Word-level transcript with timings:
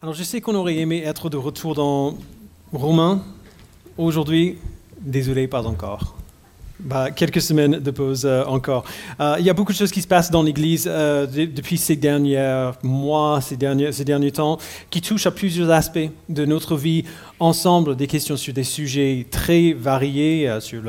Alors 0.00 0.14
je 0.14 0.22
sais 0.22 0.40
qu'on 0.40 0.54
aurait 0.54 0.76
aimé 0.76 1.02
être 1.04 1.28
de 1.28 1.36
retour 1.36 1.74
dans 1.74 2.16
Romain. 2.72 3.20
Aujourd'hui, 3.96 4.56
désolé, 5.00 5.48
pas 5.48 5.66
encore. 5.66 6.14
Bah, 6.80 7.10
quelques 7.10 7.40
semaines 7.42 7.80
de 7.80 7.90
pause 7.90 8.24
euh, 8.24 8.44
encore. 8.44 8.84
Euh, 9.18 9.34
il 9.40 9.44
y 9.44 9.50
a 9.50 9.52
beaucoup 9.52 9.72
de 9.72 9.76
choses 9.76 9.90
qui 9.90 10.00
se 10.00 10.06
passent 10.06 10.30
dans 10.30 10.44
l'Église 10.44 10.86
euh, 10.88 11.26
de- 11.26 11.46
depuis 11.46 11.76
ces 11.76 11.96
derniers 11.96 12.70
mois, 12.84 13.40
ces 13.40 13.56
derniers, 13.56 13.90
ces 13.90 14.04
derniers 14.04 14.30
temps, 14.30 14.58
qui 14.88 15.00
touchent 15.00 15.26
à 15.26 15.32
plusieurs 15.32 15.70
aspects 15.72 16.08
de 16.28 16.44
notre 16.44 16.76
vie 16.76 17.02
ensemble, 17.40 17.96
des 17.96 18.06
questions 18.06 18.36
sur 18.36 18.54
des 18.54 18.62
sujets 18.62 19.26
très 19.28 19.72
variés, 19.72 20.48
sur 20.60 20.82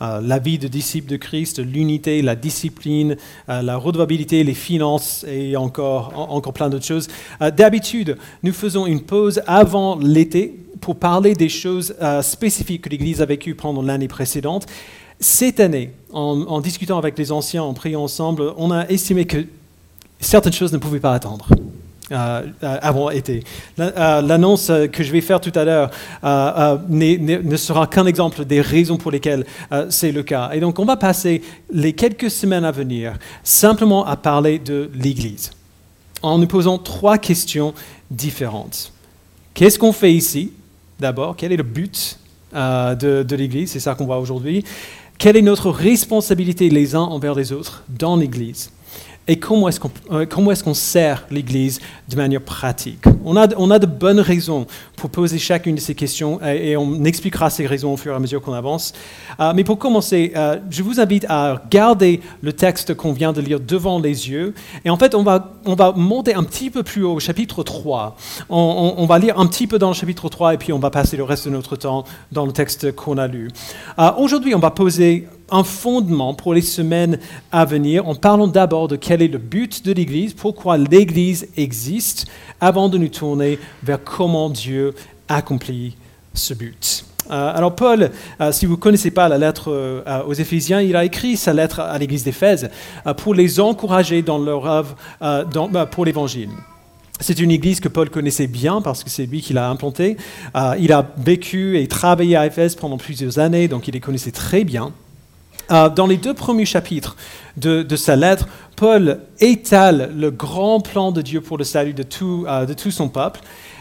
la 0.00 0.38
vie 0.38 0.58
de 0.58 0.66
disciples 0.66 1.10
de 1.10 1.16
Christ, 1.16 1.58
l'unité, 1.58 2.22
la 2.22 2.36
discipline, 2.36 3.16
la 3.48 3.76
redevabilité, 3.76 4.44
les 4.44 4.54
finances 4.54 5.26
et 5.28 5.56
encore, 5.58 6.12
en- 6.16 6.36
encore 6.36 6.54
plein 6.54 6.70
d'autres 6.70 6.86
choses. 6.86 7.08
D'habitude, 7.54 8.16
nous 8.42 8.52
faisons 8.54 8.86
une 8.86 9.02
pause 9.02 9.42
avant 9.46 9.98
l'été 9.98 10.54
pour 10.80 10.96
parler 10.96 11.34
des 11.34 11.48
choses 11.50 11.94
spécifiques 12.22 12.82
que 12.82 12.88
l'Église 12.88 13.20
a 13.20 13.26
vécues 13.26 13.54
pendant 13.54 13.82
l'année 13.82 14.08
précédente. 14.08 14.66
Cette 15.20 15.60
année, 15.60 15.92
en, 16.12 16.60
discutant 16.60 16.98
avec 16.98 17.18
les 17.18 17.32
anciens, 17.32 17.62
en 17.62 17.74
priant 17.74 18.02
ensemble, 18.02 18.52
on 18.56 18.70
a 18.70 18.86
estimé 18.88 19.24
que 19.24 19.46
certaines 20.20 20.52
choses 20.52 20.72
ne 20.72 20.78
pouvaient 20.78 21.00
pas 21.00 21.14
attendre. 21.14 21.46
euh, 22.12 22.42
euh, 22.62 22.78
avant 22.82 23.10
été. 23.10 23.44
Euh, 23.78 24.22
L'annonce 24.22 24.70
euh, 24.70 24.86
que 24.86 25.02
je 25.02 25.12
vais 25.12 25.20
faire 25.20 25.40
tout 25.40 25.52
à 25.54 25.64
l'heure 25.64 25.90
ne 26.88 27.56
sera 27.56 27.86
qu'un 27.86 28.06
exemple 28.06 28.44
des 28.44 28.60
raisons 28.60 28.96
pour 28.96 29.10
lesquelles 29.10 29.44
c'est 29.90 30.12
le 30.12 30.22
cas. 30.22 30.50
Et 30.52 30.60
donc 30.60 30.78
on 30.78 30.84
va 30.84 30.96
passer 30.96 31.42
les 31.72 31.92
quelques 31.92 32.30
semaines 32.30 32.64
à 32.64 32.72
venir 32.72 33.14
simplement 33.42 34.04
à 34.06 34.16
parler 34.16 34.58
de 34.58 34.90
l'Église, 34.94 35.50
en 36.22 36.38
nous 36.38 36.46
posant 36.46 36.78
trois 36.78 37.18
questions 37.18 37.74
différentes. 38.10 38.92
Qu'est-ce 39.54 39.78
qu'on 39.78 39.92
fait 39.92 40.12
ici? 40.12 40.52
D'abord, 40.98 41.36
quel 41.36 41.52
est 41.52 41.56
le 41.56 41.62
but 41.62 42.18
de 42.52 43.36
l'Église? 43.36 43.72
C'est 43.72 43.80
ça 43.80 43.94
qu'on 43.94 44.06
voit 44.06 44.18
aujourd'hui. 44.18 44.64
Quelle 45.18 45.36
est 45.36 45.42
notre 45.42 45.70
responsabilité 45.70 46.68
les 46.68 46.94
uns 46.94 47.00
envers 47.00 47.34
les 47.34 47.52
autres 47.52 47.84
dans 47.88 48.16
l'Église? 48.16 48.70
Et 49.26 49.36
comment 49.36 49.68
est-ce 49.68 49.80
qu'on 49.80 49.90
euh, 50.12 50.50
est-ce 50.50 50.74
sert 50.74 51.26
l'Église 51.30 51.80
de 52.10 52.16
manière 52.16 52.42
pratique? 52.42 53.04
On 53.24 53.36
a, 53.38 53.48
on 53.56 53.70
a 53.70 53.78
de 53.78 53.86
bonnes 53.86 54.20
raisons 54.20 54.66
pour 54.96 55.08
poser 55.08 55.38
chacune 55.38 55.76
de 55.76 55.80
ces 55.80 55.94
questions 55.94 56.42
et, 56.42 56.76
on 56.76 57.04
expliquera 57.04 57.48
ces 57.48 57.66
raisons 57.66 57.94
au 57.94 57.96
fur 57.96 58.12
et 58.12 58.16
à 58.16 58.18
mesure 58.18 58.42
qu'on 58.42 58.52
avance. 58.52 58.92
Euh, 59.40 59.54
mais 59.56 59.64
pour 59.64 59.78
commencer, 59.78 60.32
euh, 60.36 60.58
je 60.68 60.82
vous 60.82 61.00
invite 61.00 61.24
à 61.30 61.62
garder 61.70 62.20
le 62.42 62.52
texte 62.52 62.94
qu'on 62.94 63.14
vient 63.14 63.32
de 63.32 63.40
lire 63.40 63.60
devant 63.60 63.98
les 63.98 64.28
yeux. 64.28 64.52
Et 64.84 64.90
en 64.90 64.98
fait, 64.98 65.14
on 65.14 65.22
va, 65.22 65.54
on 65.64 65.74
va 65.74 65.92
monter 65.92 66.34
un 66.34 66.44
petit 66.44 66.68
peu 66.68 66.82
plus 66.82 67.02
haut 67.02 67.14
au 67.14 67.20
chapitre 67.20 67.62
3. 67.62 68.16
On, 68.50 69.06
va 69.06 69.18
lire 69.18 69.38
un 69.38 69.46
petit 69.46 69.66
peu 69.66 69.78
dans 69.78 69.88
le 69.88 69.94
chapitre 69.94 70.28
3 70.28 70.54
et 70.54 70.58
puis 70.58 70.72
on 70.72 70.78
va 70.78 70.90
passer 70.90 71.16
le 71.16 71.24
reste 71.24 71.46
de 71.46 71.50
notre 71.50 71.76
temps 71.76 72.04
dans 72.30 72.44
le 72.44 72.52
texte 72.52 72.94
qu'on 72.94 73.16
a 73.16 73.26
lu. 73.26 73.50
Aujourd'hui, 74.18 74.54
on 74.54 74.58
va 74.58 74.70
poser 74.70 75.26
un 75.50 75.64
fondement 75.64 76.34
pour 76.34 76.54
les 76.54 76.62
semaines 76.62 77.18
à 77.52 77.64
venir 77.64 78.08
en 78.08 78.14
parlant 78.14 78.46
d'abord 78.46 78.88
de 78.88 78.96
quel 78.96 79.22
est 79.22 79.28
le 79.28 79.38
but 79.38 79.84
de 79.84 79.92
l'Église, 79.92 80.34
pourquoi 80.34 80.76
l'Église 80.76 81.48
existe, 81.56 82.26
avant 82.60 82.88
de 82.88 82.98
nous 82.98 83.08
tourner 83.08 83.58
vers 83.82 84.02
comment 84.02 84.50
Dieu 84.50 84.94
accomplit 85.28 85.96
ce 86.34 86.54
but. 86.54 87.04
Euh, 87.30 87.52
alors 87.54 87.74
Paul, 87.74 88.10
euh, 88.40 88.52
si 88.52 88.66
vous 88.66 88.72
ne 88.72 88.80
connaissez 88.80 89.10
pas 89.10 89.28
la 89.28 89.38
lettre 89.38 89.70
euh, 89.70 90.22
aux 90.26 90.34
Éphésiens, 90.34 90.80
il 90.80 90.94
a 90.96 91.04
écrit 91.04 91.36
sa 91.36 91.52
lettre 91.52 91.80
à 91.80 91.96
l'Église 91.98 92.24
d'Éphèse 92.24 92.70
pour 93.16 93.34
les 93.34 93.60
encourager 93.60 94.22
dans 94.22 94.38
leur 94.38 94.66
œuvre 94.66 94.96
pour 95.90 96.04
l'Évangile. 96.04 96.50
C'est 97.20 97.38
une 97.38 97.52
église 97.52 97.78
que 97.78 97.88
Paul 97.88 98.10
connaissait 98.10 98.48
bien 98.48 98.82
parce 98.82 99.04
que 99.04 99.10
c'est 99.10 99.26
lui 99.26 99.40
qui 99.40 99.52
l'a 99.52 99.70
implantée. 99.70 100.16
Il 100.80 100.92
a 100.92 101.06
vécu 101.16 101.78
et 101.78 101.86
travaillé 101.86 102.34
à 102.34 102.44
Éphèse 102.44 102.74
pendant 102.74 102.98
plusieurs 102.98 103.38
années, 103.38 103.68
donc 103.68 103.86
il 103.86 103.94
les 103.94 104.00
connaissait 104.00 104.32
très 104.32 104.64
bien. 104.64 104.92
Euh, 105.70 105.88
dans 105.88 106.06
les 106.06 106.16
deux 106.16 106.34
premiers 106.34 106.66
chapitres 106.66 107.16
de, 107.56 107.96
sa 107.96 108.16
lettre, 108.16 108.46
Paul 108.76 109.20
étale 109.40 110.12
le 110.16 110.30
grand 110.30 110.80
plan 110.80 111.12
de 111.12 111.22
Dieu 111.22 111.40
pour 111.40 111.56
le 111.56 111.64
salut 111.64 111.94
de 111.94 112.02
tout, 112.02 112.44
euh, 112.48 112.66
son 112.90 113.08
peuple. 113.08 113.40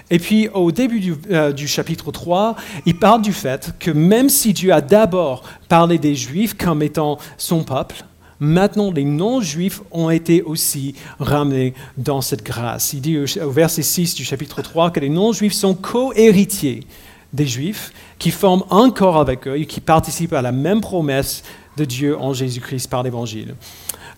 Et 0.09 0.19
puis 0.19 0.47
au 0.49 0.71
début 0.71 0.99
du, 0.99 1.15
euh, 1.31 1.55
chapitre 1.57 2.11
3, 2.11 2.55
il 2.85 2.97
parle 2.97 3.21
du 3.21 3.33
fait 3.33 3.73
que 3.79 3.91
même 3.91 4.29
si 4.29 4.53
Dieu 4.53 4.71
a 4.71 4.81
d'abord 4.81 5.43
parlé 5.69 5.97
des 5.97 6.15
Juifs 6.15 6.55
comme 6.55 6.83
étant 6.83 7.17
son 7.37 7.63
peuple, 7.63 8.03
maintenant 8.39 8.91
les 8.91 9.05
non-juifs 9.05 9.81
ont 9.91 10.09
été 10.09 10.41
aussi 10.41 10.95
ramenés 11.19 11.73
dans 11.97 12.21
cette 12.21 12.43
grâce. 12.43 12.93
Il 12.93 13.01
dit 13.01 13.17
au, 13.17 13.25
au 13.45 13.51
verset 13.51 13.81
6 13.81 14.15
du 14.15 14.23
chapitre 14.23 14.61
3 14.61 14.91
que 14.91 14.99
les 14.99 15.09
non-juifs 15.09 15.53
sont 15.53 15.73
co-héritiers 15.73 16.85
des 17.33 17.47
Juifs, 17.47 17.91
qui 18.19 18.31
forment 18.31 18.63
un 18.69 18.91
corps 18.91 19.17
avec 19.17 19.47
eux 19.47 19.57
et 19.57 19.65
qui 19.65 19.81
participent 19.81 20.33
à 20.33 20.41
la 20.41 20.51
même 20.51 20.81
promesse 20.81 21.43
de 21.77 21.85
Dieu 21.85 22.17
en 22.17 22.33
Jésus-Christ 22.33 22.87
par 22.89 23.03
l'Évangile. 23.03 23.55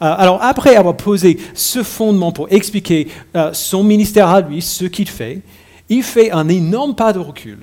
Euh, 0.02 0.14
alors 0.18 0.42
après 0.42 0.76
avoir 0.76 0.98
posé 0.98 1.38
ce 1.54 1.82
fondement 1.84 2.32
pour 2.32 2.48
expliquer 2.52 3.08
euh, 3.36 3.52
son 3.54 3.84
ministère 3.84 4.28
à 4.30 4.42
lui, 4.42 4.62
ce 4.62 4.86
qu'il 4.86 5.08
fait, 5.08 5.42
il 5.88 6.04
fait 6.04 6.32
un 6.32 6.50
énorme 6.50 6.96
pas 6.96 7.14
de 7.14 7.20
recul 7.20 7.60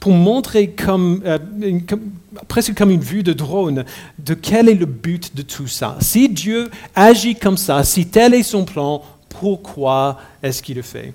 pour 0.00 0.12
montrer 0.12 0.74
euh, 0.88 1.38
comme- 1.86 2.10
presque 2.48 2.74
comme 2.74 2.90
une 2.90 3.00
vue 3.00 3.22
de 3.22 3.32
drone 3.32 3.84
de 4.18 4.34
quel 4.34 4.68
est 4.68 4.74
le 4.74 4.86
but 4.86 5.36
de 5.36 5.42
tout 5.42 5.68
ça. 5.68 5.96
Si 6.00 6.28
Dieu 6.28 6.70
agit 6.94 7.34
comme 7.36 7.56
ça, 7.56 7.84
si 7.84 8.06
tel 8.06 8.34
est 8.34 8.42
son 8.42 8.64
plan, 8.64 9.02
pourquoi 9.28 10.18
est-ce 10.42 10.62
qu'il 10.62 10.76
le 10.76 10.82
fait? 10.82 11.12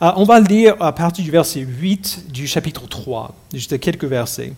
On 0.00 0.24
va 0.24 0.40
le 0.40 0.46
lire 0.46 0.74
à 0.80 0.92
partir 0.92 1.22
du 1.24 1.30
verset 1.30 1.60
8 1.60 2.26
du 2.32 2.46
chapitre 2.46 2.88
3, 2.88 3.34
juste 3.52 3.78
quelques 3.78 4.04
versets. 4.04 4.52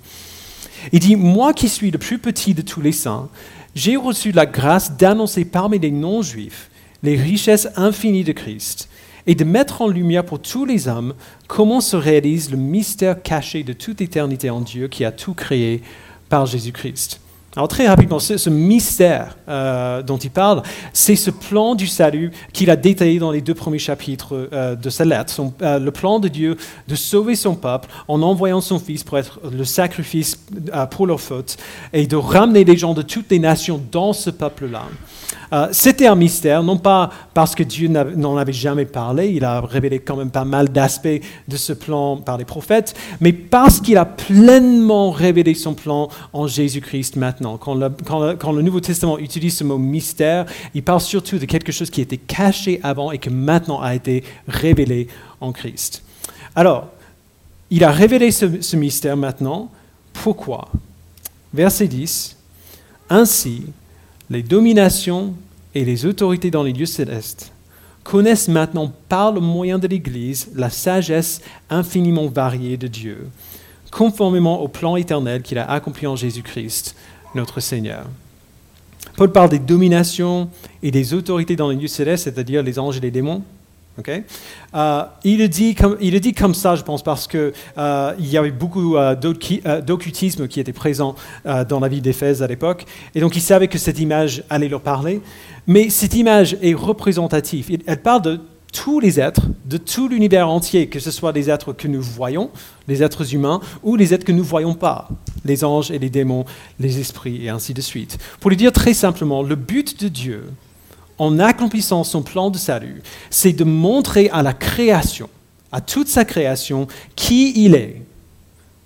Il 0.93 1.01
dit, 1.01 1.17
Moi 1.17 1.53
qui 1.53 1.69
suis 1.69 1.91
le 1.91 1.99
plus 1.99 2.19
petit 2.19 2.55
de 2.55 2.63
tous 2.63 2.81
les 2.81 2.93
saints, 2.93 3.29
j'ai 3.75 3.97
reçu 3.97 4.33
la 4.33 4.47
grâce 4.47 4.97
d'annoncer 4.97 5.45
parmi 5.45 5.79
les 5.79 5.91
non-juifs 5.91 6.71
les 7.03 7.17
richesses 7.17 7.69
infinies 7.77 8.25
de 8.25 8.33
Christ 8.33 8.89
et 9.27 9.35
de 9.35 9.45
mettre 9.45 9.83
en 9.83 9.89
lumière 9.89 10.25
pour 10.25 10.41
tous 10.41 10.65
les 10.65 10.89
hommes 10.89 11.15
comment 11.47 11.81
se 11.81 11.97
réalise 11.97 12.51
le 12.51 12.57
mystère 12.57 13.23
caché 13.23 13.63
de 13.63 13.73
toute 13.73 14.01
éternité 14.01 14.51
en 14.51 14.61
Dieu 14.61 14.89
qui 14.89 15.05
a 15.05 15.13
tout 15.13 15.35
créé 15.35 15.83
par 16.29 16.47
Jésus-Christ. 16.47 17.21
Alors 17.57 17.67
très 17.67 17.89
rapidement, 17.89 18.21
ce, 18.21 18.37
ce 18.37 18.49
mystère 18.49 19.37
euh, 19.49 20.03
dont 20.03 20.19
il 20.19 20.31
parle, 20.31 20.63
c'est 20.93 21.17
ce 21.17 21.33
plan 21.33 21.75
du 21.75 21.89
salut 21.89 22.31
qu'il 22.53 22.71
a 22.71 22.77
détaillé 22.77 23.19
dans 23.19 23.33
les 23.33 23.41
deux 23.41 23.55
premiers 23.55 23.81
chapitres 23.81 24.49
euh, 24.53 24.77
de 24.77 24.89
sa 24.89 25.05
lettre. 25.05 25.35
Euh, 25.61 25.81
le 25.81 25.91
plan 25.91 26.21
de 26.21 26.29
Dieu 26.29 26.57
de 26.87 26.95
sauver 26.95 27.35
son 27.35 27.57
peuple 27.57 27.89
en 28.07 28.23
envoyant 28.23 28.61
son 28.61 28.79
Fils 28.79 29.03
pour 29.03 29.19
être 29.19 29.41
le 29.51 29.65
sacrifice 29.65 30.39
pour 30.93 31.09
leurs 31.09 31.21
fautes 31.21 31.57
et 31.93 32.07
de 32.07 32.15
ramener 32.15 32.63
les 32.63 32.77
gens 32.77 32.95
de 32.95 33.03
toutes 33.03 33.31
les 33.31 33.41
nations 33.41 33.83
dans 33.91 34.13
ce 34.13 34.31
peuple-là. 34.31 34.85
Euh, 35.53 35.69
C'était 35.73 36.07
un 36.07 36.15
mystère, 36.15 36.63
non 36.63 36.77
pas 36.79 37.11
parce 37.35 37.55
que 37.55 37.63
Dieu 37.63 37.89
n'en 37.89 38.37
avait 38.37 38.53
jamais 38.53 38.85
parlé, 38.85 39.31
il 39.31 39.45
a 39.45 39.61
révélé 39.61 39.99
quand 39.99 40.17
même 40.17 40.31
pas 40.31 40.45
mal 40.45 40.69
d'aspects 40.69 41.09
de 41.49 41.57
ce 41.57 41.73
plan 41.73 42.17
par 42.17 42.39
les 42.39 42.45
prophètes, 42.45 42.95
mais 43.21 43.33
parce 43.33 43.81
qu'il 43.81 43.97
a 43.97 44.05
pleinement 44.05 45.11
révélé 45.11 45.55
son 45.55 45.75
plan 45.75 46.09
en 46.33 46.47
Jésus-Christ 46.47 47.17
maintenant. 47.17 47.59
Quand 47.59 47.75
le, 47.75 48.63
Nouveau 48.63 48.81
Testament 48.81 49.19
utilise 49.19 49.57
ce 49.57 49.65
mot 49.65 49.79
mystère, 49.79 50.47
il 50.75 50.83
parle 50.83 51.01
surtout 51.01 51.39
de 51.39 51.47
quelque 51.47 51.73
chose 51.73 51.91
qui 51.91 52.01
était 52.01 52.17
caché 52.17 52.79
avant 52.83 53.11
et 53.11 53.19
qui 53.19 53.31
maintenant 53.31 53.81
a 53.81 53.95
été 53.95 54.23
révélé 54.47 55.09
en 55.41 55.53
Christ. 55.53 56.03
Alors, 56.55 56.89
il 57.71 57.85
a 57.85 57.91
révélé 57.91 58.31
ce, 58.31 58.61
ce 58.61 58.77
mystère 58.77 59.17
maintenant. 59.17 59.71
Pourquoi? 60.13 60.69
Verset 61.53 61.89
10. 61.89 62.37
Ainsi, 63.09 63.65
les 64.31 64.45
dominations 64.45 65.35
et 65.75 65.85
les 65.85 66.07
autorités 66.07 66.51
dans 66.51 66.63
les 66.63 66.73
lieux 66.73 66.87
célestes 66.87 67.53
connaissent 68.05 68.49
maintenant 68.49 68.93
par 69.09 69.33
le 69.33 69.41
moyen 69.41 69.79
de 69.79 69.89
l'Église 69.89 70.51
la 70.55 70.71
sagesse 70.71 71.43
infiniment 71.69 72.29
variée 72.29 72.77
de 72.77 72.87
Dieu, 72.87 73.29
conformément 73.91 74.63
au 74.63 74.69
plan 74.69 74.97
éternel 74.97 75.43
qu'il 75.43 75.59
a 75.59 75.71
accompli 75.71 76.07
en 76.07 76.17
Jésus-Christ, 76.17 76.95
notre 77.35 77.61
Seigneur. 77.61 78.07
Paul 79.17 79.33
parle 79.33 79.51
des 79.51 79.59
dominations 79.59 80.49
et 80.83 80.91
des 80.91 81.13
autorités 81.13 81.57
dans 81.57 81.69
les 81.69 81.77
lieux 81.77 81.89
célestes, 81.89 82.25
c'est-à-dire 82.25 82.63
les 82.63 82.79
anges 82.79 82.97
et 82.97 83.01
les 83.01 83.11
démons. 83.11 83.43
Euh, 84.09 85.03
il, 85.25 85.39
le 85.39 85.49
dit 85.49 85.75
comme, 86.35 86.55
ça, 86.55 86.77
je 86.77 86.83
pense, 86.83 87.03
parce 87.03 87.27
qu'il 87.27 87.53
y 88.21 88.37
avait 88.37 88.51
beaucoup 88.51 88.97
euh, 88.97 89.15
d'occu- 89.15 89.63
euh, 89.67 89.81
d'occultisme 89.81 90.49
qui 90.49 90.61
était 90.61 90.73
présent 90.73 91.15
euh, 91.47 91.65
dans 91.65 91.81
la 91.81 91.89
vie 91.89 92.01
d'Éphèse 92.01 92.43
à 92.43 92.47
l'époque, 92.47 92.87
et 93.15 93.21
donc 93.21 93.37
il 93.37 93.41
savait 93.43 93.69
que 93.69 93.79
cette 93.79 93.99
image 93.99 94.43
allait 94.51 94.69
leur 94.69 94.81
parler. 94.81 95.21
Mais 95.67 95.91
cette 95.91 96.15
image 96.15 96.57
est 96.63 96.75
représentative. 96.75 97.79
Elle 97.87 98.03
parle 98.03 98.23
de 98.23 98.41
tous 98.73 99.01
les 99.01 99.19
êtres, 99.19 99.43
de 99.67 99.77
tout 99.77 100.09
l'univers 100.09 100.49
entier, 100.49 100.89
que 100.89 101.01
ce 101.01 101.11
soit 101.11 101.33
les 101.33 101.51
êtres 101.51 101.73
que 101.73 101.89
nous 101.89 102.01
voyons, 102.01 102.51
les 102.87 103.03
êtres 103.03 103.35
humains, 103.35 103.61
ou 103.83 103.97
les 103.97 104.15
êtres 104.15 104.25
que 104.25 104.33
nous 104.33 104.45
ne 104.45 104.49
voyons 104.49 104.75
pas, 104.75 105.09
les 105.45 105.65
anges 105.65 105.91
et 105.91 105.99
les 105.99 106.09
démons, 106.09 106.45
les 106.79 107.01
esprits, 107.01 107.45
et 107.45 107.49
ainsi 107.49 107.75
de 107.75 107.81
suite. 107.81 108.19
Pour 108.39 108.51
le 108.51 108.57
dire 108.57 108.73
très 108.73 108.95
simplement, 108.95 109.43
le 109.43 109.57
but 109.57 110.01
de 110.03 110.09
Dieu, 110.09 110.45
en 111.21 111.39
accomplissant 111.39 112.03
son 112.03 112.23
plan 112.23 112.49
de 112.49 112.57
salut, 112.57 113.03
c'est 113.29 113.53
de 113.53 113.63
montrer 113.63 114.31
à 114.31 114.43
la 114.43 114.55
création, 114.55 115.29
à 115.71 115.83
toute 115.83 116.09
sa 116.09 116.25
création 116.25 116.89
qui 117.15 117.53
il 117.63 117.75
est 117.75 118.03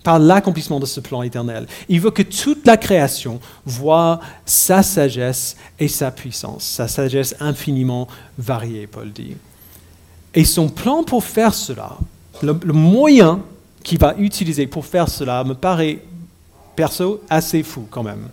par 0.03 0.19
l'accomplissement 0.19 0.81
de 0.81 0.85
ce 0.85 0.99
plan 0.99 1.23
éternel. 1.23 1.69
Il 1.89 2.01
veut 2.01 2.11
que 2.11 2.23
toute 2.23 2.67
la 2.67 2.77
création 2.77 3.39
voit 3.65 4.19
sa 4.45 4.83
sagesse 4.83 5.57
et 5.79 5.87
sa 5.87 6.11
puissance, 6.11 6.65
sa 6.65 6.89
sagesse 6.89 7.37
infiniment 7.39 8.09
variée, 8.37 8.89
Paul 8.89 9.13
dit. 9.13 9.37
Et 10.35 10.45
son 10.45 10.69
plan 10.69 11.05
pour 11.05 11.23
faire 11.23 11.55
cela, 11.55 11.97
le, 12.43 12.53
moyen 12.73 13.43
qu'il 13.85 14.01
va 14.01 14.17
utiliser 14.19 14.67
pour 14.67 14.85
faire 14.85 15.09
cela 15.09 15.45
me 15.45 15.55
paraît, 15.55 16.03
perso, 16.75 17.23
assez 17.31 17.63
fou 17.63 17.87
quand 17.89 18.03
même. 18.03 18.29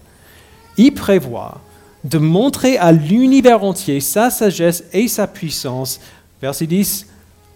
Il 0.76 0.92
prévoit 0.96 1.62
de 2.04 2.18
montrer 2.18 2.78
à 2.78 2.92
l'univers 2.92 3.64
entier 3.64 4.00
sa 4.00 4.30
sagesse 4.30 4.84
et 4.92 5.08
sa 5.08 5.28
puissance, 5.28 6.00
verset 6.42 6.68
10, 6.68 7.08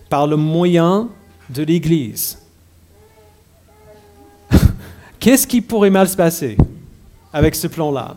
par 0.10 0.28
le 0.28 0.38
moyen 0.38 1.10
de 1.50 1.64
l'Église. 1.64 2.38
Qu'est-ce 5.20 5.48
qui 5.48 5.62
pourrait 5.62 5.90
mal 5.90 6.08
se 6.08 6.16
passer 6.16 6.58
avec 7.34 7.56
ce 7.56 7.68
plan-là? 7.68 8.16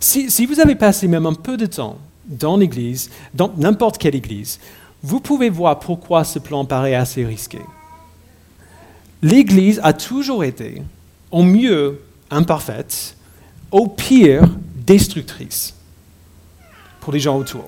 Si, 0.00 0.46
vous 0.46 0.60
avez 0.60 0.76
passé 0.76 1.08
même 1.08 1.26
un 1.26 1.34
peu 1.34 1.56
de 1.56 1.66
temps 1.66 1.98
dans 2.26 2.56
l'Église, 2.56 3.10
dans 3.34 3.52
n'importe 3.56 3.98
quelle 3.98 4.14
Église, 4.14 4.60
vous 5.02 5.18
pouvez 5.18 5.50
voir 5.50 5.80
pourquoi 5.80 6.24
ce 6.24 6.38
plan 6.38 6.64
paraît 6.64 6.94
assez 6.94 7.24
risqué. 7.24 7.58
L'Église 9.22 9.80
a 9.82 9.92
toujours 9.92 10.44
été, 10.44 10.82
au 11.30 11.42
mieux, 11.42 12.00
imparfaite, 12.30 13.16
au 13.72 13.88
pire, 13.88 14.48
destructrice 14.88 15.74
pour 17.00 17.12
les 17.12 17.20
gens 17.20 17.36
autour. 17.36 17.66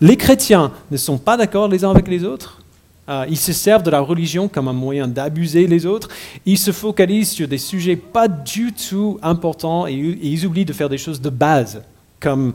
Les 0.00 0.16
chrétiens 0.16 0.72
ne 0.90 0.96
sont 0.96 1.18
pas 1.18 1.36
d'accord 1.36 1.68
les 1.68 1.84
uns 1.84 1.90
avec 1.90 2.08
les 2.08 2.24
autres. 2.24 2.62
Euh, 3.08 3.24
ils 3.28 3.38
se 3.38 3.52
servent 3.52 3.82
de 3.82 3.90
la 3.90 4.00
religion 4.00 4.48
comme 4.48 4.68
un 4.68 4.74
moyen 4.74 5.08
d'abuser 5.08 5.66
les 5.66 5.86
autres. 5.86 6.08
Ils 6.44 6.58
se 6.58 6.72
focalisent 6.72 7.30
sur 7.30 7.48
des 7.48 7.58
sujets 7.58 7.96
pas 7.96 8.28
du 8.28 8.72
tout 8.72 9.18
importants 9.22 9.86
et, 9.86 9.94
ils 9.94 10.44
oublient 10.44 10.66
de 10.66 10.72
faire 10.72 10.88
des 10.88 10.98
choses 10.98 11.20
de 11.20 11.30
base, 11.30 11.82
comme 12.20 12.52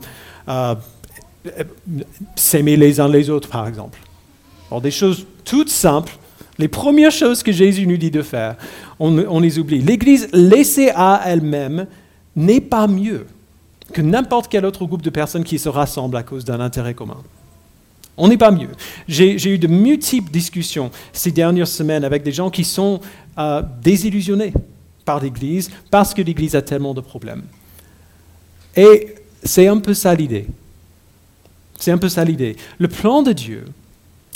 euh, 0.48 0.74
s'aimer 2.36 2.76
les 2.76 3.00
uns 3.00 3.08
les 3.08 3.30
autres, 3.30 3.48
par 3.48 3.66
exemple. 3.66 3.98
Alors, 4.70 4.80
des 4.80 4.92
choses 4.92 5.26
toutes 5.44 5.70
simples, 5.70 6.16
les 6.58 6.68
premières 6.68 7.10
choses 7.10 7.42
que 7.42 7.52
Jésus 7.52 7.86
nous 7.86 7.96
dit 7.96 8.12
de 8.12 8.22
faire, 8.22 8.56
on, 9.00 9.18
on 9.18 9.40
les 9.40 9.58
oublie. 9.58 9.80
L'Église 9.80 10.28
laissée 10.32 10.92
à 10.94 11.22
elle-même 11.26 11.86
n'est 12.36 12.60
pas 12.60 12.86
mieux 12.86 13.26
que 13.94 14.02
n'importe 14.02 14.48
quel 14.48 14.66
autre 14.66 14.84
groupe 14.84 15.00
de 15.00 15.08
personnes 15.08 15.44
qui 15.44 15.58
se 15.58 15.70
rassemblent 15.70 16.16
à 16.16 16.22
cause 16.22 16.44
d'un 16.44 16.60
intérêt 16.60 16.92
commun. 16.92 17.22
On 18.16 18.28
n'est 18.28 18.36
pas 18.36 18.50
mieux. 18.50 18.70
J'ai 19.08 19.48
eu 19.48 19.58
de 19.58 19.66
multiples 19.66 20.30
discussions 20.30 20.90
ces 21.12 21.32
dernières 21.32 21.68
semaines 21.68 22.04
avec 22.04 22.22
des 22.22 22.32
gens 22.32 22.50
qui 22.50 22.64
sont 22.64 23.00
euh, 23.38 23.62
désillusionnés 23.82 24.52
par 25.04 25.20
l'Église 25.20 25.70
parce 25.90 26.12
que 26.12 26.22
l'Église 26.22 26.54
a 26.54 26.62
tellement 26.62 26.94
de 26.94 27.00
problèmes. 27.00 27.42
Et 28.76 29.14
c'est 29.42 29.66
un 29.66 29.78
peu 29.78 29.94
ça 29.94 30.14
l'idée. 30.14 30.46
C'est 31.78 31.90
un 31.90 31.98
peu 31.98 32.08
ça 32.08 32.24
l'idée. 32.24 32.56
Le 32.78 32.88
plan 32.88 33.22
de 33.22 33.32
Dieu, 33.32 33.64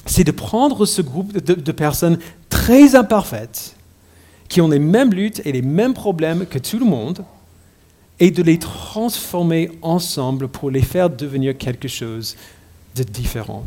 c'est 0.07 0.25
de 0.25 0.33
prendre 0.33 0.87
ce 0.87 1.03
groupe 1.03 1.33
de, 1.33 1.55
de, 1.55 1.73
personnes 1.73 2.19
très 2.49 2.95
imparfaites, 2.95 3.77
qui 4.49 4.61
ont 4.61 4.69
les 4.69 4.79
mêmes 4.79 5.13
luttes 5.13 5.43
et 5.45 5.53
les 5.53 5.63
mêmes 5.63 5.95
problèmes 5.95 6.47
que 6.47 6.59
tout 6.59 6.79
le 6.79 6.87
monde, 6.87 7.25
et 8.21 8.31
de 8.31 8.43
les 8.43 8.59
transformer 8.59 9.71
ensemble 9.83 10.49
pour 10.49 10.71
les 10.71 10.83
faire 10.83 11.11
devenir 11.11 11.57
quelque 11.57 11.89
chose 11.89 12.37
de 12.97 13.03
différent. 13.03 13.65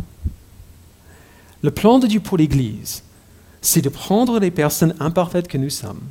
Le 1.61 1.71
plan 1.71 1.99
de 1.99 2.07
Dieu 2.07 2.19
pour 2.19 2.37
l'Église, 2.37 3.03
c'est 3.61 3.81
de 3.81 3.89
prendre 3.89 4.39
les 4.39 4.51
personnes 4.51 4.95
imparfaites 4.99 5.47
que 5.47 5.57
nous 5.57 5.69
sommes 5.69 6.01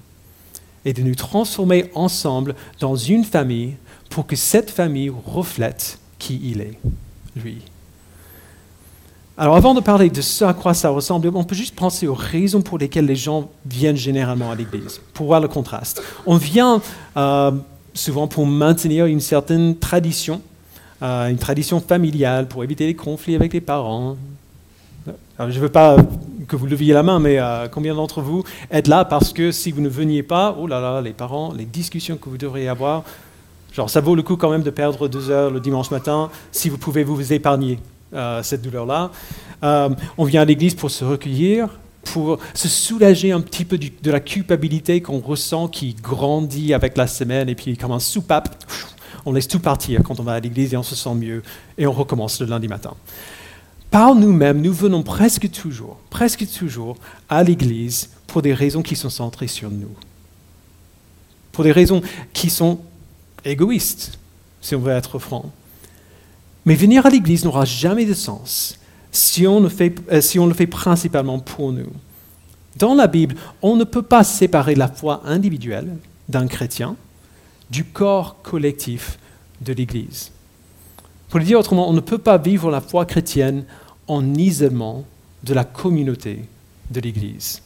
et 0.85 0.93
de 0.93 1.03
nous 1.03 1.15
transformer 1.15 1.91
ensemble 1.95 2.55
dans 2.79 2.97
une 2.97 3.25
famille 3.25 3.75
pour 4.09 4.27
que 4.27 4.37
cette 4.37 4.71
famille 4.71 5.13
reflète 5.27 5.99
qui 6.19 6.41
il 6.45 6.61
est, 6.61 6.79
lui. 7.37 7.59
Alors 9.37 9.57
avant 9.57 9.73
de 9.75 9.81
parler 9.81 10.11
de 10.11 10.21
ce 10.21 10.45
à 10.45 10.53
quoi 10.53 10.75
ça 10.75 10.91
ressemble, 10.91 11.31
on 11.35 11.45
peut 11.45 11.55
juste 11.55 11.75
penser 11.75 12.07
aux 12.07 12.15
raisons 12.15 12.61
pour 12.61 12.79
lesquelles 12.79 13.07
les 13.07 13.17
gens 13.17 13.51
viennent 13.65 13.97
généralement 13.97 14.51
à 14.51 14.55
l'Église, 14.55 15.01
pour 15.15 15.27
voir 15.27 15.41
le 15.41 15.49
contraste. 15.49 16.03
On 16.27 16.37
vient 16.37 16.83
euh, 17.17 17.53
souvent 17.95 18.29
pour 18.29 18.47
maintenir 18.47 19.07
une 19.07 19.21
certaine 19.21 19.77
tradition 19.77 20.41
euh, 21.03 21.29
une 21.29 21.39
tradition 21.39 21.81
familiale 21.81 22.47
pour 22.47 22.63
éviter 22.63 22.87
les 22.87 22.95
conflits 22.95 23.35
avec 23.35 23.55
les 23.55 23.63
parents. 23.63 24.17
je 25.39 25.45
ne 25.45 25.51
veux 25.53 25.71
pas 25.71 25.97
que 26.47 26.57
vous 26.57 26.67
leviez 26.67 26.93
la 26.93 27.03
main, 27.03 27.19
mais 27.19 27.39
euh, 27.39 27.69
combien 27.69 27.95
d'entre 27.95 28.21
vous 28.21 28.45
êtes 28.71 28.87
là 28.87 29.07
parce 29.07 29.33
que 29.33 29.51
si 29.51 29.71
vous 29.71 29.81
ne 29.81 29.89
veniez 29.89 30.23
pas, 30.23 30.55
oh 30.61 30.67
là 30.67 30.79
là, 30.79 31.01
les 31.01 31.15
parents, 31.15 31.55
les 31.57 31.65
discussions 31.65 32.19
que 32.19 32.29
vous 32.29 32.37
devriez 32.37 32.69
avoir, 32.69 33.05
genre 33.73 33.89
ça 33.89 34.03
vaut 34.03 34.15
le 34.15 34.23
coup 34.23 34.37
quand 34.37 34.51
même 34.51 34.63
de 34.63 34.69
perdre 34.69 35.09
deux 35.09 35.31
heures 35.31 35.51
le 35.51 35.61
dimanche 35.61 35.91
matin 35.91 36.29
si 36.53 36.69
vous 36.69 36.77
pouvez 36.77 37.03
vous 37.03 37.33
épargner 37.33 37.79
euh, 38.13 38.43
cette 38.43 38.61
douleur-là. 38.61 39.11
on 39.63 40.25
vient 40.25 40.43
à 40.43 40.45
l'église 40.45 40.75
pour 40.75 40.91
se 40.91 41.03
recueillir, 41.03 41.71
pour 42.05 42.39
se 42.55 42.69
soulager 42.69 43.33
un 43.33 43.41
petit 43.41 43.65
peu 43.65 43.79
de 43.79 44.11
la 44.11 44.21
culpabilité 44.21 45.01
qu'on 45.01 45.21
ressent 45.21 45.69
qui 45.69 45.95
grandit 45.95 46.75
avec 46.75 46.97
la 46.97 47.07
semaine 47.07 47.49
et 47.49 47.55
puis 47.55 47.77
comme 47.77 47.93
un 47.93 48.01
soupape, 48.01 48.65
on 49.27 49.33
laisse 49.33 49.49
tout 49.49 49.61
partir 49.61 50.03
quand 50.03 50.19
on 50.19 50.23
va 50.23 50.33
à 50.33 50.41
l'église 50.41 50.73
et 50.75 50.77
on 50.77 50.83
se 50.83 50.95
sent 50.95 51.15
mieux 51.15 51.43
et 51.79 51.87
on 51.87 51.93
recommence 51.93 52.41
le 52.41 52.47
lundi 52.47 52.69
matin. 52.69 52.95
Par 53.91 54.15
nous-mêmes, 54.15 54.61
nous 54.61 54.73
venons 54.73 55.03
presque 55.03 55.51
toujours, 55.51 55.99
presque 56.11 56.47
toujours 56.51 56.97
à 57.29 57.43
l'église 57.43 58.11
pour 58.27 58.41
des 58.41 58.55
raisons 58.55 58.83
qui 58.83 58.97
sont 58.97 59.11
centrées 59.11 59.49
sur 59.49 59.71
nous. 59.71 59.91
Pour 61.53 61.65
des 61.65 61.73
raisons 61.73 62.01
qui 62.33 62.51
sont 62.51 62.81
égoïstes, 63.45 64.19
si 64.61 64.75
on 64.75 64.81
veut 64.81 64.93
être 64.93 65.19
franc. 65.19 65.51
Mais 66.65 66.77
venir 66.77 67.05
à 67.05 67.11
l'église 67.11 67.45
n'aura 67.45 67.65
jamais 67.65 68.05
de 68.05 68.15
sens 68.15 68.79
si 69.13 69.47
on, 69.47 69.65
euh, 69.65 70.21
si 70.21 70.39
on 70.39 70.47
le 70.47 70.55
fait 70.55 70.67
principalement 70.67 71.39
pour 71.39 71.73
nous. 71.73 71.91
Dans 72.77 72.95
la 72.95 73.07
Bible, 73.07 73.35
on 73.63 73.77
ne 73.77 73.85
peut 73.85 74.03
pas 74.03 74.25
séparer 74.25 74.75
la 74.75 74.89
foi 74.89 75.23
individuelle 75.25 75.97
d'un 76.29 76.47
chrétien 76.47 76.97
du 77.71 77.85
corps 77.85 78.37
collectif 78.43 79.19
de 79.61 79.73
l'Église. 79.73 80.33
Pour 81.29 81.39
le 81.39 81.45
dire 81.45 81.59
autrement, 81.59 81.89
on 81.89 81.93
ne 81.93 82.01
peut 82.01 82.19
pas 82.19 82.39
vivre 82.39 82.71
la 82.71 82.81
foi 82.81 83.05
chrétienne 83.05 83.65
en 84.09 84.35
isolement 84.35 85.05
de 85.45 85.55
la 85.55 85.65
communauté 85.65 86.45
de 86.91 87.01
l'Église. 87.01 87.63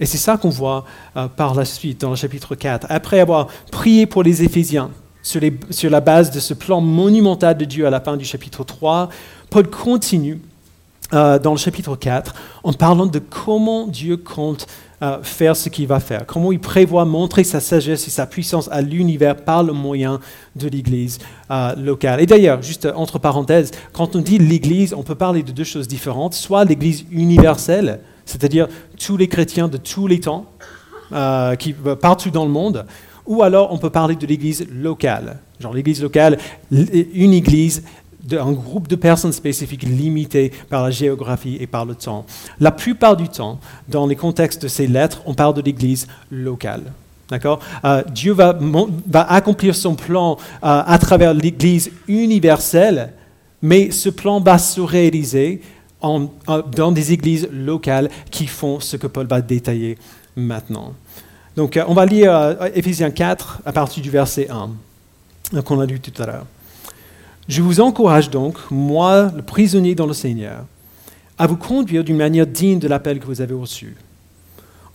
Et 0.00 0.06
c'est 0.06 0.18
ça 0.18 0.36
qu'on 0.36 0.50
voit 0.50 0.84
euh, 1.16 1.28
par 1.28 1.54
la 1.54 1.64
suite 1.64 2.00
dans 2.00 2.10
le 2.10 2.16
chapitre 2.16 2.54
4. 2.54 2.86
Après 2.90 3.20
avoir 3.20 3.46
prié 3.70 4.06
pour 4.06 4.22
les 4.22 4.42
Éphésiens 4.42 4.90
sur, 5.22 5.40
sur, 5.70 5.90
la 5.90 6.00
base 6.00 6.30
de 6.32 6.40
ce 6.40 6.52
plan 6.52 6.80
monumental 6.80 7.56
de 7.56 7.64
Dieu 7.64 7.86
à 7.86 7.90
la 7.90 8.00
fin 8.00 8.16
du 8.16 8.24
chapitre 8.24 8.64
3, 8.64 9.08
Paul 9.50 9.70
continue 9.70 10.40
euh, 11.12 11.38
dans 11.38 11.52
le 11.52 11.58
chapitre 11.58 11.96
4 11.96 12.34
en 12.62 12.72
parlant 12.72 13.06
de 13.06 13.18
comment 13.18 13.86
Dieu 13.86 14.16
compte 14.16 14.66
faire 15.22 15.54
ce 15.54 15.68
qu'il 15.68 15.86
va 15.86 16.00
faire, 16.00 16.24
comment 16.24 16.50
il 16.50 16.60
prévoit 16.60 17.04
montrer 17.04 17.44
sa 17.44 17.60
sagesse 17.60 18.06
et 18.06 18.10
sa 18.10 18.26
puissance 18.26 18.70
à 18.72 18.80
l'univers 18.80 19.36
par 19.36 19.62
le 19.62 19.74
moyen 19.74 20.18
de 20.56 20.66
l'Église 20.68 21.18
euh, 21.50 21.74
locale. 21.76 22.22
Et 22.22 22.26
d'ailleurs, 22.26 22.62
juste 22.62 22.88
entre 22.94 23.18
parenthèses, 23.18 23.70
quand 23.92 24.16
on 24.16 24.20
dit 24.20 24.38
l'Église, 24.38 24.94
on 24.94 25.02
peut 25.02 25.14
parler 25.14 25.42
de 25.42 25.52
deux 25.52 25.64
choses 25.64 25.88
différentes, 25.88 26.32
soit 26.32 26.64
l'Église 26.64 27.04
universelle, 27.10 28.00
c'est-à-dire 28.24 28.66
tous 28.98 29.18
les 29.18 29.28
chrétiens 29.28 29.68
de 29.68 29.76
tous 29.76 30.06
les 30.06 30.20
temps, 30.20 30.46
euh, 31.12 31.54
qui, 31.56 31.74
partout 32.00 32.30
dans 32.30 32.44
le 32.44 32.50
monde, 32.50 32.86
ou 33.26 33.42
alors 33.42 33.72
on 33.72 33.78
peut 33.78 33.90
parler 33.90 34.16
de 34.16 34.26
l'Église 34.26 34.66
locale, 34.70 35.38
genre 35.60 35.74
l'Église 35.74 36.02
locale, 36.02 36.38
une 36.70 37.32
Église 37.32 37.82
d'un 38.24 38.52
groupe 38.52 38.88
de 38.88 38.96
personnes 38.96 39.32
spécifiques 39.32 39.82
limitées 39.82 40.52
par 40.70 40.82
la 40.82 40.90
géographie 40.90 41.58
et 41.60 41.66
par 41.66 41.84
le 41.84 41.94
temps. 41.94 42.24
La 42.60 42.70
plupart 42.70 43.16
du 43.16 43.28
temps, 43.28 43.58
dans 43.88 44.06
les 44.06 44.16
contextes 44.16 44.62
de 44.62 44.68
ces 44.68 44.86
lettres, 44.86 45.22
on 45.26 45.34
parle 45.34 45.54
de 45.54 45.62
l'Église 45.62 46.06
locale. 46.30 46.82
D'accord? 47.28 47.60
Euh, 47.84 48.02
Dieu 48.10 48.32
va, 48.32 48.56
accomplir 49.28 49.74
son 49.74 49.94
plan 49.94 50.36
euh, 50.36 50.36
à 50.60 50.98
travers 50.98 51.32
l'Église 51.32 51.90
universelle, 52.06 53.12
mais 53.62 53.90
ce 53.90 54.08
plan 54.08 54.40
va 54.40 54.58
se 54.58 54.80
réaliser 54.80 55.62
dans 56.02 56.92
des 56.92 57.12
églises 57.12 57.48
locales 57.50 58.10
qui 58.30 58.46
font 58.46 58.78
ce 58.78 58.98
que 58.98 59.06
Paul 59.06 59.26
va 59.26 59.40
détailler 59.40 59.96
maintenant. 60.36 60.92
Donc, 61.56 61.78
euh, 61.78 61.84
on 61.88 61.94
va 61.94 62.04
lire 62.04 62.56
Éphésiens 62.74 63.10
4 63.10 63.62
à 63.64 63.72
partir 63.72 64.02
du 64.02 64.10
verset 64.10 64.48
1, 64.50 65.62
qu'on 65.62 65.80
a 65.80 65.86
lu 65.86 66.00
tout 66.00 66.22
à 66.22 66.26
l'heure. 66.26 66.46
Je 67.48 67.60
vous 67.60 67.80
encourage 67.80 68.30
donc, 68.30 68.56
moi, 68.70 69.30
le 69.36 69.42
prisonnier 69.42 69.94
dans 69.94 70.06
le 70.06 70.14
Seigneur, 70.14 70.64
à 71.36 71.46
vous 71.46 71.56
conduire 71.56 72.04
d'une 72.04 72.16
manière 72.16 72.46
digne 72.46 72.78
de 72.78 72.88
l'appel 72.88 73.18
que 73.20 73.26
vous 73.26 73.42
avez 73.42 73.54
reçu. 73.54 73.96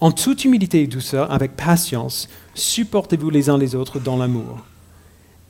En 0.01 0.11
toute 0.11 0.45
humilité 0.45 0.81
et 0.81 0.87
douceur, 0.87 1.31
avec 1.31 1.55
patience, 1.55 2.27
supportez-vous 2.55 3.29
les 3.29 3.49
uns 3.49 3.57
les 3.57 3.75
autres 3.75 3.99
dans 3.99 4.17
l'amour. 4.17 4.59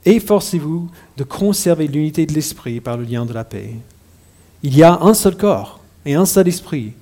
Efforcez-vous 0.05 0.89
de 1.17 1.23
conserver 1.23 1.87
l'unité 1.87 2.25
de 2.25 2.33
l'esprit 2.33 2.79
par 2.81 2.97
le 2.97 3.03
lien 3.03 3.25
de 3.25 3.33
la 3.33 3.43
paix. 3.43 3.75
Il 4.63 4.75
y 4.75 4.83
a 4.83 4.99
un 5.01 5.13
seul 5.13 5.37
corps 5.37 5.79
et 6.05 6.15
un 6.15 6.25
seul 6.25 6.47
esprit, 6.47 6.93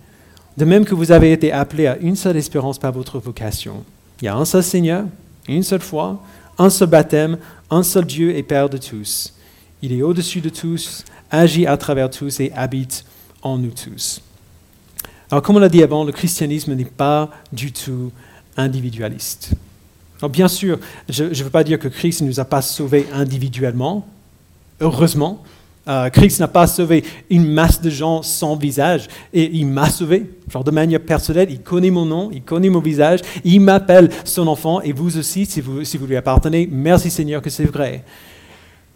De 0.57 0.65
même 0.65 0.85
que 0.85 0.95
vous 0.95 1.11
avez 1.11 1.31
été 1.31 1.51
appelés 1.51 1.85
à 1.85 1.97
une 1.97 2.15
seule 2.15 2.35
espérance 2.35 2.79
par 2.79 2.91
votre 2.91 3.19
vocation. 3.19 3.83
Il 4.21 4.25
y 4.25 4.27
a 4.27 4.35
un 4.35 4.45
seul 4.45 4.63
Seigneur, 4.63 5.05
une 5.47 5.61
seule 5.61 5.81
foi, 5.81 6.19
un 6.57 6.71
seul 6.71 6.89
baptême, 6.89 7.37
un 7.69 7.83
seul 7.83 8.05
Dieu 8.05 8.35
et 8.35 8.41
Père 8.41 8.67
de 8.67 8.77
tous. 8.77 9.36
Il 9.81 9.93
est 9.93 10.01
au-dessus 10.01 10.41
de 10.41 10.49
tous, 10.49 11.05
agit 11.29 11.67
à 11.67 11.77
travers 11.77 12.09
tous 12.09 12.39
et 12.39 12.51
habite 12.55 13.05
en 13.41 13.57
nous 13.57 13.71
tous. 13.71 14.21
Alors, 15.29 15.41
comme 15.41 15.57
on 15.57 15.59
l'a 15.59 15.69
dit 15.69 15.83
avant, 15.83 16.03
le 16.03 16.11
christianisme 16.11 16.73
n'est 16.73 16.85
pas 16.85 17.29
du 17.51 17.71
tout 17.71 18.11
individualiste. 18.55 19.51
Alors, 20.19 20.29
bien 20.29 20.47
sûr, 20.47 20.79
je 21.09 21.25
ne 21.25 21.43
veux 21.43 21.49
pas 21.49 21.63
dire 21.63 21.79
que 21.79 21.87
Christ 21.87 22.21
ne 22.21 22.27
nous 22.27 22.39
a 22.39 22.45
pas 22.45 22.61
sauvés 22.61 23.05
individuellement, 23.13 24.07
heureusement. 24.79 25.43
Euh, 25.87 26.09
Christ 26.09 26.39
n'a 26.39 26.47
pas 26.47 26.67
sauvé 26.67 27.03
une 27.29 27.47
masse 27.47 27.81
de 27.81 27.89
gens 27.89 28.21
sans 28.21 28.57
visage 28.57 29.07
et 29.31 29.49
il 29.53 29.67
m'a 29.67 29.89
sauvé, 29.89 30.29
genre 30.51 30.63
de 30.63 30.71
manière 30.71 30.99
personnelle. 30.99 31.49
Il 31.49 31.61
connaît 31.61 31.91
mon 31.91 32.05
nom, 32.05 32.29
il 32.33 32.41
connaît 32.41 32.69
mon 32.69 32.81
visage, 32.81 33.21
il 33.45 33.61
m'appelle 33.61 34.09
son 34.25 34.47
enfant 34.47 34.81
et 34.81 34.91
vous 34.91 35.17
aussi, 35.17 35.45
si 35.45 35.61
vous, 35.61 35.85
si 35.85 35.97
vous 35.97 36.05
lui 36.05 36.17
appartenez, 36.17 36.67
merci 36.69 37.09
Seigneur 37.09 37.41
que 37.41 37.49
c'est 37.49 37.65
vrai. 37.65 38.03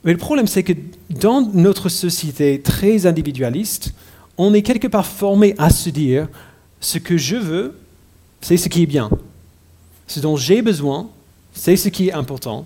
Mais 0.03 0.11
le 0.11 0.17
problème, 0.17 0.47
c'est 0.47 0.63
que 0.63 0.73
dans 1.09 1.41
notre 1.41 1.89
société 1.89 2.61
très 2.61 3.05
individualiste, 3.05 3.93
on 4.37 4.53
est 4.53 4.63
quelque 4.63 4.87
part 4.87 5.05
formé 5.05 5.53
à 5.57 5.69
se 5.69 5.89
dire 5.89 6.27
ce 6.79 6.97
que 6.97 7.17
je 7.17 7.35
veux, 7.35 7.77
c'est 8.41 8.57
ce 8.57 8.69
qui 8.69 8.83
est 8.83 8.87
bien. 8.87 9.09
Ce 10.07 10.19
dont 10.19 10.35
j'ai 10.35 10.61
besoin, 10.61 11.09
c'est 11.53 11.75
ce 11.75 11.89
qui 11.89 12.09
est 12.09 12.13
important. 12.13 12.65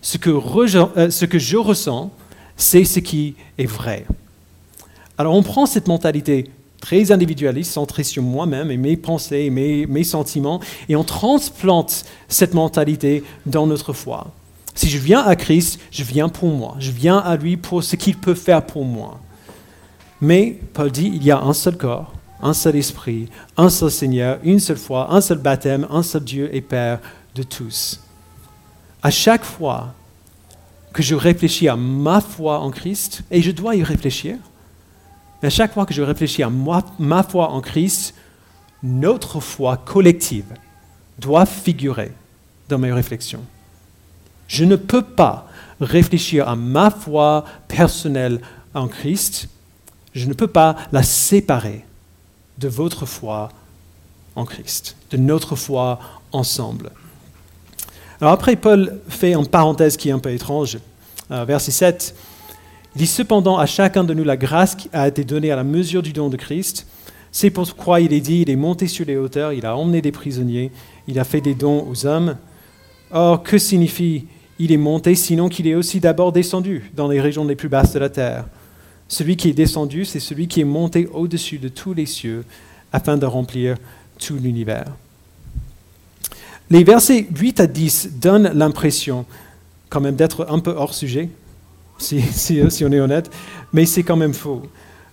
Ce 0.00 0.16
que, 0.16 0.30
euh, 0.30 1.10
je 1.10 1.56
ressens, 1.56 2.12
c'est 2.56 2.84
ce 2.84 3.00
qui 3.00 3.34
est 3.58 3.66
vrai. 3.66 4.06
Alors 5.16 5.34
on 5.34 5.42
prend 5.42 5.66
cette 5.66 5.88
mentalité 5.88 6.48
très 6.80 7.10
individualiste, 7.10 7.72
centrée 7.72 8.04
sur 8.04 8.22
moi-même 8.22 8.70
et 8.70 8.76
mes 8.76 8.96
pensées 8.96 9.46
et 9.46 9.50
mes, 9.50 9.86
mes, 9.86 10.04
sentiments, 10.04 10.60
et 10.88 10.94
on 10.94 11.02
transplante 11.02 12.04
cette 12.28 12.54
mentalité 12.54 13.24
dans 13.46 13.66
notre 13.66 13.92
foi. 13.92 14.32
Si 14.78 14.88
je 14.88 14.98
viens 14.98 15.24
à 15.24 15.34
Christ, 15.34 15.80
je 15.90 16.04
viens 16.04 16.28
pour 16.28 16.50
moi, 16.50 16.76
je 16.78 16.92
viens 16.92 17.18
à 17.18 17.34
lui 17.34 17.56
pour 17.56 17.82
ce 17.82 17.96
qu'il 17.96 18.16
peut 18.16 18.36
faire 18.36 18.64
pour 18.64 18.84
moi. 18.84 19.18
Mais 20.20 20.56
Paul 20.72 20.92
dit, 20.92 21.10
il 21.12 21.24
y 21.24 21.32
a 21.32 21.40
un 21.40 21.52
seul 21.52 21.76
corps, 21.76 22.12
un 22.40 22.52
seul 22.52 22.76
esprit, 22.76 23.28
un 23.56 23.70
seul 23.70 23.90
Seigneur, 23.90 24.38
une 24.44 24.60
seule 24.60 24.76
foi, 24.76 25.12
un 25.12 25.20
seul 25.20 25.38
baptême, 25.38 25.84
un 25.90 26.04
seul 26.04 26.22
Dieu 26.22 26.48
et 26.54 26.60
Père 26.60 27.00
de 27.34 27.42
tous. 27.42 28.00
À 29.02 29.10
chaque 29.10 29.42
fois 29.42 29.94
que 30.92 31.02
je 31.02 31.16
réfléchis 31.16 31.66
à 31.66 31.74
ma 31.74 32.20
foi 32.20 32.60
en 32.60 32.70
Christ, 32.70 33.24
et 33.32 33.42
je 33.42 33.50
dois 33.50 33.74
y 33.74 33.82
réfléchir, 33.82 34.36
mais 35.42 35.48
à 35.48 35.50
chaque 35.50 35.74
fois 35.74 35.86
que 35.86 35.94
je 35.94 36.02
réfléchis 36.02 36.44
à 36.44 36.50
ma 36.50 37.22
foi 37.24 37.50
en 37.50 37.60
Christ, 37.60 38.14
notre 38.84 39.40
foi 39.40 39.76
collective 39.76 40.54
doit 41.18 41.46
figurer 41.46 42.12
dans 42.68 42.78
mes 42.78 42.92
réflexions. 42.92 43.42
Je 44.48 44.64
ne 44.64 44.76
peux 44.76 45.02
pas 45.02 45.46
réfléchir 45.80 46.48
à 46.48 46.56
ma 46.56 46.90
foi 46.90 47.44
personnelle 47.68 48.40
en 48.74 48.88
Christ, 48.88 49.48
je 50.14 50.26
ne 50.26 50.32
peux 50.32 50.48
pas 50.48 50.76
la 50.90 51.02
séparer 51.02 51.84
de 52.58 52.68
votre 52.68 53.06
foi 53.06 53.50
en 54.34 54.44
Christ, 54.44 54.96
de 55.10 55.16
notre 55.16 55.54
foi 55.54 56.00
ensemble. 56.32 56.90
Alors 58.20 58.32
après, 58.32 58.56
Paul 58.56 58.98
fait 59.08 59.34
une 59.34 59.46
parenthèse 59.46 59.96
qui 59.96 60.08
est 60.08 60.12
un 60.12 60.18
peu 60.18 60.32
étrange. 60.32 60.78
Euh, 61.30 61.44
verset 61.44 61.70
7, 61.70 62.14
il 62.94 62.98
dit 62.98 63.06
Cependant, 63.06 63.58
à 63.58 63.66
chacun 63.66 64.02
de 64.02 64.12
nous, 64.12 64.24
la 64.24 64.36
grâce 64.36 64.74
qui 64.74 64.88
a 64.92 65.06
été 65.06 65.22
donnée 65.24 65.52
à 65.52 65.56
la 65.56 65.64
mesure 65.64 66.02
du 66.02 66.12
don 66.12 66.28
de 66.28 66.36
Christ. 66.36 66.86
C'est 67.30 67.50
pourquoi 67.50 68.00
il 68.00 68.12
est 68.12 68.20
dit 68.20 68.40
Il 68.40 68.50
est 68.50 68.56
monté 68.56 68.88
sur 68.88 69.06
les 69.06 69.16
hauteurs, 69.16 69.52
il 69.52 69.66
a 69.66 69.76
emmené 69.76 70.02
des 70.02 70.10
prisonniers, 70.10 70.72
il 71.06 71.18
a 71.20 71.24
fait 71.24 71.40
des 71.40 71.54
dons 71.54 71.86
aux 71.88 72.06
hommes. 72.06 72.36
Or, 73.10 73.42
que 73.42 73.56
signifie 73.56 74.26
il 74.58 74.72
est 74.72 74.76
monté, 74.76 75.14
sinon 75.14 75.48
qu'il 75.48 75.66
est 75.66 75.74
aussi 75.74 76.00
d'abord 76.00 76.32
descendu 76.32 76.90
dans 76.94 77.08
les 77.08 77.20
régions 77.20 77.44
les 77.44 77.56
plus 77.56 77.68
basses 77.68 77.92
de 77.92 77.98
la 77.98 78.08
terre 78.08 78.44
Celui 79.08 79.36
qui 79.36 79.48
est 79.48 79.54
descendu, 79.54 80.04
c'est 80.04 80.20
celui 80.20 80.48
qui 80.48 80.60
est 80.60 80.64
monté 80.64 81.08
au-dessus 81.12 81.58
de 81.58 81.68
tous 81.68 81.94
les 81.94 82.06
cieux 82.06 82.44
afin 82.92 83.16
de 83.16 83.26
remplir 83.26 83.76
tout 84.18 84.36
l'univers. 84.36 84.86
Les 86.70 86.84
versets 86.84 87.26
8 87.34 87.60
à 87.60 87.66
10 87.66 88.10
donnent 88.20 88.52
l'impression 88.52 89.24
quand 89.88 90.00
même 90.00 90.16
d'être 90.16 90.46
un 90.50 90.58
peu 90.58 90.72
hors 90.72 90.92
sujet, 90.92 91.30
si, 91.98 92.20
on 92.84 92.92
est 92.92 93.00
honnête, 93.00 93.30
mais 93.72 93.86
c'est 93.86 94.02
quand 94.02 94.16
même 94.16 94.34
faux. 94.34 94.62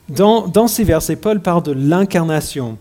Dans, 0.09 0.67
ces 0.67 0.83
versets, 0.83 1.15
Paul 1.15 1.39
parle 1.39 1.63
de 1.63 1.71
l'incarnation. 1.71 2.77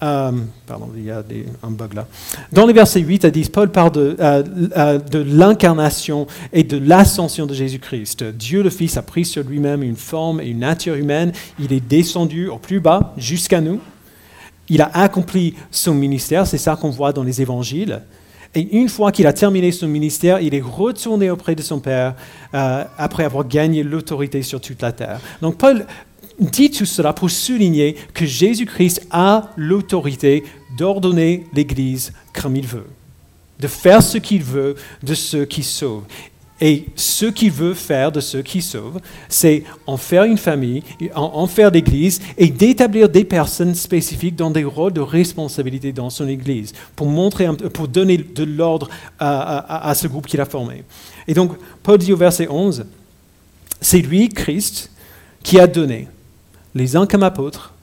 Euh, 0.00 0.30
pardon, 0.66 0.90
il 0.96 1.04
y 1.04 1.10
a 1.10 1.24
un 1.64 1.70
bug 1.70 1.94
là. 1.94 2.06
Dans 2.52 2.66
les 2.66 2.72
versets 2.72 3.00
8 3.00 3.24
à 3.24 3.30
10, 3.30 3.48
Paul 3.48 3.70
parle 3.70 3.90
de, 3.92 4.16
euh, 4.20 4.44
euh, 4.76 4.98
de 4.98 5.18
l'incarnation 5.18 6.28
et 6.52 6.62
de 6.62 6.78
l'ascension 6.78 7.46
de 7.46 7.54
Jésus-Christ. 7.54 8.22
Dieu 8.22 8.62
le 8.62 8.70
Fils 8.70 8.96
a 8.96 9.02
pris 9.02 9.24
sur 9.24 9.42
lui-même 9.42 9.82
une 9.82 9.96
forme 9.96 10.40
et 10.40 10.46
une 10.46 10.60
nature 10.60 10.94
humaine. 10.94 11.32
Il 11.58 11.72
est 11.72 11.80
descendu 11.80 12.48
au 12.48 12.58
plus 12.58 12.78
bas 12.78 13.12
jusqu'à 13.16 13.60
nous. 13.60 13.80
Il 14.68 14.82
a 14.82 14.90
accompli 14.94 15.54
son 15.72 15.94
ministère, 15.94 16.46
c'est 16.46 16.58
ça 16.58 16.76
qu'on 16.76 16.90
voit 16.90 17.12
dans 17.12 17.24
les 17.24 17.42
évangiles. 17.42 18.02
Et 18.54 18.76
une 18.76 18.88
fois 18.88 19.12
qu'il 19.12 19.26
a 19.26 19.32
terminé 19.32 19.72
son 19.72 19.88
ministère, 19.88 20.40
il 20.40 20.54
est 20.54 20.62
retourné 20.62 21.30
auprès 21.30 21.54
de 21.54 21.62
son 21.62 21.80
Père 21.80 22.14
après 22.52 23.24
avoir 23.24 23.46
gagné 23.46 23.82
l'autorité 23.82 24.42
sur 24.42 24.60
toute 24.60 24.80
la 24.80 24.92
terre. 24.92 25.20
Donc 25.42 25.56
Paul 25.56 25.86
dit 26.38 26.70
tout 26.70 26.86
cela 26.86 27.12
pour 27.12 27.30
souligner 27.30 27.96
que 28.14 28.26
Jésus-Christ 28.26 29.06
a 29.10 29.50
l'autorité 29.56 30.44
d'ordonner 30.76 31.44
l'Église 31.52 32.12
comme 32.32 32.56
il 32.56 32.66
veut, 32.66 32.86
de 33.58 33.66
faire 33.66 34.02
ce 34.02 34.18
qu'il 34.18 34.42
veut 34.42 34.76
de 35.02 35.14
ceux 35.14 35.44
qui 35.44 35.62
sauvent. 35.62 36.04
Et 36.60 36.86
ce 36.96 37.26
qu'il 37.26 37.52
veut 37.52 37.74
faire 37.74 38.10
de 38.10 38.18
ceux 38.18 38.42
qui 38.42 38.62
sauvent, 38.62 39.00
c'est 39.28 39.62
en 39.86 39.96
faire 39.96 40.24
une 40.24 40.38
famille, 40.38 40.82
en, 41.14 41.46
faire 41.46 41.70
l'Église 41.70 42.20
et 42.36 42.48
d'établir 42.48 43.08
des 43.08 43.24
personnes 43.24 43.76
spécifiques 43.76 44.34
dans 44.34 44.50
des 44.50 44.64
rôles 44.64 44.92
de 44.92 45.00
responsabilité 45.00 45.92
dans 45.92 46.10
son 46.10 46.26
Église 46.26 46.72
pour, 46.96 47.06
montrer, 47.06 47.46
pour 47.72 47.86
donner 47.86 48.16
de 48.16 48.42
l'ordre 48.42 48.88
à, 49.20 49.88
à, 49.88 49.94
ce 49.94 50.08
groupe 50.08 50.26
qu'il 50.26 50.40
a 50.40 50.46
formé. 50.46 50.82
Et 51.28 51.34
donc, 51.34 51.52
Paul 51.84 51.98
dit 51.98 52.12
au 52.12 52.16
verset 52.16 52.48
11, 52.50 52.86
c'est 53.80 54.00
lui, 54.00 54.28
Christ, 54.28 54.90
qui 55.44 55.60
a 55.60 55.68
donné 55.68 56.08
les 56.78 56.96
uns 56.96 57.06
comme 57.06 57.22
apôtres, 57.22 57.74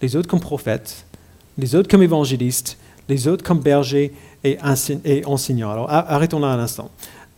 les 0.00 0.16
autres 0.16 0.28
comme 0.28 0.40
prophètes, 0.40 1.04
les 1.58 1.74
autres 1.74 1.88
comme 1.88 2.02
évangélistes, 2.02 2.78
les 3.08 3.28
autres 3.28 3.44
comme 3.44 3.60
bergers 3.60 4.12
et 4.42 4.58
enseignants. 5.26 5.70
Alors, 5.70 5.90
arrêtons 5.90 6.40
là 6.40 6.48
un 6.48 6.58
instant 6.58 6.90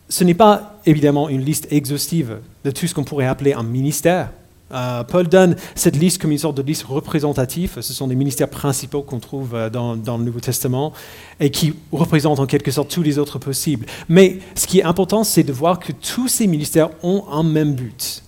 ce 0.09 0.23
n'est 0.23 0.33
pas 0.33 0.79
évidemment 0.85 1.29
une 1.29 1.43
liste 1.43 1.67
exhaustive 1.71 2.39
de 2.63 2.71
tout 2.71 2.87
ce 2.87 2.93
qu'on 2.93 3.03
pourrait 3.03 3.25
appeler 3.25 3.53
un 3.53 3.63
ministère. 3.63 4.29
Euh, 4.73 5.03
Paul 5.03 5.27
donne 5.27 5.55
cette 5.75 5.95
liste 5.95 6.21
comme 6.21 6.31
une 6.31 6.37
sorte 6.37 6.57
de 6.57 6.61
liste 6.61 6.83
représentative. 6.83 7.77
Ce 7.79 7.93
sont 7.93 8.07
des 8.07 8.15
ministères 8.15 8.49
principaux 8.49 9.01
qu'on 9.01 9.19
trouve 9.19 9.55
euh, 9.55 9.69
dans, 9.69 9.95
le 9.95 10.23
Nouveau 10.23 10.39
Testament 10.39 10.93
et 11.39 11.51
qui 11.51 11.73
représentent 11.91 12.39
en 12.39 12.45
quelque 12.45 12.71
sorte 12.71 12.89
tous 12.89 13.03
les 13.03 13.17
autres 13.17 13.39
possibles. 13.39 13.85
Mais 14.09 14.39
ce 14.55 14.67
qui 14.67 14.79
est 14.79 14.83
important, 14.83 15.23
c'est 15.23 15.43
de 15.43 15.53
voir 15.53 15.79
que 15.79 15.93
tous 15.93 16.27
ces 16.27 16.47
ministères 16.47 16.89
ont 17.01 17.25
un 17.31 17.43
même 17.43 17.75
but. 17.75 18.23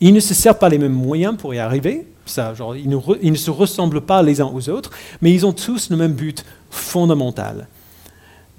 Ils 0.00 0.14
ne 0.14 0.20
se 0.20 0.34
servent 0.34 0.58
pas 0.58 0.68
les 0.68 0.78
mêmes 0.78 0.92
moyens 0.92 1.36
pour 1.36 1.54
y 1.54 1.58
arriver. 1.58 2.06
Ça, 2.30 2.54
genre, 2.54 2.76
ils, 2.76 2.88
ne 2.88 3.36
se 3.36 3.50
ressemblent 3.50 4.02
pas 4.02 4.22
les 4.22 4.40
uns 4.40 4.46
aux 4.46 4.68
autres, 4.68 4.90
mais 5.20 5.32
ils 5.32 5.44
ont 5.44 5.52
tous 5.52 5.90
le 5.90 5.96
même 5.96 6.12
but 6.12 6.44
fondamental. 6.70 7.66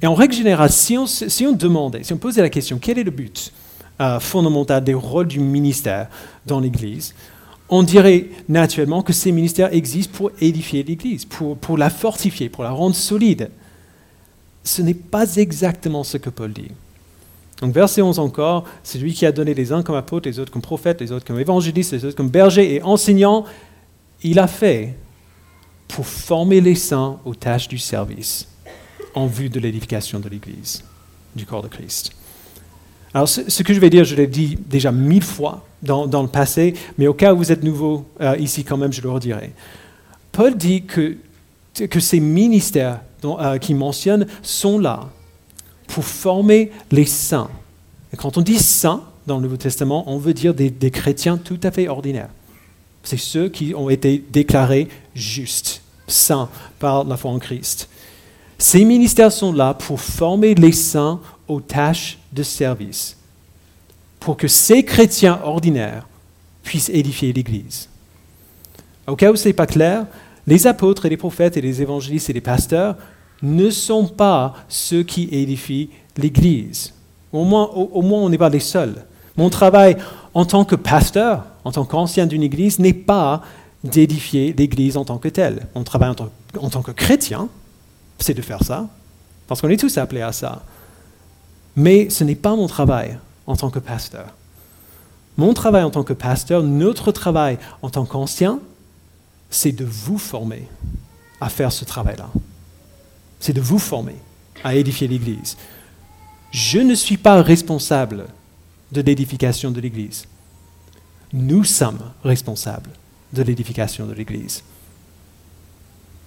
Et 0.01 0.07
en 0.07 0.13
règle 0.13 0.33
générale, 0.33 0.69
si 0.69 0.97
on, 0.97 1.05
demandait, 1.53 2.03
si 2.03 2.11
on 2.11 2.17
posait 2.17 2.41
la 2.41 2.49
question, 2.49 2.79
quel 2.81 2.99
est 2.99 3.03
le 3.03 3.11
but 3.11 3.53
euh, 4.01 4.19
fondamental 4.19 4.83
des 4.83 4.93
rôles 4.93 5.27
du 5.27 5.39
ministère 5.39 6.07
dans 6.45 6.59
l'Église, 6.59 7.15
on 7.69 7.83
dirait 7.83 8.27
naturellement 8.49 9.03
que 9.03 9.13
ces 9.13 9.31
ministères 9.31 9.73
existent 9.73 10.13
pour 10.17 10.31
édifier 10.41 10.83
l'Église, 10.83 11.23
pour 11.23 11.77
la 11.77 11.89
fortifier, 11.89 12.49
pour 12.49 12.65
la 12.65 12.71
rendre 12.71 12.95
solide. 12.95 13.51
Ce 14.65 14.81
n'est 14.81 14.93
pas 14.93 15.37
exactement 15.37 16.03
ce 16.03 16.17
que 16.17 16.29
Paul 16.29 16.51
dit. 16.51 16.71
Donc 17.61 17.73
verset 17.73 18.01
11 18.01 18.17
encore, 18.17 18.65
c'est 18.83 18.97
lui 18.97 19.13
qui 19.13 19.25
a 19.25 19.31
donné 19.31 19.53
les 19.53 19.71
uns 19.71 19.83
comme 19.83 19.95
apôtres, 19.95 20.27
les 20.27 20.39
autres 20.39 20.51
comme 20.51 20.63
prophètes, 20.63 20.99
les 20.99 21.11
autres 21.11 21.25
comme 21.25 21.39
évangélistes, 21.39 21.93
les 21.93 22.03
autres 22.05 22.17
comme 22.17 22.29
bergers 22.29 22.75
et 22.75 22.81
enseignants. 22.81 23.45
Il 24.23 24.39
a 24.39 24.47
fait 24.47 24.95
pour 25.87 26.05
former 26.05 26.59
les 26.59 26.75
saints 26.75 27.19
aux 27.23 27.35
tâches 27.35 27.67
du 27.67 27.77
service 27.77 28.47
en 29.13 29.27
vue 29.27 29.49
de 29.49 29.59
l'édification 29.59 30.19
de 30.19 30.27
l'Église, 30.27 30.83
du 31.35 31.45
corps 31.45 31.61
de 31.61 31.67
Christ. 31.67 32.11
Alors, 33.13 33.27
ce, 33.27 33.63
que 33.63 33.73
je 33.73 33.79
vais 33.79 33.89
dire, 33.89 34.05
je 34.05 34.15
l'ai 34.15 34.27
dit 34.27 34.57
déjà 34.67 34.91
mille 34.91 35.23
fois 35.23 35.65
dans, 35.83 36.05
le 36.05 36.27
passé, 36.29 36.73
mais 36.97 37.07
au 37.07 37.13
cas 37.13 37.33
où 37.33 37.37
vous 37.37 37.51
êtes 37.51 37.63
nouveau 37.63 38.05
euh, 38.21 38.37
ici, 38.37 38.63
quand 38.63 38.77
même, 38.77 38.93
je 38.93 39.01
le 39.01 39.09
redirai. 39.09 39.51
Paul 40.31 40.55
dit 40.55 40.83
que, 40.83 41.17
que 41.75 41.99
ces 41.99 42.21
ministères 42.21 43.01
euh, 43.25 43.57
qu'il 43.57 43.75
mentionne 43.75 44.27
sont 44.41 44.79
là 44.79 45.09
pour 45.91 46.05
former 46.05 46.71
les 46.89 47.05
saints. 47.05 47.49
Et 48.13 48.17
quand 48.17 48.37
on 48.37 48.41
dit 48.41 48.57
saints 48.57 49.03
dans 49.27 49.35
le 49.35 49.43
Nouveau 49.43 49.57
Testament, 49.57 50.05
on 50.07 50.17
veut 50.17 50.33
dire 50.33 50.53
des, 50.53 50.69
des 50.69 50.89
chrétiens 50.89 51.37
tout 51.37 51.59
à 51.63 51.71
fait 51.71 51.87
ordinaires. 51.87 52.29
C'est 53.03 53.17
ceux 53.17 53.49
qui 53.49 53.75
ont 53.75 53.89
été 53.89 54.23
déclarés 54.31 54.87
justes 55.13 55.81
saints 56.07 56.49
par 56.79 57.03
la 57.03 57.17
foi 57.17 57.31
en 57.31 57.39
Christ. 57.39 57.89
Ces 58.57 58.85
ministères 58.85 59.31
sont 59.31 59.51
là 59.51 59.73
pour 59.73 59.99
former 59.99 60.55
les 60.55 60.71
saints 60.71 61.19
aux 61.47 61.61
tâches 61.61 62.19
de 62.31 62.43
service, 62.43 63.17
pour 64.19 64.37
que 64.37 64.47
ces 64.47 64.85
chrétiens 64.85 65.39
ordinaires 65.43 66.07
puissent 66.63 66.89
édifier 66.89 67.33
l'Église. 67.33 67.89
Au 69.07 69.15
cas 69.15 69.31
où 69.31 69.35
ce 69.35 69.47
n'est 69.47 69.53
pas 69.53 69.67
clair, 69.67 70.05
les 70.47 70.67
apôtres 70.67 71.05
et 71.05 71.09
les 71.09 71.17
prophètes 71.17 71.57
et 71.57 71.61
les 71.61 71.81
évangélistes 71.81 72.29
et 72.29 72.33
les 72.33 72.41
pasteurs 72.41 72.95
ne 73.41 73.69
sont 73.69 74.07
pas 74.07 74.53
ceux 74.69 75.03
qui 75.03 75.27
édifient 75.31 75.89
l'Église. 76.17 76.93
Au 77.33 77.43
moins, 77.43 77.67
au, 77.67 78.01
moins 78.01 78.21
on 78.21 78.29
n'est 78.29 78.37
pas 78.37 78.49
les 78.49 78.59
seuls. 78.59 79.05
Mon 79.37 79.49
travail 79.49 79.97
en 80.33 80.45
tant 80.45 80.65
que 80.65 80.75
pasteur, 80.75 81.45
en 81.63 81.71
tant 81.71 81.85
qu'ancien 81.85 82.27
d'une 82.27 82.43
Église, 82.43 82.79
n'est 82.79 82.93
pas 82.93 83.41
d'édifier 83.83 84.53
l'Église 84.57 84.97
en 84.97 85.05
tant 85.05 85.17
que 85.17 85.29
telle. 85.29 85.67
Mon 85.75 85.83
travail 85.83 86.09
en 86.09 86.15
tant, 86.15 86.29
en 86.59 86.69
tant 86.69 86.81
que 86.81 86.91
chrétien, 86.91 87.49
c'est 88.19 88.33
de 88.33 88.41
faire 88.41 88.63
ça, 88.63 88.87
parce 89.47 89.61
qu'on 89.61 89.69
est 89.69 89.79
tous 89.79 89.97
appelés 89.97 90.21
à 90.21 90.31
ça. 90.31 90.63
Mais 91.75 92.09
ce 92.09 92.23
n'est 92.23 92.35
pas 92.35 92.55
mon 92.55 92.67
travail 92.67 93.17
en 93.47 93.55
tant 93.55 93.69
que 93.69 93.79
pasteur. 93.79 94.27
Mon 95.37 95.53
travail 95.53 95.83
en 95.83 95.89
tant 95.89 96.03
que 96.03 96.13
pasteur, 96.13 96.61
notre 96.61 97.11
travail 97.11 97.57
en 97.81 97.89
tant 97.89 98.05
qu'ancien, 98.05 98.59
c'est 99.49 99.71
de 99.71 99.85
vous 99.85 100.17
former 100.17 100.67
à 101.39 101.49
faire 101.49 101.71
ce 101.71 101.85
travail-là. 101.85 102.29
C'est 103.41 103.53
de 103.53 103.59
vous 103.59 103.79
former 103.79 104.15
à 104.63 104.75
édifier 104.75 105.07
l'Église. 105.07 105.57
Je 106.51 106.79
ne 106.79 106.95
suis 106.95 107.17
pas 107.17 107.41
responsable 107.41 108.27
de 108.91 109.01
l'édification 109.01 109.71
de 109.71 109.81
l'Église. 109.81 110.25
Nous 111.33 111.63
sommes 111.63 112.01
responsables 112.23 112.91
de 113.33 113.41
l'édification 113.41 114.05
de 114.05 114.13
l'Église. 114.13 114.63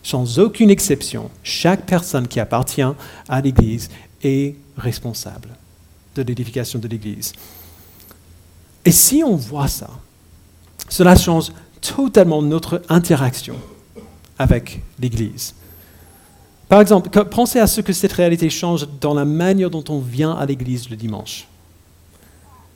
Sans 0.02 0.38
aucune 0.38 0.70
exception, 0.70 1.30
chaque 1.42 1.86
personne 1.86 2.26
qui 2.28 2.40
appartient 2.40 2.82
à 3.28 3.40
l'Église 3.40 3.90
est 4.22 4.56
responsable 4.76 5.50
de 6.14 6.22
l'édification 6.22 6.78
de 6.78 6.88
l'Église. 6.88 7.32
Et 8.84 8.92
si 8.92 9.22
on 9.24 9.36
voit 9.36 9.68
ça, 9.68 9.90
cela 10.88 11.16
change 11.16 11.52
totalement 11.80 12.42
notre 12.42 12.82
interaction 12.88 13.56
avec 14.38 14.82
l'Église. 14.98 15.54
Par 16.68 16.80
exemple, 16.80 17.10
pensez 17.24 17.58
à 17.58 17.66
ce 17.66 17.80
que 17.80 17.92
cette 17.92 18.12
réalité 18.12 18.48
change 18.50 18.86
dans 19.00 19.14
la 19.14 19.24
manière 19.24 19.70
dont 19.70 19.84
on 19.88 19.98
vient 19.98 20.32
à 20.32 20.46
l'Église 20.46 20.88
le 20.90 20.96
dimanche. 20.96 21.46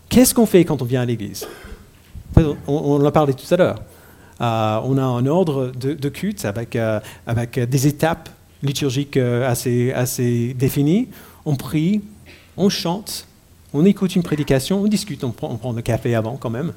Qu'est-ce 0.09 0.35
qu'on 0.35 0.47
fait 0.47 0.64
quand 0.64 0.80
on 0.83 0.85
vient 0.85 1.02
à 1.02 1.04
l'Église? 1.04 1.47
On, 2.37 2.57
on, 2.66 3.00
en 3.00 3.04
a 3.04 3.11
parlé 3.11 3.35
tout 3.35 3.52
à 3.52 3.57
l'heure. 3.57 3.80
Euh, 4.40 4.80
on 4.85 4.97
a 4.99 5.02
un 5.02 5.26
ordre 5.26 5.73
de, 5.75 6.09
culte 6.09 6.45
avec, 6.45 6.76
euh, 6.76 7.00
avec, 7.26 7.59
des 7.59 7.87
étapes 7.87 8.28
liturgiques 8.62 9.16
euh, 9.16 9.50
assez, 9.50 9.92
assez 9.92 10.54
définies. 10.54 11.09
On 11.45 11.57
prie, 11.57 12.02
on 12.57 12.68
chante, 12.68 13.26
on 13.75 13.85
écoute 13.85 14.14
une 14.14 14.23
prédication, 14.23 14.83
on 14.83 14.87
discute, 14.87 15.25
on 15.25 15.30
prend, 15.30 15.50
on 15.50 15.57
prend 15.57 15.73
le 15.73 15.83
café 15.83 16.14
avant 16.14 16.37
quand 16.37 16.50
même. 16.50 16.73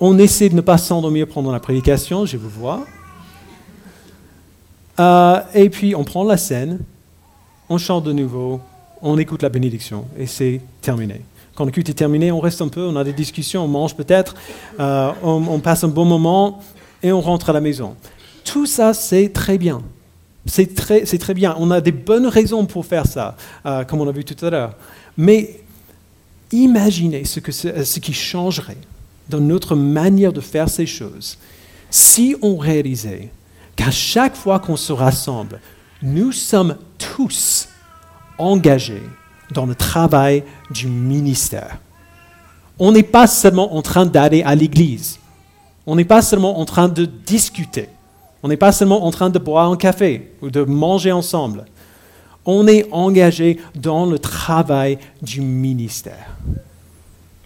On 0.00 0.18
essaie 0.18 0.48
de 0.48 0.54
ne 0.54 0.60
pas 0.60 0.78
s'endormir 0.78 1.28
pendant 1.28 1.52
la 1.52 1.60
prédication, 1.60 2.26
je 2.26 2.36
vous 2.36 2.48
vois. 2.48 2.84
Euh, 5.00 5.40
et 5.54 5.70
puis 5.70 5.94
on 5.94 6.04
prend 6.04 6.24
la 6.24 6.36
scène, 6.36 6.80
on 7.70 7.78
chante 7.78 8.04
de 8.04 8.12
nouveau, 8.12 8.60
on 9.00 9.16
écoute 9.18 9.42
la 9.42 9.48
bénédiction 9.48 10.04
et 10.18 10.26
c'est 10.26 10.60
terminé. 10.82 11.22
Quand 11.54 11.64
le 11.64 11.70
culte 11.70 11.88
est 11.88 11.94
terminé, 11.94 12.30
on 12.30 12.40
reste 12.40 12.60
un 12.60 12.68
peu, 12.68 12.82
on 12.86 12.96
a 12.96 13.04
des 13.04 13.14
discussions, 13.14 13.64
on 13.64 13.68
mange 13.68 13.96
peut-être, 13.96 14.34
euh, 14.78 15.10
on, 15.22 15.58
passe 15.60 15.84
un 15.84 15.88
bon 15.88 16.04
moment 16.04 16.60
et 17.02 17.12
on 17.12 17.20
rentre 17.20 17.50
à 17.50 17.52
la 17.52 17.60
maison. 17.60 17.96
Tout 18.44 18.66
ça, 18.66 18.92
c'est 18.92 19.30
très 19.30 19.58
bien. 19.58 19.82
C'est 20.46 20.74
très, 20.74 21.02
très, 21.04 21.34
bien. 21.34 21.54
On 21.58 21.70
a 21.70 21.80
des 21.80 21.92
bonnes 21.92 22.26
raisons 22.26 22.66
pour 22.66 22.86
faire 22.86 23.06
ça, 23.06 23.36
euh, 23.66 23.84
comme 23.84 24.00
on 24.00 24.08
a 24.08 24.12
vu 24.12 24.24
tout 24.24 24.44
à 24.44 24.50
l'heure. 24.50 24.74
Mais 25.16 25.60
imaginez 26.50 27.24
ce, 27.24 27.40
que, 27.40 27.52
ce 27.52 28.00
qui 28.00 28.12
changerait 28.12 28.78
dans 29.28 29.40
notre 29.40 29.76
manière 29.76 30.32
de 30.32 30.40
faire 30.40 30.68
ces 30.68 30.86
choses, 30.86 31.38
si 31.90 32.36
on 32.42 32.56
réalisait 32.56 33.30
qu'à 33.80 33.90
chaque 33.90 34.36
fois 34.36 34.58
qu'on 34.58 34.76
se 34.76 34.92
rassemble, 34.92 35.58
nous 36.02 36.32
sommes 36.32 36.76
tous 36.98 37.66
engagés 38.36 39.02
dans 39.52 39.64
le 39.64 39.74
travail 39.74 40.44
du 40.70 40.86
ministère. 40.86 41.78
On 42.78 42.92
n'est 42.92 43.02
pas 43.02 43.26
seulement 43.26 43.74
en 43.74 43.80
train 43.80 44.04
d'aller 44.04 44.42
à 44.42 44.54
l'église. 44.54 45.18
On 45.86 45.96
n'est 45.96 46.04
pas 46.04 46.20
seulement 46.20 46.60
en 46.60 46.66
train 46.66 46.90
de 46.90 47.06
discuter. 47.06 47.88
On 48.42 48.48
n'est 48.48 48.58
pas 48.58 48.72
seulement 48.72 49.06
en 49.06 49.10
train 49.10 49.30
de 49.30 49.38
boire 49.38 49.70
un 49.70 49.78
café 49.78 50.30
ou 50.42 50.50
de 50.50 50.62
manger 50.62 51.12
ensemble. 51.12 51.64
On 52.44 52.66
est 52.66 52.86
engagé 52.92 53.58
dans 53.74 54.04
le 54.04 54.18
travail 54.18 54.98
du 55.22 55.40
ministère. 55.40 56.36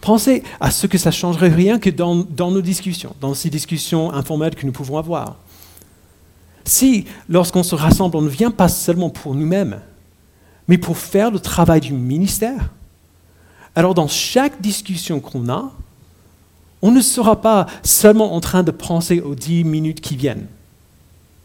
Pensez 0.01 0.43
à 0.59 0.73
ce 0.73 0.89
que 0.89 0.99
ça 0.99 1.13
changerait 1.13 1.49
rien 1.49 1.79
que 1.79 1.91
dans, 1.91 2.27
nos 2.37 2.61
discussions, 2.61 3.15
dans 3.21 3.35
ces 3.35 3.51
discussions 3.51 4.13
informelles 4.13 4.57
que 4.57 4.67
nous 4.67 4.73
pouvons 4.73 4.99
avoir. 4.99 5.37
Si, 6.65 7.07
lorsqu'on 7.29 7.63
se 7.63 7.75
rassemble, 7.75 8.17
on 8.17 8.23
ne 8.23 8.29
vient 8.29 8.51
pas 8.51 8.69
seulement 8.69 9.11
pour 9.11 9.35
nous-mêmes, 9.35 9.81
mais 10.69 10.79
pour 10.79 10.97
faire 10.97 11.31
le 11.31 11.39
travail 11.39 11.81
du 11.81 11.93
ministère, 11.93 12.71
alors 13.75 13.95
dans 13.95 14.09
chaque 14.09 14.61
discussion 14.61 15.21
qu'on 15.21 15.49
a, 15.49 15.71
on 16.81 16.91
ne 16.91 17.01
sera 17.01 17.41
pas 17.41 17.67
seulement 17.83 18.35
en 18.35 18.41
train 18.41 18.63
de 18.63 18.71
penser 18.71 19.21
aux 19.21 19.35
dix 19.35 19.65
minutes 19.65 20.01
qui 20.01 20.17
viennent. 20.17 20.47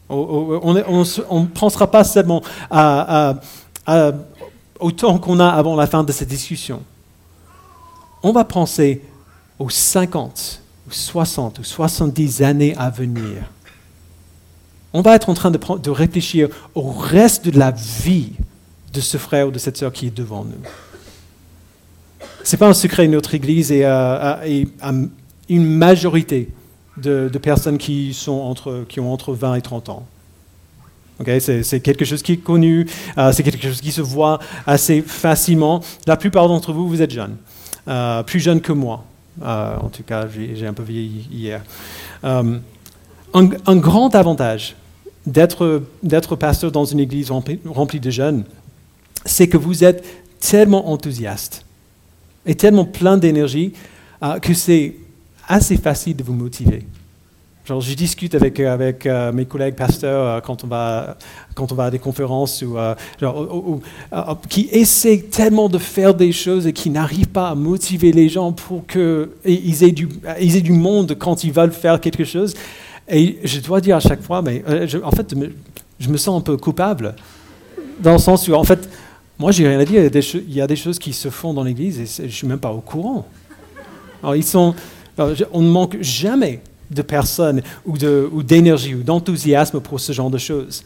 On 0.08 0.74
ne 0.74 1.46
pensera 1.46 1.90
pas 1.90 2.04
seulement 2.04 2.42
au 4.80 4.90
temps 4.90 5.18
qu'on 5.18 5.40
a 5.40 5.48
avant 5.48 5.76
la 5.76 5.86
fin 5.86 6.02
de 6.02 6.12
cette 6.12 6.28
discussion 6.28 6.82
on 8.22 8.32
va 8.32 8.44
penser 8.44 9.02
aux 9.58 9.70
50, 9.70 10.62
ou 10.88 10.92
60 10.92 11.58
ou 11.58 11.64
70 11.64 12.42
années 12.42 12.74
à 12.76 12.90
venir. 12.90 13.44
On 14.92 15.02
va 15.02 15.14
être 15.14 15.28
en 15.28 15.34
train 15.34 15.50
de, 15.50 15.90
réfléchir 15.90 16.48
au 16.74 16.90
reste 16.90 17.48
de 17.48 17.58
la 17.58 17.70
vie 17.70 18.32
de 18.92 19.00
ce 19.00 19.18
frère 19.18 19.48
ou 19.48 19.50
de 19.50 19.58
cette 19.58 19.76
sœur 19.76 19.92
qui 19.92 20.06
est 20.06 20.16
devant 20.16 20.44
nous. 20.44 22.26
Ce 22.42 22.52
n'est 22.52 22.58
pas 22.58 22.68
un 22.68 22.74
secret, 22.74 23.06
notre 23.06 23.34
Église 23.34 23.70
et, 23.70 23.84
euh, 23.84 24.64
une 25.48 25.64
majorité 25.64 26.48
de, 26.96 27.28
personnes 27.40 27.78
qui, 27.78 28.14
sont 28.14 28.32
entre, 28.40 28.84
qui 28.88 28.98
ont 28.98 29.12
entre 29.12 29.32
20 29.32 29.54
et 29.54 29.62
30 29.62 29.90
ans. 29.90 30.06
c'est 31.38 31.80
quelque 31.80 32.04
chose 32.04 32.22
qui 32.22 32.32
est 32.32 32.36
connu, 32.38 32.88
euh, 33.16 33.30
c'est 33.30 33.44
quelque 33.44 33.62
chose 33.62 33.80
qui 33.80 33.92
se 33.92 34.00
voit 34.00 34.40
assez 34.66 35.02
facilement. 35.02 35.82
La 36.06 36.16
plupart 36.16 36.48
d'entre 36.48 36.72
vous, 36.72 36.88
vous 36.88 37.00
êtes 37.00 37.12
jeunes. 37.12 37.36
Euh, 37.86 38.24
plus 38.24 38.40
jeune 38.40 38.60
que 38.60 38.72
moi. 38.72 39.04
En 39.40 39.88
tout 39.88 40.02
cas, 40.02 40.26
j'ai 40.28 40.66
un 40.66 40.74
peu 40.74 40.82
vieilli 40.82 41.28
hier. 41.30 41.62
Un, 43.32 43.76
grand 43.76 44.14
avantage 44.14 44.74
d'être 45.26 46.36
pasteur 46.36 46.72
dans 46.72 46.84
une 46.84 47.00
église 47.00 47.30
remplie, 47.30 48.00
de 48.00 48.10
jeunes, 48.10 48.44
c'est 49.24 49.48
que 49.48 49.56
vous 49.56 49.84
êtes 49.84 50.04
tellement 50.40 50.90
enthousiaste 50.90 51.64
et 52.46 52.54
tellement 52.54 52.86
plein 52.86 53.18
d'énergie 53.18 53.72
que 54.42 54.54
c'est 54.54 54.96
assez 55.46 55.76
facile 55.76 56.16
de 56.16 56.22
vous 56.22 56.32
motiver 56.32 56.86
je 57.78 57.94
discute 57.94 58.34
avec, 58.34 58.58
euh, 58.58 58.92
euh, 59.06 59.32
mes 59.32 59.44
collègues 59.44 59.76
pasteurs 59.76 60.26
euh, 60.26 60.40
quand, 60.40 60.64
on 60.64 60.66
va, 60.66 61.84
à 61.84 61.90
des 61.90 62.00
conférences 62.00 62.62
ou, 62.62 63.80
qui 64.48 64.68
essaient 64.72 65.24
tellement 65.30 65.68
de 65.68 65.78
faire 65.78 66.14
des 66.14 66.32
choses 66.32 66.66
et 66.66 66.72
qui 66.72 66.90
n'arrivent 66.90 67.28
pas 67.28 67.50
à 67.50 67.54
motiver 67.54 68.10
les 68.10 68.28
gens 68.28 68.50
pour 68.50 68.86
qu'ils 68.86 69.84
aient 69.84 69.92
du 70.62 70.72
monde 70.72 71.16
quand 71.16 71.44
ils 71.44 71.52
veulent 71.52 71.72
faire 71.72 72.00
quelque 72.00 72.24
chose. 72.24 72.54
Et 73.10 73.38
je 73.42 73.60
dois 73.60 73.80
dire 73.80 73.96
à 73.96 74.00
chaque 74.00 74.22
fois, 74.22 74.40
mais 74.40 74.62
en 75.02 75.10
fait, 75.10 75.34
je 75.98 76.08
me 76.08 76.16
sens 76.16 76.40
un 76.40 76.42
peu 76.42 76.56
coupable, 76.56 77.14
dans 78.00 78.12
le 78.12 78.18
sens 78.18 78.46
où, 78.48 78.54
en 78.54 78.64
fait, 78.64 78.88
moi, 79.38 79.52
j'ai 79.52 79.66
rien 79.66 79.80
à 79.80 79.84
dire. 79.84 80.02
Il 80.04 80.52
y, 80.52 80.60
a 80.60 80.66
des 80.66 80.76
choses 80.76 80.98
qui 80.98 81.12
se 81.12 81.30
font 81.30 81.54
dans 81.54 81.64
l'Église 81.64 81.98
et 82.20 82.28
je 82.28 82.34
suis 82.34 82.46
même 82.46 82.58
pas 82.58 82.72
au 82.72 82.80
courant. 82.80 83.26
Alors, 84.22 84.36
ils 84.36 84.44
sont, 84.44 84.74
on 85.52 85.62
ne 85.62 85.70
manque 85.70 85.96
jamais 86.00 86.60
de 86.90 87.02
personnes 87.02 87.62
ou 87.86 87.96
d'énergie 88.42 88.94
ou 88.94 89.02
d'enthousiasme 89.02 89.80
pour 89.80 89.98
ce 89.98 90.12
genre 90.12 90.30
de 90.30 90.38
choses. 90.38 90.84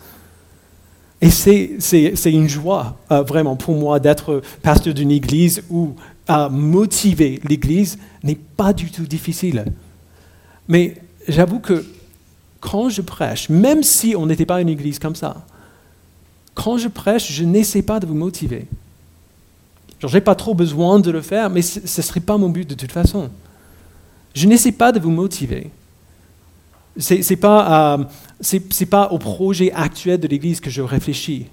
Et 1.21 1.31
c'est 1.31 2.33
une 2.33 2.49
joie, 2.49 2.97
euh, 3.11 3.23
vraiment, 3.23 3.57
pour 3.57 3.75
moi, 3.75 3.99
d'être 3.99 4.43
pasteur 4.63 4.95
d'une 4.95 5.11
église 5.11 5.63
où 5.71 5.95
à 6.29 6.49
motiver 6.49 7.41
l'église 7.49 7.99
n'est 8.23 8.39
pas 8.57 8.73
du 8.73 8.91
tout 8.91 9.05
difficile. 9.05 9.65
Mais 10.69 10.95
j'avoue 11.29 11.61
que 11.61 11.85
quand 12.65 12.89
je 12.89 13.03
prêche, 13.03 13.51
même 13.51 13.83
si 13.83 14.15
on 14.17 14.25
n'était 14.25 14.47
pas 14.47 14.63
une 14.63 14.71
église 14.71 14.99
comme 14.99 15.15
ça, 15.15 15.45
quand 16.55 16.79
je 16.79 16.89
prêche, 16.89 17.31
je 17.31 17.45
n'essaie 17.45 17.83
pas 17.83 18.01
de 18.01 18.07
vous 18.07 18.15
motiver. 18.15 18.67
Je 20.01 20.07
n'ai 20.07 20.23
pas 20.23 20.35
trop 20.35 20.55
besoin 20.55 20.99
de 20.99 21.11
le 21.11 21.21
faire, 21.21 21.51
mais 21.51 21.61
ce 21.61 21.81
ne 21.81 22.03
serait 22.03 22.21
pas 22.21 22.39
mon 22.39 22.49
but 22.49 22.69
de 22.69 22.75
toute 22.75 22.91
façon. 22.91 23.29
Je 24.35 24.47
n'essaie 24.47 24.73
pas 24.73 24.93
de 24.93 24.99
vous 24.99 25.11
motiver. 25.11 25.71
Ce 26.97 27.15
n'est 27.15 27.37
pas, 27.37 27.99
euh, 27.99 28.61
pas 28.91 29.09
au 29.09 29.19
projet 29.19 29.71
actuel 29.73 30.19
de 30.19 30.27
l'Église 30.27 30.61
que 30.61 30.71
je 30.71 30.81
réfléchis. 30.81 31.47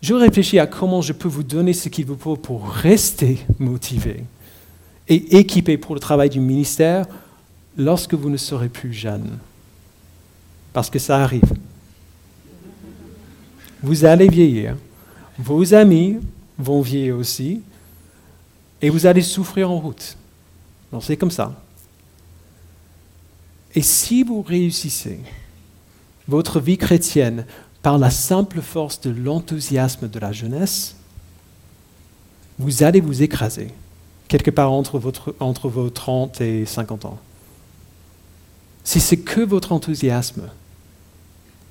Je 0.00 0.14
réfléchis 0.14 0.58
à 0.58 0.66
comment 0.66 1.02
je 1.02 1.12
peux 1.12 1.28
vous 1.28 1.42
donner 1.42 1.74
ce 1.74 1.90
qu'il 1.90 2.06
vous 2.06 2.16
faut 2.16 2.36
pour 2.36 2.66
rester 2.66 3.44
motivé 3.58 4.24
et 5.06 5.38
équipé 5.38 5.76
pour 5.76 5.94
le 5.94 6.00
travail 6.00 6.30
du 6.30 6.40
ministère 6.40 7.04
lorsque 7.76 8.14
vous 8.14 8.30
ne 8.30 8.38
serez 8.38 8.70
plus 8.70 8.94
jeune. 8.94 9.38
Parce 10.78 10.90
que 10.90 11.00
ça 11.00 11.24
arrive. 11.24 11.56
Vous 13.82 14.04
allez 14.04 14.28
vieillir. 14.28 14.76
Vos 15.36 15.74
amis 15.74 16.18
vont 16.56 16.82
vieillir 16.82 17.16
aussi. 17.16 17.62
Et 18.80 18.88
vous 18.88 19.04
allez 19.04 19.22
souffrir 19.22 19.72
en 19.72 19.80
route. 19.80 20.16
C'est 21.00 21.16
comme 21.16 21.32
ça. 21.32 21.60
Et 23.74 23.82
si 23.82 24.22
vous 24.22 24.40
réussissez 24.40 25.18
votre 26.28 26.60
vie 26.60 26.78
chrétienne 26.78 27.44
par 27.82 27.98
la 27.98 28.10
simple 28.10 28.60
force 28.60 29.00
de 29.00 29.10
l'enthousiasme 29.10 30.08
de 30.08 30.20
la 30.20 30.30
jeunesse, 30.30 30.94
vous 32.56 32.84
allez 32.84 33.00
vous 33.00 33.20
écraser 33.20 33.74
quelque 34.28 34.52
part 34.52 34.70
entre, 34.70 35.00
votre, 35.00 35.34
entre 35.40 35.68
vos 35.68 35.90
30 35.90 36.40
et 36.40 36.66
50 36.66 37.04
ans. 37.04 37.18
Si 38.84 39.00
c'est 39.00 39.18
que 39.18 39.40
votre 39.40 39.72
enthousiasme 39.72 40.48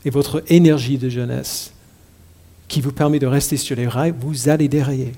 et 0.08 0.10
votre 0.10 0.42
énergie 0.48 0.98
de 0.98 1.10
jeunesse 1.10 1.74
qui 2.70 2.80
vous 2.80 2.94
permet 2.94 3.20
de 3.20 3.28
rester 3.28 3.58
sur 3.58 3.76
les 3.76 3.90
rails, 3.90 4.14
vous 4.18 4.48
allez 4.48 4.70
dérailler. 4.70 5.12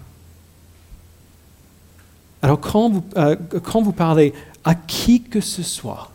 Alors 2.41 2.60
quand 2.60 2.89
vous, 2.89 3.04
euh, 3.15 3.36
quand 3.63 3.84
vous 3.84 3.91
parlez 3.91 4.34
à 4.63 4.73
qui 4.73 5.21
que 5.21 5.41
ce 5.41 5.62
soit 5.62 6.12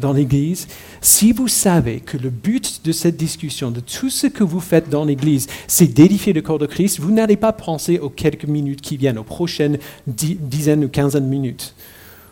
dans 0.00 0.12
l'Église, 0.12 0.66
si 1.00 1.30
vous 1.30 1.46
savez 1.46 2.00
que 2.00 2.16
le 2.16 2.30
but 2.30 2.84
de 2.84 2.90
cette 2.90 3.16
discussion, 3.16 3.70
de 3.70 3.78
tout 3.78 4.10
ce 4.10 4.26
que 4.26 4.42
vous 4.42 4.60
faites 4.60 4.90
dans 4.90 5.04
l'Église, 5.04 5.46
c'est 5.68 5.86
d'édifier 5.86 6.32
le 6.32 6.42
corps 6.42 6.58
de 6.58 6.66
Christ, 6.66 6.98
vous 6.98 7.12
n'allez 7.12 7.36
pas 7.36 7.52
penser 7.52 8.00
aux 8.00 8.10
quelques 8.10 8.46
minutes 8.46 8.80
qui 8.80 8.96
viennent, 8.96 9.18
aux 9.18 9.24
prochaines 9.24 9.78
dizaines 10.08 10.84
ou 10.84 10.88
quinzaines 10.88 11.26
de 11.26 11.30
minutes. 11.30 11.76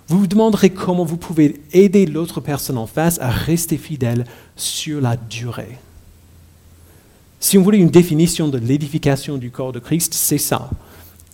Vous 0.08 0.20
vous 0.20 0.26
demanderez 0.26 0.70
comment 0.70 1.04
vous 1.04 1.16
pouvez 1.16 1.60
aider 1.72 2.06
l'autre 2.06 2.40
personne 2.40 2.78
en 2.78 2.86
face 2.86 3.18
à 3.18 3.28
rester 3.28 3.76
fidèle 3.76 4.24
sur 4.54 5.00
la 5.00 5.16
durée. 5.16 5.78
Si 7.40 7.58
on 7.58 7.62
voulait 7.62 7.78
une 7.78 7.90
définition 7.90 8.48
de 8.48 8.58
l'édification 8.58 9.36
du 9.36 9.50
corps 9.50 9.72
de 9.72 9.78
Christ, 9.78 10.14
c'est 10.14 10.38
ça. 10.38 10.70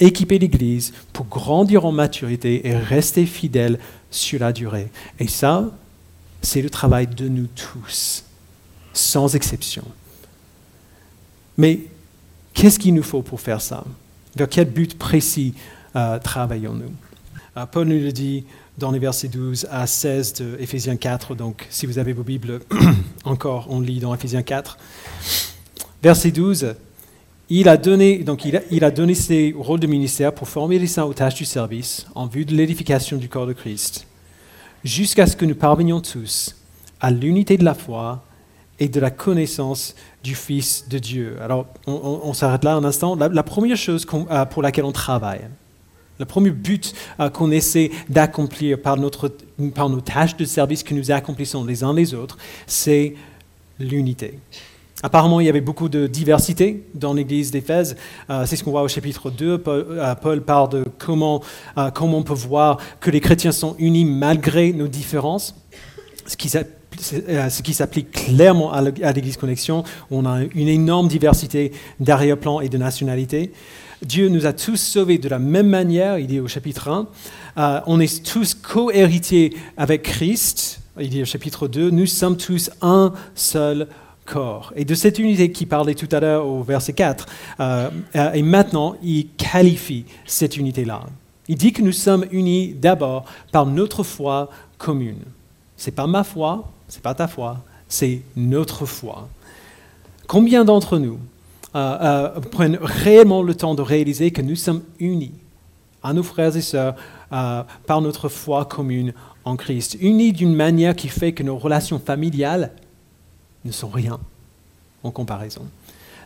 Équiper 0.00 0.38
l'Église 0.38 0.92
pour 1.12 1.26
grandir 1.26 1.84
en 1.84 1.92
maturité 1.92 2.66
et 2.66 2.76
rester 2.76 3.26
fidèle 3.26 3.78
sur 4.10 4.40
la 4.40 4.52
durée. 4.52 4.88
Et 5.18 5.28
ça, 5.28 5.70
c'est 6.40 6.62
le 6.62 6.70
travail 6.70 7.06
de 7.06 7.28
nous 7.28 7.46
tous, 7.46 8.24
sans 8.92 9.34
exception. 9.36 9.84
Mais 11.56 11.80
qu'est-ce 12.54 12.78
qu'il 12.78 12.94
nous 12.94 13.02
faut 13.02 13.22
pour 13.22 13.40
faire 13.40 13.60
ça? 13.60 13.84
Vers 14.34 14.48
quel 14.48 14.70
but 14.70 14.98
précis 14.98 15.54
euh, 15.94 16.18
travaillons-nous? 16.18 16.92
Euh, 17.56 17.66
Paul 17.66 17.86
nous 17.86 18.00
le 18.00 18.12
dit 18.12 18.44
dans 18.78 18.90
les 18.90 18.98
versets 18.98 19.28
12 19.28 19.68
à 19.70 19.86
16 19.86 20.34
de 20.34 20.56
Éphésiens 20.58 20.96
4. 20.96 21.34
Donc, 21.34 21.66
si 21.70 21.86
vous 21.86 21.98
avez 21.98 22.12
vos 22.12 22.22
Bibles, 22.22 22.60
encore, 23.24 23.66
on 23.70 23.80
lit 23.80 24.00
dans 24.00 24.14
Éphésiens 24.14 24.42
4. 24.42 24.78
Verset 26.02 26.30
12, 26.30 26.74
il 27.48 27.68
a 27.68 27.76
donné, 27.76 28.18
donc 28.18 28.44
il 28.44 28.84
a, 28.84 28.90
donné 28.90 29.14
ses 29.14 29.54
rôles 29.56 29.80
de 29.80 29.86
ministère 29.86 30.34
pour 30.34 30.48
former 30.48 30.78
les 30.78 30.86
saints 30.86 31.04
aux 31.04 31.12
tâches 31.12 31.34
du 31.34 31.44
service 31.44 32.06
en 32.14 32.26
vue 32.26 32.44
de 32.44 32.54
l'édification 32.54 33.18
du 33.18 33.28
corps 33.28 33.46
de 33.46 33.52
Christ 33.52 34.06
jusqu'à 34.84 35.26
ce 35.26 35.36
que 35.36 35.44
nous 35.44 35.54
parvenions 35.54 36.00
tous 36.00 36.56
à 37.00 37.10
l'unité 37.10 37.56
de 37.56 37.64
la 37.64 37.74
foi 37.74 38.24
et 38.78 38.88
de 38.88 39.00
la 39.00 39.10
connaissance 39.10 39.94
du 40.24 40.34
Fils 40.34 40.88
de 40.88 40.98
Dieu. 40.98 41.36
Alors, 41.40 41.66
on, 41.86 42.32
s'arrête 42.32 42.64
là 42.64 42.74
un 42.74 42.84
instant. 42.84 43.16
La, 43.16 43.42
première 43.42 43.76
chose 43.76 44.06
euh, 44.12 44.44
pour 44.46 44.62
laquelle 44.62 44.84
on 44.84 44.92
travaille, 44.92 45.42
le 46.18 46.24
premier 46.24 46.50
but 46.50 46.94
euh, 47.20 47.30
qu'on 47.30 47.50
essaie 47.50 47.90
d'accomplir 48.08 48.80
par, 48.80 48.96
par 49.74 49.88
nos 49.88 50.00
tâches 50.00 50.36
de 50.36 50.44
service 50.44 50.82
que 50.82 50.94
nous 50.94 51.10
accomplissons 51.10 51.64
les 51.64 51.82
uns 51.84 51.94
les 51.94 52.14
autres, 52.14 52.38
c'est 52.66 53.14
l'unité. 53.78 54.38
Apparemment, 55.02 55.40
il 55.40 55.46
y 55.46 55.48
avait 55.48 55.60
beaucoup 55.60 55.88
de 55.88 56.06
diversité 56.06 56.84
dans 56.94 57.12
l'église 57.12 57.50
d'Éphèse. 57.50 57.96
Euh, 58.30 58.46
c'est 58.46 58.54
ce 58.54 58.62
qu'on 58.62 58.70
voit 58.70 58.82
au 58.82 58.88
chapitre 58.88 59.30
2. 59.30 59.60
Euh, 59.66 60.14
Paul, 60.14 60.42
parle 60.42 60.68
de 60.68 60.84
comment, 60.98 61.42
comment, 61.92 62.18
on 62.18 62.22
peut 62.22 62.34
voir 62.34 62.78
que 63.00 63.10
les 63.10 63.20
chrétiens 63.20 63.50
sont 63.50 63.74
unis 63.78 64.04
malgré 64.04 64.72
nos 64.72 64.86
différences, 64.86 65.56
ce 66.26 66.36
qui, 66.36 66.48
s'applique 67.74 68.12
clairement 68.12 68.72
à 68.72 69.12
l'église 69.12 69.36
Connexion. 69.36 69.82
On 70.12 70.24
a 70.24 70.42
une 70.54 70.68
énorme 70.68 71.08
diversité 71.08 71.72
d'arrière-plan 71.98 72.60
et 72.60 72.68
de 72.68 72.78
nationalités. 72.78 73.50
Dieu 74.04 74.28
nous 74.28 74.46
a 74.46 74.52
tous 74.52 74.76
sauvés 74.76 75.18
de 75.18 75.28
la 75.28 75.38
même 75.38 75.68
manière, 75.68 76.18
il 76.18 76.26
dit 76.26 76.40
au 76.40 76.48
chapitre 76.48 76.88
1. 77.56 77.82
on 77.86 78.00
est 78.00 78.24
tous 78.24 78.54
co-héritiers 78.54 79.56
avec 79.76 80.02
Christ, 80.02 80.80
il 81.00 81.08
dit 81.08 81.22
au 81.22 81.24
chapitre 81.24 81.68
2. 81.68 81.90
Nous 81.90 82.06
sommes 82.06 82.36
tous 82.36 82.70
un 82.80 83.12
seul 83.34 83.88
corps. 84.26 84.72
Et 84.76 84.84
de 84.84 84.94
cette 84.94 85.18
unité 85.18 85.50
qui 85.52 85.66
parlait 85.66 85.94
tout 85.94 86.08
à 86.12 86.20
l'heure 86.20 86.46
au 86.46 86.62
verset 86.62 86.92
4, 86.92 87.26
euh, 87.60 87.90
euh, 88.16 88.32
et 88.32 88.42
maintenant, 88.42 88.96
il 89.02 89.28
qualifie 89.36 90.04
cette 90.26 90.56
unité-là. 90.56 91.02
Il 91.48 91.56
dit 91.56 91.72
que 91.72 91.82
nous 91.82 91.92
sommes 91.92 92.26
unis 92.30 92.74
d'abord 92.74 93.24
par 93.50 93.66
notre 93.66 94.02
foi 94.02 94.50
commune. 94.78 95.22
Ce 95.76 95.86
n'est 95.86 95.94
pas 95.94 96.06
ma 96.06 96.24
foi, 96.24 96.70
ce 96.88 96.96
n'est 96.96 97.02
pas 97.02 97.14
ta 97.14 97.26
foi, 97.26 97.58
c'est 97.88 98.22
notre 98.36 98.86
foi. 98.86 99.28
Combien 100.28 100.64
d'entre 100.64 100.98
nous 100.98 101.18
euh, 101.74 102.40
prennent 102.40 102.78
réellement 102.80 103.42
le 103.42 103.54
temps 103.54 103.74
de 103.74 103.82
réaliser 103.82 104.30
que 104.30 104.42
nous 104.42 104.56
sommes 104.56 104.82
unis 104.98 105.32
à 106.02 106.12
nos 106.12 106.22
frères 106.22 106.56
et 106.56 106.62
sœurs 106.62 106.96
par 107.86 108.02
notre 108.02 108.28
foi 108.28 108.66
commune 108.66 109.14
en 109.44 109.56
Christ, 109.56 109.96
unis 110.00 110.32
d'une 110.32 110.54
manière 110.54 110.94
qui 110.94 111.08
fait 111.08 111.32
que 111.32 111.42
nos 111.42 111.56
relations 111.56 111.98
familiales 111.98 112.72
ne 113.64 113.72
sont 113.72 113.88
rien 113.88 114.18
en 115.02 115.10
comparaison. 115.10 115.62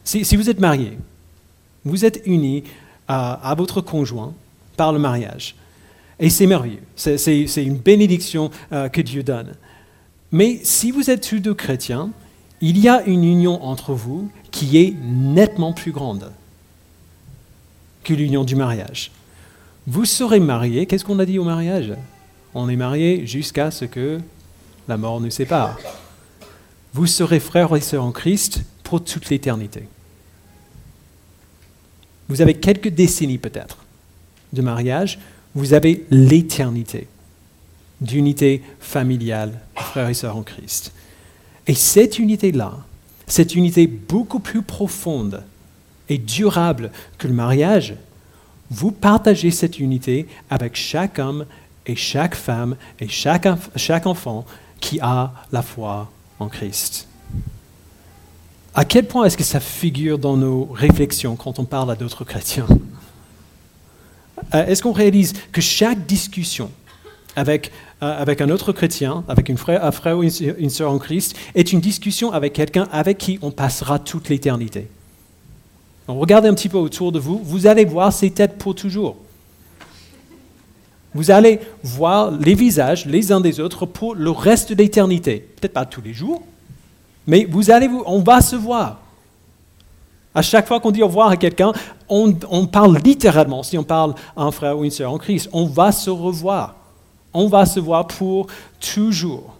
Si, 0.04 0.36
vous 0.36 0.48
êtes 0.50 0.60
marié, 0.60 0.96
vous 1.84 2.04
êtes 2.04 2.22
unis 2.26 2.62
à, 3.08 3.54
votre 3.56 3.80
conjoint 3.80 4.34
par 4.76 4.92
le 4.92 4.98
mariage. 4.98 5.56
Et 6.18 6.30
c'est 6.30 6.46
merveilleux. 6.46 6.82
C'est 6.94 7.64
une 7.64 7.76
bénédiction 7.76 8.50
euh, 8.72 8.88
que 8.88 9.00
Dieu 9.00 9.22
donne. 9.22 9.54
Mais 10.32 10.60
si 10.62 10.90
vous 10.90 11.10
êtes 11.10 11.28
tous 11.28 11.40
deux 11.40 11.54
chrétiens, 11.54 12.10
il 12.60 12.78
y 12.78 12.88
a 12.88 13.02
une 13.04 13.24
union 13.24 13.62
entre 13.62 13.92
vous 13.92 14.30
qui 14.56 14.78
est 14.78 14.94
nettement 15.02 15.72
plus 15.72 15.92
grande 15.92 16.32
que 18.04 18.14
l'union 18.14 18.44
du 18.44 18.56
mariage. 18.56 19.10
Vous 19.86 20.04
serez 20.04 20.40
mariés, 20.40 20.86
qu'est-ce 20.86 21.04
qu'on 21.04 21.18
a 21.18 21.26
dit 21.26 21.38
au 21.38 21.44
mariage? 21.44 21.92
On 22.54 22.68
est 22.68 22.76
mariés 22.76 23.26
jusqu'à 23.26 23.70
ce 23.70 23.84
que 23.84 24.18
la 24.88 24.96
mort 24.96 25.20
nous 25.20 25.30
sépare 25.30 25.78
vous 26.96 27.06
serez 27.06 27.40
frères 27.40 27.76
et 27.76 27.82
sœurs 27.82 28.04
en 28.04 28.10
Christ 28.10 28.62
pour 28.82 29.04
toute 29.04 29.28
l'éternité. 29.28 29.82
Vous 32.30 32.40
avez 32.40 32.54
quelques 32.54 32.88
décennies 32.88 33.36
peut-être 33.36 33.84
de 34.54 34.62
mariage, 34.62 35.18
vous 35.54 35.74
avez 35.74 36.06
l'éternité 36.10 37.06
d'unité 38.00 38.62
familiale, 38.80 39.60
frères 39.74 40.08
et 40.08 40.14
sœurs 40.14 40.38
en 40.38 40.42
Christ. 40.42 40.90
Et 41.66 41.74
cette 41.74 42.18
unité-là, 42.18 42.78
cette 43.26 43.54
unité 43.54 43.86
beaucoup 43.86 44.40
plus 44.40 44.62
profonde 44.62 45.42
et 46.08 46.18
durable 46.18 46.90
que 47.18 47.26
le 47.26 47.34
mariage, 47.34 47.94
vous 48.70 48.92
partagez 48.92 49.50
cette 49.50 49.78
unité 49.78 50.26
avec 50.50 50.76
chaque 50.76 51.18
homme 51.18 51.46
et 51.86 51.96
chaque 51.96 52.34
femme 52.34 52.76
et 53.00 53.08
chaque, 53.08 53.48
chaque 53.76 54.06
enfant 54.06 54.44
qui 54.80 54.98
a 55.00 55.32
la 55.52 55.62
foi 55.62 56.10
en 56.38 56.48
Christ. 56.48 57.08
À 58.74 58.84
quel 58.84 59.06
point 59.06 59.24
est-ce 59.24 59.38
que 59.38 59.44
ça 59.44 59.60
figure 59.60 60.18
dans 60.18 60.36
nos 60.36 60.64
réflexions 60.66 61.34
quand 61.34 61.58
on 61.58 61.64
parle 61.64 61.90
à 61.90 61.94
d'autres 61.94 62.24
chrétiens? 62.24 62.66
Euh, 64.54 64.66
Est-ce 64.66 64.82
qu'on 64.82 64.92
réalise 64.92 65.32
que 65.50 65.62
chaque 65.62 66.06
discussion 66.06 66.70
avec, 67.36 67.72
avec 68.00 68.40
un 68.40 68.50
autre 68.50 68.72
chrétien, 68.72 69.24
avec 69.26 69.48
une 69.48 69.56
frère, 69.56 69.84
un 69.84 69.90
frère 69.90 70.18
ou 70.18 70.22
une 70.22 70.70
sœur 70.70 70.90
en 70.90 70.98
Christ, 70.98 71.34
est 71.54 71.72
une 71.72 71.80
discussion 71.80 72.32
avec 72.32 72.52
quelqu'un 72.52 72.86
avec 72.92 73.18
qui 73.18 73.38
on 73.42 73.50
passera 73.50 73.98
toute 73.98 74.28
l'éternité 74.28 74.88
Regardez 76.08 76.48
un 76.48 76.54
petit 76.54 76.68
peu 76.68 76.78
autour 76.78 77.10
de 77.10 77.18
vous, 77.18 77.40
vous 77.42 77.66
allez 77.66 77.84
voir 77.84 78.12
ces 78.12 78.30
têtes 78.30 78.58
pour 78.58 78.74
toujours. 78.74 79.16
Vous 81.14 81.30
allez 81.30 81.60
voir 81.82 82.30
les 82.30 82.54
visages 82.54 83.06
les 83.06 83.32
uns 83.32 83.40
des 83.40 83.58
autres 83.58 83.86
pour 83.86 84.14
le 84.14 84.30
reste 84.30 84.70
de 84.70 84.76
l'éternité. 84.76 85.48
Peut-être 85.56 85.72
pas 85.72 85.86
tous 85.86 86.02
les 86.02 86.12
jours, 86.12 86.42
mais 87.26 87.46
vous 87.50 87.70
allez 87.70 87.88
on 88.06 88.20
va 88.20 88.40
se 88.40 88.54
voir. 88.54 89.00
À 90.34 90.42
chaque 90.42 90.68
fois 90.68 90.78
qu'on 90.80 90.90
dit 90.90 91.02
au 91.02 91.06
revoir 91.06 91.30
à 91.30 91.36
quelqu'un, 91.38 91.72
on, 92.10 92.30
parle 92.66 92.98
littéralement, 92.98 93.62
si 93.62 93.78
on 93.78 93.84
parle 93.84 94.14
à 94.36 94.42
un 94.42 94.50
frère 94.50 94.78
ou 94.78 94.84
une 94.84 94.90
sœur 94.90 95.10
en 95.10 95.16
Christ, 95.16 95.48
on 95.52 95.64
va 95.64 95.90
se 95.92 96.10
revoir. 96.10 96.76
On 97.38 97.48
va 97.48 97.66
se 97.66 97.78
voir 97.78 98.06
pour 98.06 98.46
toujours. 98.80 99.56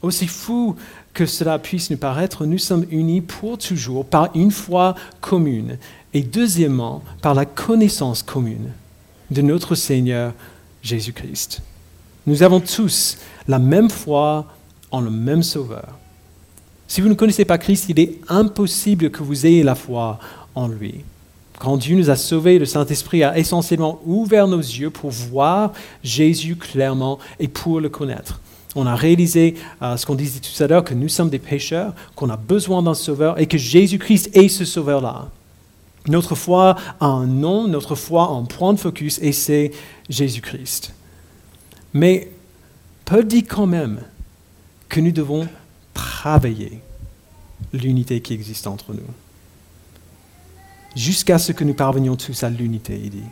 Aussi 0.00 0.26
fou 0.26 0.74
que 1.12 1.26
cela 1.26 1.58
puisse 1.58 1.90
nous 1.90 1.98
paraître, 1.98 2.46
nous 2.46 2.56
sommes 2.56 2.86
unis 2.90 3.20
pour 3.20 3.58
toujours 3.58 4.06
par 4.06 4.30
une 4.34 4.50
foi 4.50 4.94
commune 5.20 5.76
et 6.14 6.22
deuxièmement 6.22 7.02
par 7.20 7.34
la 7.34 7.44
connaissance 7.44 8.22
commune 8.22 8.70
de 9.30 9.42
notre 9.42 9.74
Seigneur 9.74 10.32
Jésus-Christ. 10.82 11.60
Nous 12.26 12.42
avons 12.42 12.60
tous 12.60 13.18
la 13.48 13.58
même 13.58 13.90
foi 13.90 14.46
en 14.90 15.02
le 15.02 15.10
même 15.10 15.42
Sauveur. 15.42 15.98
Si 16.88 17.02
vous 17.02 17.10
ne 17.10 17.14
connaissez 17.14 17.44
pas 17.44 17.58
Christ, 17.58 17.90
il 17.90 18.00
est 18.00 18.18
impossible 18.30 19.10
que 19.10 19.22
vous 19.22 19.44
ayez 19.44 19.62
la 19.62 19.74
foi 19.74 20.18
en 20.54 20.68
lui. 20.68 21.04
Quand 21.58 21.76
Dieu 21.76 21.96
nous 21.96 22.10
a 22.10 22.16
sauvés, 22.16 22.58
le 22.58 22.66
Saint-Esprit 22.66 23.24
a 23.24 23.38
essentiellement 23.38 24.00
ouvert 24.04 24.46
nos 24.46 24.58
yeux 24.58 24.90
pour 24.90 25.10
voir 25.10 25.72
Jésus 26.02 26.56
clairement 26.56 27.18
et 27.38 27.48
pour 27.48 27.80
le 27.80 27.88
connaître. 27.88 28.40
On 28.74 28.86
a 28.86 28.94
réalisé 28.94 29.54
euh, 29.80 29.96
ce 29.96 30.04
qu'on 30.04 30.14
disait 30.14 30.40
tout 30.40 30.62
à 30.62 30.66
l'heure, 30.66 30.84
que 30.84 30.92
nous 30.92 31.08
sommes 31.08 31.30
des 31.30 31.38
pécheurs, 31.38 31.94
qu'on 32.14 32.28
a 32.28 32.36
besoin 32.36 32.82
d'un 32.82 32.94
sauveur 32.94 33.40
et 33.40 33.46
que 33.46 33.56
Jésus-Christ 33.56 34.36
est 34.36 34.48
ce 34.48 34.66
sauveur-là. 34.66 35.30
Notre 36.08 36.34
foi 36.34 36.76
a 37.00 37.06
un 37.06 37.26
nom, 37.26 37.66
notre 37.66 37.94
foi 37.94 38.24
a 38.24 38.32
un 38.32 38.44
point 38.44 38.74
de 38.74 38.78
focus 38.78 39.18
et 39.22 39.32
c'est 39.32 39.72
Jésus-Christ. 40.10 40.92
Mais 41.94 42.30
Paul 43.06 43.26
dit 43.26 43.44
quand 43.44 43.66
même 43.66 44.00
que 44.90 45.00
nous 45.00 45.10
devons 45.10 45.48
travailler 45.94 46.80
l'unité 47.72 48.20
qui 48.20 48.34
existe 48.34 48.66
entre 48.66 48.92
nous. 48.92 49.08
Jusqu'à 50.96 51.38
ce 51.38 51.52
que 51.52 51.62
nous 51.62 51.74
parvenions 51.74 52.16
tous 52.16 52.42
à 52.42 52.48
l'unité, 52.48 52.98
il 53.04 53.10
dit. 53.10 53.22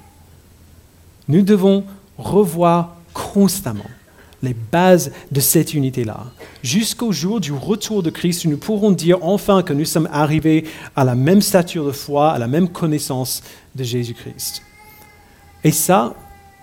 Nous 1.28 1.40
devons 1.40 1.84
revoir 2.18 2.96
constamment 3.14 3.86
les 4.42 4.54
bases 4.54 5.10
de 5.32 5.40
cette 5.40 5.72
unité-là. 5.72 6.26
Jusqu'au 6.62 7.10
jour 7.10 7.40
du 7.40 7.52
retour 7.52 8.02
de 8.02 8.10
Christ, 8.10 8.44
nous 8.44 8.58
pourrons 8.58 8.90
dire 8.90 9.18
enfin 9.22 9.62
que 9.62 9.72
nous 9.72 9.86
sommes 9.86 10.10
arrivés 10.12 10.64
à 10.94 11.04
la 11.04 11.14
même 11.14 11.40
stature 11.40 11.86
de 11.86 11.92
foi, 11.92 12.32
à 12.32 12.38
la 12.38 12.46
même 12.46 12.68
connaissance 12.68 13.42
de 13.74 13.82
Jésus-Christ. 13.82 14.62
Et 15.64 15.72
ça, 15.72 16.14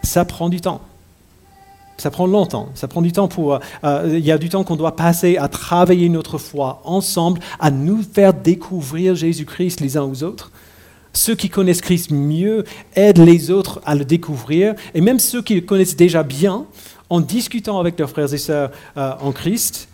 ça 0.03 0.23
prend 0.23 0.49
du 0.49 0.61
temps. 0.61 0.81
Ça 1.97 2.11
prend 2.11 2.27
longtemps. 2.27 2.69
Ça 2.75 2.87
prend 2.87 3.01
du 3.01 3.11
temps 3.11 3.27
pour. 3.27 3.59
Euh, 3.83 4.17
il 4.19 4.25
y 4.25 4.31
a 4.31 4.37
du 4.37 4.49
temps 4.49 4.63
qu'on 4.63 4.75
doit 4.75 4.95
passer 4.95 5.37
à 5.37 5.47
travailler 5.47 6.09
notre 6.09 6.37
foi 6.37 6.81
ensemble, 6.83 7.41
à 7.59 7.71
nous 7.71 8.03
faire 8.03 8.35
découvrir 8.35 9.15
Jésus-Christ 9.15 9.79
les 9.79 9.97
uns 9.97 10.03
aux 10.03 10.21
autres. 10.21 10.51
Ceux 11.13 11.35
qui 11.35 11.49
connaissent 11.49 11.81
Christ 11.81 12.11
mieux 12.11 12.63
aident 12.95 13.25
les 13.25 13.51
autres 13.51 13.81
à 13.85 13.95
le 13.95 14.05
découvrir. 14.05 14.75
Et 14.93 15.01
même 15.01 15.19
ceux 15.19 15.41
qui 15.41 15.55
le 15.55 15.61
connaissent 15.61 15.95
déjà 15.95 16.23
bien, 16.23 16.65
en 17.09 17.19
discutant 17.19 17.79
avec 17.79 17.99
leurs 17.99 18.09
frères 18.09 18.33
et 18.33 18.37
sœurs 18.37 18.71
euh, 18.95 19.13
en 19.19 19.31
Christ 19.31 19.89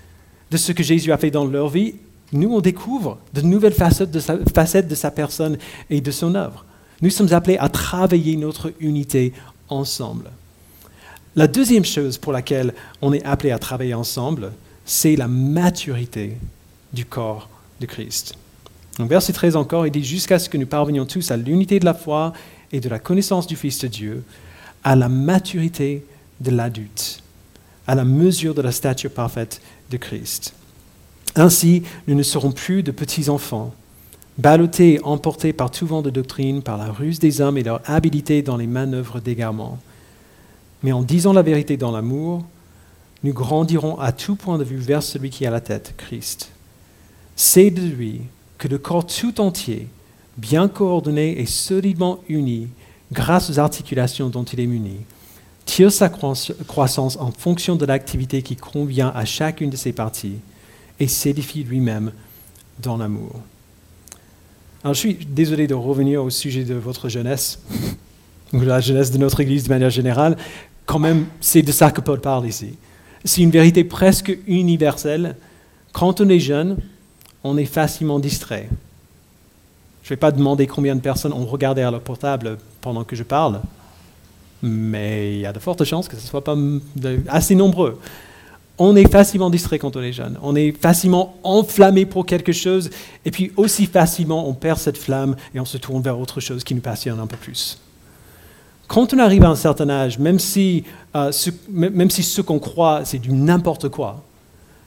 de 0.52 0.58
ce 0.58 0.72
que 0.72 0.84
Jésus 0.84 1.12
a 1.12 1.18
fait 1.18 1.32
dans 1.32 1.46
leur 1.46 1.70
vie, 1.70 1.96
nous, 2.34 2.54
on 2.54 2.60
découvre 2.60 3.18
de 3.34 3.42
nouvelles 3.42 3.74
facettes 3.74 4.12
de, 4.12 4.20
sa, 4.20 4.38
facettes 4.54 4.88
de 4.88 4.96
sa 4.96 5.12
personne 5.12 5.58
et 5.90 6.02
de 6.02 6.12
son 6.12 6.36
œuvre. 6.36 6.66
Nous 7.02 7.10
sommes 7.10 7.32
appelés 7.34 7.58
à 7.58 7.70
travailler 7.70 8.36
notre 8.36 8.74
unité 8.80 9.34
ensemble. 9.70 10.30
La 11.36 11.48
deuxième 11.48 11.86
chose 11.86 12.18
pour 12.18 12.34
laquelle 12.34 12.74
on 13.02 13.14
est 13.14 13.24
appelé 13.24 13.52
à 13.52 13.60
travailler 13.60 13.94
ensemble, 13.94 14.52
c'est 14.86 15.16
la 15.16 15.28
maturité 15.28 16.38
du 16.92 17.06
corps 17.06 17.50
de 17.80 17.86
Christ. 17.86 18.36
Donc, 18.98 19.10
verset 19.10 19.34
13 19.34 19.56
encore, 19.56 19.86
il 19.86 19.92
dit 19.92 20.04
Jusqu'à 20.04 20.40
ce 20.40 20.50
que 20.50 20.58
nous 20.58 20.66
parvenions 20.66 21.06
tous 21.06 21.32
à 21.32 21.38
l'unité 21.38 21.80
de 21.80 21.86
la 21.86 21.94
foi 21.94 22.34
et 22.72 22.80
de 22.80 22.90
la 22.90 23.00
connaissance 23.00 23.48
du 23.48 23.56
Fils 23.56 23.80
de 23.80 23.88
Dieu, 23.88 24.24
à 24.84 24.96
la 24.96 25.10
maturité 25.10 26.06
de 26.40 26.52
l'adulte, 26.52 27.22
à 27.86 27.96
la 27.96 28.04
mesure 28.04 28.54
de 28.54 28.62
la 28.62 28.72
stature 28.72 29.12
parfaite 29.12 29.62
de 29.90 29.98
Christ. 29.98 30.54
Ainsi, 31.36 31.84
nous 32.08 32.16
ne 32.16 32.24
serons 32.24 32.52
plus 32.52 32.84
de 32.84 32.92
petits 32.92 33.30
enfants, 33.30 33.74
ballottés 34.38 34.96
et 34.96 35.04
emportés 35.04 35.54
par 35.54 35.72
tout 35.72 35.86
vent 35.86 36.02
de 36.02 36.10
doctrine, 36.10 36.62
par 36.62 36.78
la 36.78 36.92
ruse 36.92 37.20
des 37.20 37.42
hommes 37.42 37.58
et 37.58 37.64
leur 37.64 37.82
habileté 37.86 38.42
dans 38.42 38.58
les 38.58 38.68
manœuvres 38.68 39.20
d'égarement 39.20 39.78
mais 40.84 40.92
en 40.92 41.02
disant 41.02 41.34
la 41.34 41.42
vérité 41.42 41.78
dans 41.78 41.92
l'amour, 41.92 42.46
nous 43.24 43.34
grandirons 43.34 44.00
à 44.00 44.12
tout 44.12 44.36
point 44.36 44.58
de 44.58 44.64
vue 44.64 44.78
vers 44.78 45.04
celui 45.04 45.30
qui 45.30 45.46
a 45.46 45.52
la 45.52 45.62
tête, 45.62 45.96
Christ. 45.98 46.52
C'est 47.36 47.72
de 47.72 47.82
lui 47.82 48.22
que 48.58 48.68
le 48.68 48.78
corps 48.78 49.06
tout 49.06 49.40
entier, 49.40 49.88
bien 50.38 50.68
coordonné 50.68 51.40
et 51.40 51.46
solidement 51.46 52.20
uni, 52.30 52.68
grâce 53.12 53.50
aux 53.50 53.60
articulations 53.60 54.30
dont 54.30 54.44
il 54.44 54.60
est 54.60 54.68
muni, 54.68 54.98
tire 55.66 55.92
sa 55.92 56.10
croissance 56.10 57.18
en 57.18 57.32
fonction 57.32 57.76
de 57.76 57.86
l'activité 57.86 58.42
qui 58.42 58.56
convient 58.56 59.12
à 59.14 59.26
chacune 59.26 59.70
de 59.70 59.76
ses 59.76 59.94
parties 59.94 60.38
et 61.00 61.08
s'édifie 61.08 61.64
lui-même 61.64 62.12
dans 62.82 62.98
l'amour. 62.98 63.36
Alors 64.84 64.94
je 64.94 65.00
suis 65.00 65.16
désolé 65.16 65.68
de 65.68 65.74
revenir 65.74 66.24
au 66.24 66.30
sujet 66.30 66.64
de 66.64 66.76
votre 66.76 67.10
jeunesse, 67.10 67.60
ou 68.54 68.60
de 68.60 68.66
la 68.66 68.80
jeunesse 68.80 69.12
de 69.12 69.18
notre 69.18 69.42
Église 69.42 69.66
de 69.66 69.70
manière 69.70 69.90
générale, 69.90 70.38
quand 70.86 71.00
même, 71.00 71.26
c'est 71.42 71.62
de 71.62 71.72
ça 71.72 71.92
que 71.92 72.00
Paul 72.00 72.22
parle 72.22 72.48
ici. 72.48 72.76
C'est 73.26 73.42
une 73.42 73.52
vérité 73.52 73.84
presque 73.84 74.38
universelle. 74.48 75.36
Quand 75.92 76.22
on 76.22 76.30
est 76.30 76.40
jeune, 76.40 76.78
on 77.48 77.58
est 77.58 77.66
facilement 77.66 78.20
distrait. 78.20 78.68
Je 80.04 80.08
ne 80.08 80.10
vais 80.10 80.18
pas 80.18 80.32
demander 80.32 80.68
combien 80.68 80.96
de 80.96 81.02
personnes 81.02 81.34
ont 81.34 81.46
regardé 81.46 81.82
à 81.82 81.92
leur 81.92 82.02
portable 82.02 82.58
pendant 82.82 83.04
que 83.04 83.16
je 83.16 83.24
parle, 83.24 83.62
mais 84.62 85.36
il 85.36 85.40
y 85.40 85.46
a 85.46 85.54
de 85.54 85.60
fortes 85.60 85.84
chances 85.84 86.08
que 86.08 86.16
ce 86.16 86.22
ne 86.22 86.28
soit 86.28 86.44
pas 86.44 86.56
assez 87.28 87.56
nombreux. 87.56 88.00
On 88.80 88.96
est 88.96 89.12
facilement 89.12 89.50
distrait 89.50 89.80
quand 89.80 89.96
on 89.96 90.02
est 90.02 90.14
jeune. 90.14 90.38
On 90.44 90.56
est 90.56 90.72
facilement 90.72 91.36
enflammé 91.44 92.06
pour 92.06 92.26
quelque 92.26 92.52
chose, 92.52 92.90
et 93.26 93.32
puis 93.32 93.52
aussi 93.58 93.88
facilement 93.88 94.48
on 94.48 94.54
perd 94.54 94.78
cette 94.78 94.98
flamme 94.98 95.36
et 95.54 95.60
on 95.60 95.66
se 95.66 95.78
tourne 95.78 96.02
vers 96.02 96.20
autre 96.20 96.40
chose 96.40 96.64
qui 96.64 96.76
nous 96.76 96.82
passionne 96.82 97.20
un 97.20 97.28
peu 97.28 97.38
plus 97.38 97.80
quand 98.88 99.14
on 99.14 99.20
arrive 99.20 99.44
à 99.44 99.50
un 99.50 99.56
certain 99.56 99.90
âge, 99.90 100.18
même 100.18 100.40
si, 100.40 100.84
euh, 101.16 101.32
même 101.70 102.10
si 102.10 102.24
ce 102.24 102.42
qu'on 102.42 102.60
croit, 102.60 103.02
c'est 103.04 103.20
du 103.20 103.34
n'importe 103.34 103.90
quoi, 103.90 104.24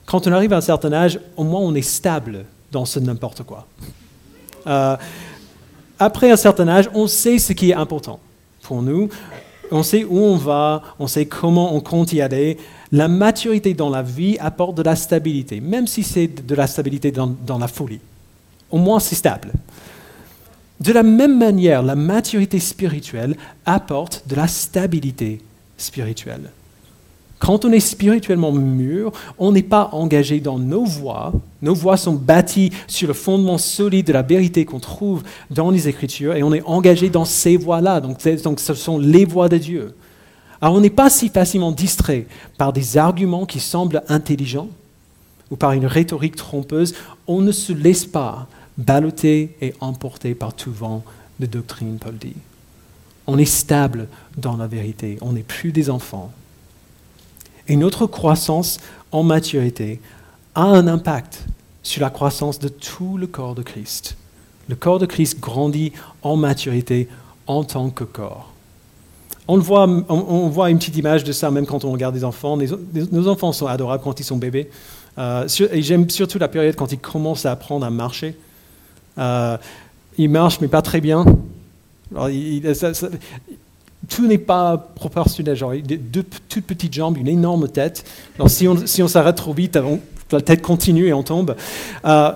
quand 0.06 0.26
on 0.26 0.32
arrive 0.32 0.52
à 0.52 0.56
un 0.56 0.62
certain 0.62 0.92
âge, 0.92 1.20
au 1.36 1.44
moins 1.44 1.60
on 1.60 1.74
est 1.74 1.82
stable 1.82 2.44
dans 2.72 2.84
ce 2.84 2.98
n'importe 2.98 3.42
quoi. 3.42 3.66
Euh, 4.66 4.96
après 5.98 6.30
un 6.30 6.36
certain 6.36 6.68
âge, 6.68 6.90
on 6.94 7.06
sait 7.06 7.38
ce 7.38 7.52
qui 7.52 7.70
est 7.70 7.74
important 7.74 8.20
pour 8.62 8.82
nous, 8.82 9.08
on 9.70 9.82
sait 9.82 10.04
où 10.04 10.18
on 10.18 10.36
va, 10.36 10.82
on 10.98 11.06
sait 11.06 11.26
comment 11.26 11.74
on 11.74 11.80
compte 11.80 12.12
y 12.12 12.20
aller. 12.20 12.58
La 12.92 13.06
maturité 13.06 13.74
dans 13.74 13.90
la 13.90 14.02
vie 14.02 14.36
apporte 14.40 14.76
de 14.76 14.82
la 14.82 14.96
stabilité, 14.96 15.60
même 15.60 15.86
si 15.86 16.02
c'est 16.02 16.26
de 16.26 16.54
la 16.54 16.66
stabilité 16.66 17.12
dans, 17.12 17.28
dans 17.46 17.58
la 17.58 17.68
folie. 17.68 18.00
Au 18.70 18.78
moins 18.78 18.98
c'est 18.98 19.14
stable. 19.14 19.52
De 20.80 20.92
la 20.92 21.02
même 21.02 21.38
manière, 21.38 21.82
la 21.82 21.94
maturité 21.94 22.58
spirituelle 22.58 23.36
apporte 23.66 24.24
de 24.26 24.34
la 24.34 24.48
stabilité 24.48 25.40
spirituelle. 25.76 26.50
Quand 27.40 27.64
on 27.64 27.72
est 27.72 27.80
spirituellement 27.80 28.52
mûr, 28.52 29.12
on 29.38 29.50
n'est 29.50 29.62
pas 29.62 29.88
engagé 29.92 30.40
dans 30.40 30.58
nos 30.58 30.84
voies. 30.84 31.32
Nos 31.62 31.74
voies 31.74 31.96
sont 31.96 32.12
bâties 32.12 32.70
sur 32.86 33.08
le 33.08 33.14
fondement 33.14 33.56
solide 33.56 34.06
de 34.06 34.12
la 34.12 34.20
vérité 34.20 34.66
qu'on 34.66 34.78
trouve 34.78 35.22
dans 35.50 35.70
les 35.70 35.88
Écritures 35.88 36.36
et 36.36 36.42
on 36.42 36.52
est 36.52 36.62
engagé 36.66 37.08
dans 37.08 37.24
ces 37.24 37.56
voies-là. 37.56 38.02
Donc, 38.02 38.22
donc 38.42 38.60
ce 38.60 38.74
sont 38.74 38.98
les 38.98 39.24
voies 39.24 39.48
de 39.48 39.56
Dieu. 39.56 39.94
Alors 40.60 40.74
on 40.74 40.80
n'est 40.80 40.90
pas 40.90 41.08
si 41.08 41.30
facilement 41.30 41.72
distrait 41.72 42.26
par 42.58 42.74
des 42.74 42.98
arguments 42.98 43.46
qui 43.46 43.58
semblent 43.58 44.02
intelligents 44.08 44.68
ou 45.50 45.56
par 45.56 45.72
une 45.72 45.86
rhétorique 45.86 46.36
trompeuse. 46.36 46.94
On 47.26 47.40
ne 47.40 47.52
se 47.52 47.72
laisse 47.72 48.04
pas 48.04 48.48
ballotté 48.76 49.56
et 49.62 49.72
emporté 49.80 50.34
par 50.34 50.52
tout 50.52 50.72
vent 50.72 51.02
de 51.40 51.46
doctrine, 51.46 51.96
Paul 51.98 52.18
dit. 52.18 52.36
On 53.26 53.38
est 53.38 53.46
stable 53.46 54.08
dans 54.36 54.58
la 54.58 54.66
vérité, 54.66 55.16
on 55.22 55.32
n'est 55.32 55.42
plus 55.42 55.72
des 55.72 55.88
enfants. 55.88 56.30
Et 57.68 57.76
notre 57.76 58.06
croissance 58.06 58.78
en 59.12 59.22
maturité 59.22 60.00
a 60.54 60.62
un 60.62 60.86
impact 60.86 61.44
sur 61.82 62.02
la 62.02 62.10
croissance 62.10 62.58
de 62.58 62.68
tout 62.68 63.16
le 63.16 63.26
corps 63.26 63.54
de 63.54 63.62
Christ. 63.62 64.16
Le 64.68 64.76
corps 64.76 64.98
de 64.98 65.06
Christ 65.06 65.40
grandit 65.40 65.92
en 66.22 66.36
maturité 66.36 67.08
en 67.46 67.64
tant 67.64 67.90
que 67.90 68.04
corps. 68.04 68.52
On, 69.48 69.58
voit, 69.58 70.70
une 70.70 70.78
petite 70.78 70.96
image 70.96 71.24
de 71.24 71.32
ça 71.32 71.50
même 71.50 71.66
quand 71.66 71.84
on 71.84 71.90
regarde 71.90 72.14
des 72.14 72.22
enfants. 72.22 72.56
nos 73.10 73.26
enfants 73.26 73.52
sont 73.52 73.66
adorables 73.66 74.04
quand 74.04 74.20
ils 74.20 74.24
sont 74.24 74.36
bébés. 74.36 74.70
Euh, 75.18 75.48
et 75.72 75.82
j'aime 75.82 76.08
surtout 76.08 76.38
la 76.38 76.46
période 76.46 76.76
quand 76.76 76.92
ils 76.92 77.00
commencent 77.00 77.46
à 77.46 77.52
apprendre 77.52 77.84
à 77.84 77.90
marcher. 77.90 78.36
Euh, 79.18 79.56
il 80.18 80.30
marche, 80.30 80.60
mais 80.60 80.68
pas 80.68 80.82
très 80.82 81.00
bien. 81.00 81.24
Tout 84.10 84.26
n'est 84.26 84.38
pas 84.38 84.76
proportionnel. 84.76 85.56
Genre, 85.56 85.72
deux 85.82 86.24
toutes 86.48 86.66
petites 86.66 86.92
jambes, 86.92 87.16
une 87.16 87.28
énorme 87.28 87.68
tête. 87.68 88.04
Si 88.46 88.68
on 88.68 88.86
si 88.86 89.08
s'arrête 89.08 89.36
trop 89.36 89.54
vite, 89.54 89.78
la 90.30 90.40
tête 90.42 90.60
continue 90.60 91.06
et 91.06 91.12
on 91.14 91.22
tombe. 91.22 91.56
Euh, 92.04 92.32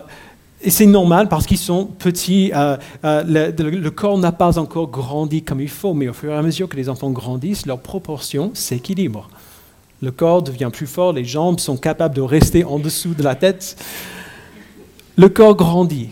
et 0.63 0.71
c'est 0.71 0.87
normal 0.87 1.29
parce 1.29 1.47
qu'ils 1.47 1.59
sont 1.59 1.85
petits. 1.85 2.51
Euh, 2.55 2.77
le, 3.03 3.89
corps 3.91 4.17
n'a 4.17 4.33
pas 4.33 4.59
encore 4.59 4.89
grandi 4.89 5.43
comme 5.43 5.61
il 5.61 5.69
faut, 5.69 5.93
mais 5.93 6.09
au 6.09 6.15
fur 6.15 6.33
et 6.33 6.37
à 6.37 6.43
mesure 6.43 6.69
que 6.69 6.77
les 6.77 6.89
enfants 6.89 7.11
grandissent, 7.11 7.67
leur 7.67 7.81
proportion 7.81 8.53
s'équilibre. 8.55 9.29
Le 10.01 10.11
corps 10.11 10.43
devient 10.43 10.71
plus 10.73 10.87
fort, 10.87 11.13
les 11.13 11.25
jambes 11.25 11.61
sont 11.61 11.77
capables 11.77 12.15
de 12.15 12.23
rester 12.23 12.65
en 12.65 12.79
dessous 12.79 13.15
de 13.15 13.23
la 13.23 13.35
tête. 13.35 13.77
Le 15.17 15.29
corps 15.29 15.55
grandit. 15.55 16.11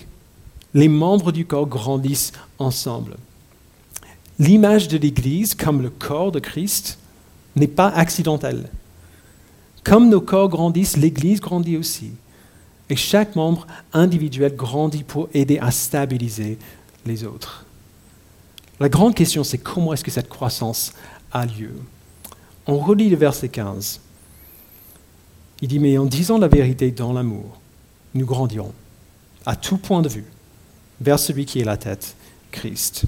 Les 0.75 0.88
membres 0.88 1.33
du 1.33 1.44
corps 1.44 1.66
grandissent 1.66 2.33
ensemble. 2.59 3.16
L'image 4.38 4.88
de 4.88 4.99
l'Église 4.99 5.55
comme 5.55 5.83
le 5.83 5.90
corps 5.90 6.33
de 6.33 6.40
Christ 6.40 6.99
n'est 7.57 7.66
pas 7.66 7.88
accidentelle. 7.88 8.71
Comme 9.85 10.09
nos 10.09 10.21
corps 10.21 10.49
grandissent, 10.49 10.97
l'Église 10.97 11.40
grandit 11.40 11.77
aussi. 11.77 12.12
Et 12.88 12.97
chaque 12.97 13.37
membre 13.37 13.66
individuel 13.92 14.55
grandit 14.57 15.03
pour 15.03 15.29
aider 15.35 15.59
à 15.59 15.71
stabiliser 15.71 16.59
les 17.07 17.25
autres. 17.25 17.64
La 18.81 18.88
grande 18.88 19.14
question, 19.14 19.45
c'est 19.45 19.59
comment 19.59 19.92
est-ce 19.92 20.05
que 20.05 20.11
cette 20.11 20.29
croissance 20.29 20.92
a 21.31 21.47
lieu? 21.47 21.75
On 22.66 22.79
relit 22.79 23.11
le 23.11 23.16
verset 23.16 23.49
15. 23.49 24.01
Il 25.61 25.68
dit, 25.68 25.79
mais 25.79 25.99
en 25.99 26.05
disant 26.05 26.38
la 26.38 26.49
vérité 26.49 26.90
dans 26.90 27.12
l'amour, 27.12 27.61
nous 28.14 28.27
grandirons, 28.27 28.73
à 29.47 29.57
tout 29.57 29.79
point 29.79 30.03
de 30.03 30.09
vue, 30.09 30.25
vers 31.01 31.18
celui 31.18 31.45
qui 31.47 31.61
est 31.61 31.64
la 31.64 31.77
tête, 31.77 32.16
Christ. 32.51 33.05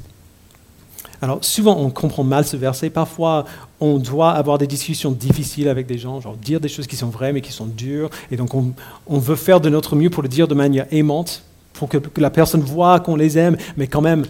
Alors 1.24 1.42
souvent 1.42 1.78
on 1.78 1.88
comprend 1.88 2.22
mal 2.22 2.44
ce 2.44 2.54
verset, 2.54 2.90
parfois 2.90 3.46
on 3.80 3.96
doit 3.96 4.32
avoir 4.32 4.58
des 4.58 4.66
discussions 4.66 5.10
difficiles 5.10 5.70
avec 5.70 5.87
des 5.87 5.96
gens, 5.96 6.20
genre 6.20 6.37
dire 6.37 6.60
des 6.60 6.68
choses 6.68 6.87
qui 6.87 6.96
sont 6.96 7.08
vraies 7.08 7.32
mais 7.32 7.40
qui 7.40 7.50
sont 7.50 7.64
dures, 7.64 8.10
et 8.30 8.37
donc 8.37 8.52
on, 8.52 9.18
veut 9.18 9.34
faire 9.34 9.58
de 9.58 9.70
notre 9.70 9.96
mieux 9.96 10.10
pour 10.10 10.22
le 10.22 10.28
dire 10.28 10.46
de 10.46 10.54
manière 10.54 10.87
aimante, 10.90 11.42
pour 11.72 11.88
que, 11.88 11.96
la 12.18 12.28
personne 12.28 12.60
voit 12.60 13.00
qu'on 13.00 13.16
les 13.16 13.38
aime, 13.38 13.56
mais 13.78 13.87
quand 13.87 14.02
même 14.02 14.26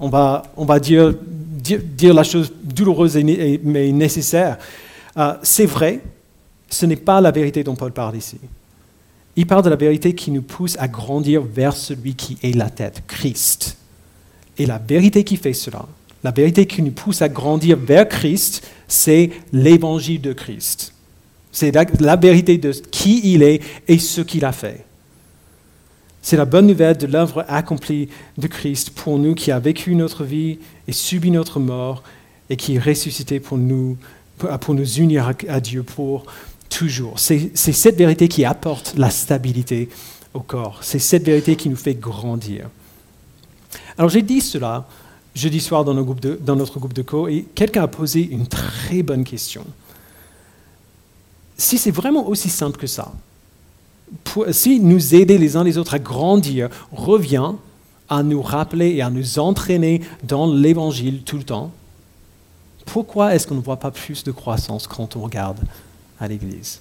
on 0.00 0.08
va, 0.08 0.42
dire, 0.80 1.12
la 2.00 2.24
chose 2.24 2.50
douloureuse 2.64 3.16
mais 3.16 3.92
nécessaire. 3.92 4.56
Euh, 5.18 5.34
c'est 5.42 5.66
vrai, 5.66 6.00
ce 6.70 6.86
n'est 6.86 6.96
pas 6.96 7.20
la 7.20 7.30
vérité 7.30 7.62
dont 7.62 7.74
Paul 7.74 7.92
parle 7.92 8.16
ici. 8.16 8.38
Il 9.36 9.46
parle 9.46 9.64
de 9.64 9.70
la 9.70 9.76
vérité 9.76 10.14
qui 10.14 10.30
nous 10.30 10.40
pousse 10.40 10.78
à 10.78 10.88
grandir 10.88 11.42
vers 11.42 11.74
celui 11.74 12.14
qui 12.14 12.38
est 12.42 12.56
la 12.56 12.70
tête, 12.70 13.02
Christ. 13.06 13.76
Et 14.58 14.64
la 14.64 14.78
vérité 14.78 15.24
qui 15.24 15.36
fait 15.36 15.52
cela, 15.52 15.84
la 16.24 16.30
vérité 16.30 16.66
qui 16.66 16.82
nous 16.82 16.92
pousse 16.92 17.22
à 17.22 17.28
grandir 17.28 17.76
vers 17.76 18.08
Christ, 18.08 18.66
c'est 18.88 19.30
l'évangile 19.52 20.20
de 20.20 20.32
Christ. 20.32 20.92
C'est 21.52 21.72
la, 21.72 22.16
vérité 22.16 22.58
de 22.58 22.72
qui 22.72 23.32
il 23.32 23.42
est 23.42 23.62
et 23.88 23.98
ce 23.98 24.20
qu'il 24.20 24.44
a 24.44 24.52
fait. 24.52 24.84
C'est 26.20 26.36
la 26.36 26.44
bonne 26.44 26.66
nouvelle 26.66 26.96
de 26.96 27.06
l'œuvre 27.06 27.44
accomplie 27.48 28.08
de 28.36 28.46
Christ 28.46 28.90
pour 28.90 29.18
nous 29.18 29.34
qui 29.34 29.52
a 29.52 29.58
vécu 29.58 29.94
notre 29.94 30.24
vie 30.24 30.58
et 30.88 30.92
subi 30.92 31.30
notre 31.30 31.60
mort 31.60 32.02
et 32.50 32.56
qui 32.56 32.74
est 32.74 32.80
ressuscité 32.80 33.40
pour 33.40 33.58
nous, 33.58 33.96
pour 34.60 34.74
nous 34.74 34.98
unir 34.98 35.32
à 35.48 35.60
Dieu 35.60 35.82
pour 35.82 36.26
toujours. 36.68 37.18
C'est 37.18 37.54
cette 37.54 37.96
vérité 37.96 38.28
qui 38.28 38.44
apporte 38.44 38.94
la 38.96 39.10
stabilité 39.10 39.88
au 40.34 40.40
corps. 40.40 40.80
C'est 40.82 40.98
cette 40.98 41.24
vérité 41.24 41.56
qui 41.56 41.68
nous 41.68 41.76
fait 41.76 41.94
grandir. 41.94 42.68
Alors 43.96 44.10
j'ai 44.10 44.22
dit 44.22 44.40
cela 44.40 44.86
jeudi 45.36 45.60
soir 45.60 45.84
dans, 45.84 45.94
notre 45.94 46.78
groupe 46.78 46.94
de 46.94 47.02
co, 47.02 47.28
et 47.28 47.46
quelqu'un 47.54 47.82
a 47.82 47.88
posé 47.88 48.26
une 48.26 48.46
très 48.46 49.02
bonne 49.02 49.22
question. 49.22 49.64
Si 51.58 51.78
c'est 51.78 51.90
vraiment 51.90 52.26
aussi 52.26 52.48
simple 52.48 52.78
que 52.78 52.86
ça, 52.86 53.12
si 54.50 54.80
nous 54.80 55.14
aider 55.14 55.36
les 55.36 55.56
uns 55.56 55.64
les 55.64 55.78
autres 55.78 55.94
à 55.94 55.98
grandir 55.98 56.70
revient 56.90 57.52
à 58.08 58.22
nous 58.22 58.40
rappeler 58.40 58.90
et 58.90 59.02
à 59.02 59.10
nous 59.10 59.38
entraîner 59.38 60.00
dans 60.22 60.52
l'évangile 60.52 61.22
tout 61.22 61.36
le 61.36 61.44
temps, 61.44 61.70
pourquoi 62.86 63.34
est-ce 63.34 63.46
qu'on 63.46 63.56
ne 63.56 63.60
voit 63.60 63.78
pas 63.78 63.90
plus 63.90 64.24
de 64.24 64.30
croissance 64.30 64.86
quand 64.86 65.16
on 65.16 65.20
regarde 65.20 65.58
à 66.18 66.28
l'Église? 66.28 66.80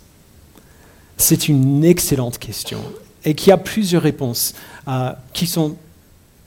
C'est 1.18 1.50
une 1.50 1.84
excellente 1.84 2.38
question 2.38 2.80
et 3.24 3.34
qui 3.34 3.52
a 3.52 3.58
plusieurs 3.58 4.04
réponses 4.04 4.54
euh, 4.88 5.14
qui 5.34 5.48
sont 5.48 5.76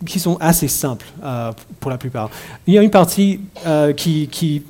qui 0.06 0.18
sont 0.18 0.36
assez 0.40 0.68
simples 0.68 1.06
euh, 1.22 1.52
pour 1.80 1.90
la 1.90 1.98
plupart. 1.98 2.30
Il 2.66 2.74
y 2.74 2.78
a 2.78 2.82
une 2.82 2.90
partie 2.90 3.40
euh, 3.66 3.92
qui, 3.92 4.28
qui, 4.28 4.62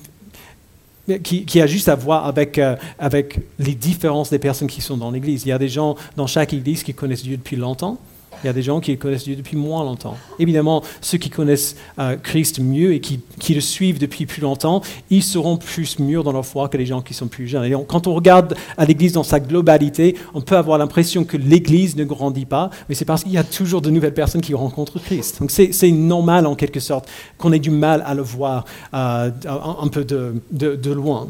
qui, 1.23 1.61
a 1.61 1.67
juste 1.67 1.89
à 1.89 1.95
voir 1.95 2.27
avec, 2.27 2.59
euh, 2.59 2.77
avec 2.99 3.41
les 3.59 3.75
différences 3.75 4.31
des 4.31 4.39
personnes 4.39 4.69
qui 4.69 4.81
sont 4.81 4.97
dans 4.97 5.11
l'Église. 5.11 5.45
Il 5.45 5.49
y 5.49 5.53
a 5.53 5.59
des 5.59 5.69
gens 5.69 5.97
dans 6.17 6.27
chaque 6.27 6.53
Église 6.53 6.83
qui 6.83 6.95
connaissent 6.95 7.23
Dieu 7.23 7.37
depuis 7.37 7.57
longtemps, 7.57 7.99
il 8.43 8.47
y 8.47 8.51
a 8.51 8.53
des 8.53 8.63
gens 8.63 8.81
qui 8.81 8.97
connaissent 8.97 9.25
Dieu 9.25 9.37
depuis 9.37 9.57
moins 9.57 9.85
longtemps. 9.85 10.17
Évidemment, 10.39 10.83
ceux 11.01 11.19
qui 11.19 11.31
connaissent 11.31 11.77
euh, 11.99 12.17
Christ 12.17 12.61
mieux 12.61 12.93
et 12.93 13.01
qui, 13.01 13.21
le 13.55 13.61
suivent 13.61 13.99
depuis 13.99 14.27
plus 14.27 14.43
longtemps, 14.43 14.83
ils 15.11 15.23
seront 15.23 15.57
plus 15.57 15.99
mûrs 15.99 16.25
dans 16.25 16.33
leur 16.33 16.47
foi 16.47 16.69
que 16.69 16.77
les 16.77 16.87
gens 16.87 17.01
qui 17.01 17.15
sont 17.15 17.29
plus 17.29 17.49
jeunes. 17.49 17.65
Et 17.65 17.75
quand 17.87 18.07
on 18.07 18.15
regarde 18.15 18.57
l'Église 18.87 19.13
dans 19.13 19.23
sa 19.23 19.41
globalité, 19.41 20.17
on 20.35 20.41
peut 20.41 20.57
avoir 20.57 20.79
l'impression 20.79 21.25
que 21.25 21.37
l'Église 21.37 21.97
ne 21.97 22.05
grandit 22.05 22.47
pas, 22.47 22.71
mais 22.89 22.95
c'est 22.95 23.05
parce 23.05 23.25
qu'il 23.25 23.33
y 23.33 23.39
a 23.39 23.45
toujours 23.45 23.81
de 23.81 23.91
nouvelles 23.91 24.15
personnes 24.15 24.41
qui 24.41 24.55
rencontrent 24.55 24.99
Christ. 24.99 25.41
Donc 25.41 25.51
c'est 25.51 25.91
normal 25.91 26.47
en 26.47 26.55
quelque 26.55 26.81
sorte 26.81 27.09
qu'on 27.39 27.53
ait 27.53 27.59
du 27.59 27.71
mal 27.71 28.03
à 28.07 28.15
le 28.15 28.23
voir 28.23 28.65
euh, 28.95 29.31
un, 29.47 29.89
peu 29.89 30.05
de 30.05 30.93
loin. 30.93 31.29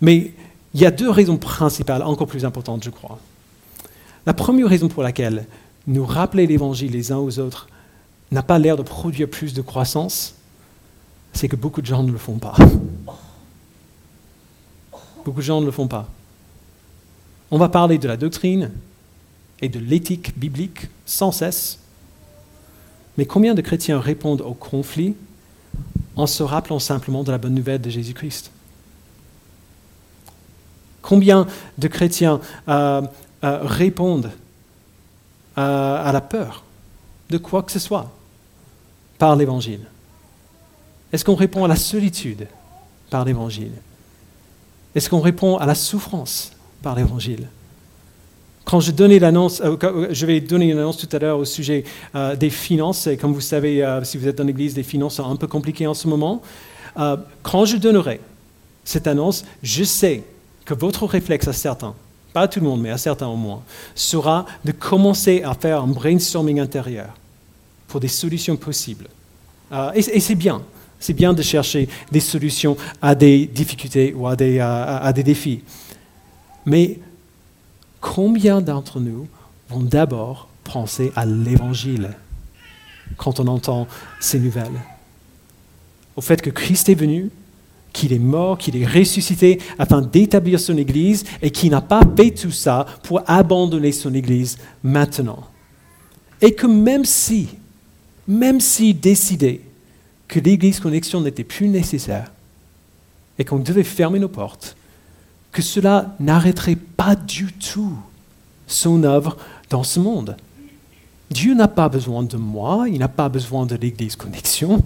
Mais 0.00 0.32
il 0.74 0.80
y 0.80 0.86
a 0.86 0.90
deux 0.90 1.10
raisons 1.10 1.36
principales, 1.36 2.02
encore 2.02 2.26
plus 2.26 2.44
importantes, 2.44 2.84
je 2.84 2.90
crois. 2.90 3.18
La 4.26 4.34
première 4.34 4.68
raison 4.68 4.88
pour 4.88 5.02
laquelle 5.02 5.46
nous 5.90 6.06
rappeler 6.06 6.46
l'Évangile 6.46 6.92
les 6.92 7.10
uns 7.10 7.18
aux 7.18 7.40
autres 7.40 7.68
n'a 8.30 8.44
pas 8.44 8.60
l'air 8.60 8.76
de 8.76 8.82
produire 8.82 9.28
plus 9.28 9.54
de 9.54 9.60
croissance, 9.60 10.36
c'est 11.32 11.48
que 11.48 11.56
beaucoup 11.56 11.80
de 11.80 11.86
gens 11.86 12.04
ne 12.04 12.12
le 12.12 12.18
font 12.18 12.38
pas. 12.38 12.56
Beaucoup 15.24 15.40
de 15.40 15.44
gens 15.44 15.60
ne 15.60 15.66
le 15.66 15.72
font 15.72 15.88
pas. 15.88 16.08
On 17.50 17.58
va 17.58 17.68
parler 17.68 17.98
de 17.98 18.06
la 18.06 18.16
doctrine 18.16 18.70
et 19.60 19.68
de 19.68 19.80
l'éthique 19.80 20.38
biblique 20.38 20.86
sans 21.06 21.32
cesse, 21.32 21.80
mais 23.18 23.26
combien 23.26 23.54
de 23.54 23.60
chrétiens 23.60 23.98
répondent 23.98 24.42
au 24.42 24.54
conflit 24.54 25.16
en 26.14 26.28
se 26.28 26.44
rappelant 26.44 26.78
simplement 26.78 27.24
de 27.24 27.32
la 27.32 27.38
bonne 27.38 27.54
nouvelle 27.54 27.80
de 27.80 27.90
Jésus-Christ? 27.90 28.52
Combien 31.02 31.48
de 31.78 31.88
chrétiens 31.88 32.40
euh, 32.68 33.02
euh, 33.42 33.58
répondent 33.62 34.30
à, 35.60 36.12
la 36.12 36.20
peur 36.20 36.64
de 37.28 37.38
quoi 37.38 37.62
que 37.62 37.72
ce 37.72 37.78
soit 37.78 38.10
par 39.18 39.36
l'Évangile 39.36 39.80
Est-ce 41.12 41.24
qu'on 41.24 41.34
répond 41.34 41.64
à 41.64 41.68
la 41.68 41.76
solitude 41.76 42.46
par 43.10 43.24
l'Évangile? 43.24 43.72
Est-ce 44.94 45.08
qu'on 45.08 45.20
répond 45.20 45.56
à 45.56 45.66
la 45.66 45.74
souffrance 45.74 46.52
par 46.82 46.94
l'Évangile? 46.94 47.46
Quand 48.64 48.80
je 48.80 48.92
donnais 48.92 49.18
l'annonce, 49.18 49.60
euh, 49.60 49.76
euh, 49.82 50.08
je 50.10 50.26
vais 50.26 50.40
donner 50.40 50.70
une 50.70 50.78
annonce 50.78 50.98
tout 50.98 51.08
à 51.12 51.18
l'heure 51.18 51.38
au 51.38 51.44
sujet 51.44 51.84
euh, 52.14 52.36
des 52.36 52.50
finances. 52.50 53.06
Et 53.06 53.16
comme 53.16 53.32
vous 53.32 53.40
savez, 53.40 53.84
si 54.04 54.16
vous 54.16 54.28
êtes 54.28 54.36
dans 54.36 54.44
l'Église, 54.44 54.76
les 54.76 54.82
finances 54.82 55.16
sont 55.16 55.28
un 55.28 55.36
peu 55.36 55.46
compliquées 55.46 55.86
en 55.86 55.94
ce 55.94 56.08
moment. 56.08 56.42
quand 57.42 57.64
je 57.64 57.76
donnerai 57.76 58.20
cette 58.84 59.06
annonce, 59.06 59.44
je 59.62 59.84
sais 59.84 60.24
que 60.64 60.74
votre 60.74 61.06
réflexe 61.06 61.48
à 61.48 61.52
certains 61.52 61.94
pas 62.32 62.48
tout 62.48 62.60
le 62.60 62.66
monde, 62.66 62.80
mais 62.80 62.90
à 62.90 62.98
certains 62.98 63.26
au 63.26 63.36
moins, 63.36 63.62
sera 63.94 64.46
de 64.64 64.72
commencer 64.72 65.42
à 65.42 65.54
faire 65.54 65.82
un 65.82 65.86
brainstorming 65.86 66.60
intérieur 66.60 67.08
pour 67.88 68.00
des 68.00 68.08
solutions 68.08 68.56
possibles. 68.56 69.08
Euh, 69.72 69.92
et, 69.94 70.20
c'est 70.20 70.34
bien, 70.34 70.62
c'est 70.98 71.12
bien 71.12 71.32
de 71.32 71.42
chercher 71.42 71.88
des 72.10 72.20
solutions 72.20 72.76
à 73.02 73.14
des 73.14 73.46
difficultés 73.46 74.14
ou 74.14 74.34
des, 74.36 74.60
à 74.60 75.12
des 75.12 75.22
défis. 75.22 75.62
Mais 76.66 76.98
combien 78.00 78.60
d'entre 78.60 79.00
nous 79.00 79.28
vont 79.68 79.80
d'abord 79.80 80.48
penser 80.64 81.12
à 81.16 81.26
l'Évangile 81.26 82.10
quand 83.16 83.40
on 83.40 83.46
entend 83.46 83.86
ces 84.20 84.38
nouvelles? 84.38 84.80
Au 86.16 86.20
fait 86.20 86.42
que 86.42 86.50
Christ 86.50 86.88
est 86.88 86.94
venu, 86.94 87.30
qu'il 87.92 88.12
est 88.12 88.18
mort, 88.18 88.58
qu'il 88.58 88.76
est 88.76 88.86
ressuscité 88.86 89.60
afin 89.78 90.00
d'établir 90.00 90.60
son 90.60 90.76
Église 90.76 91.24
et 91.42 91.50
qu'il 91.50 91.70
n'a 91.70 91.80
pas 91.80 92.02
fait 92.16 92.30
tout 92.30 92.50
ça 92.50 92.86
pour 93.02 93.22
abandonner 93.26 93.92
son 93.92 94.14
Église 94.14 94.58
maintenant. 94.82 95.44
Et 96.40 96.54
que 96.54 96.66
même 96.66 97.04
si, 97.04 97.48
même 98.26 98.60
s'il 98.60 98.98
décidait 98.98 99.60
que 100.28 100.40
l'Église 100.40 100.80
Connexion 100.80 101.20
n'était 101.20 101.44
plus 101.44 101.68
nécessaire 101.68 102.30
et 103.38 103.44
qu'on 103.44 103.58
devait 103.58 103.84
fermer 103.84 104.18
nos 104.18 104.28
portes, 104.28 104.76
que 105.52 105.62
cela 105.62 106.14
n'arrêterait 106.20 106.76
pas 106.76 107.16
du 107.16 107.52
tout 107.52 107.96
son 108.66 109.02
œuvre 109.02 109.36
dans 109.68 109.82
ce 109.82 109.98
monde. 109.98 110.36
Dieu 111.30 111.54
n'a 111.54 111.68
pas 111.68 111.88
besoin 111.88 112.22
de 112.22 112.36
moi, 112.36 112.86
il 112.88 112.98
n'a 112.98 113.08
pas 113.08 113.28
besoin 113.28 113.66
de 113.66 113.74
l'Église 113.76 114.16
Connexion. 114.16 114.82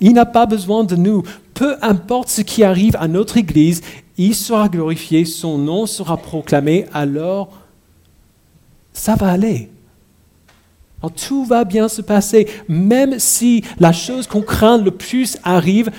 Il 0.00 0.12
n'a 0.12 0.26
pas 0.26 0.46
besoin 0.46 0.84
de 0.84 0.96
nous. 0.96 1.22
Peu 1.58 1.76
importe 1.82 2.28
ce 2.28 2.40
qui 2.40 2.62
arrive 2.62 2.94
à 3.00 3.08
notre 3.08 3.36
Église, 3.36 3.82
il 4.16 4.36
sera 4.36 4.68
glorifié, 4.68 5.24
son 5.24 5.58
nom 5.58 5.86
sera 5.86 6.16
proclamé, 6.16 6.86
alors 6.94 7.50
ça 8.92 9.16
va 9.16 9.32
aller. 9.32 9.68
tout 11.16 11.44
va 11.44 11.64
bien 11.64 11.88
se 11.88 12.00
passer, 12.00 12.46
même 12.68 13.18
si 13.18 13.64
la 13.80 13.90
chose 13.90 14.28
qu'on 14.28 14.40
craint 14.40 14.78
le 14.78 14.92
plus 14.92 15.36
arrive, 15.42 15.90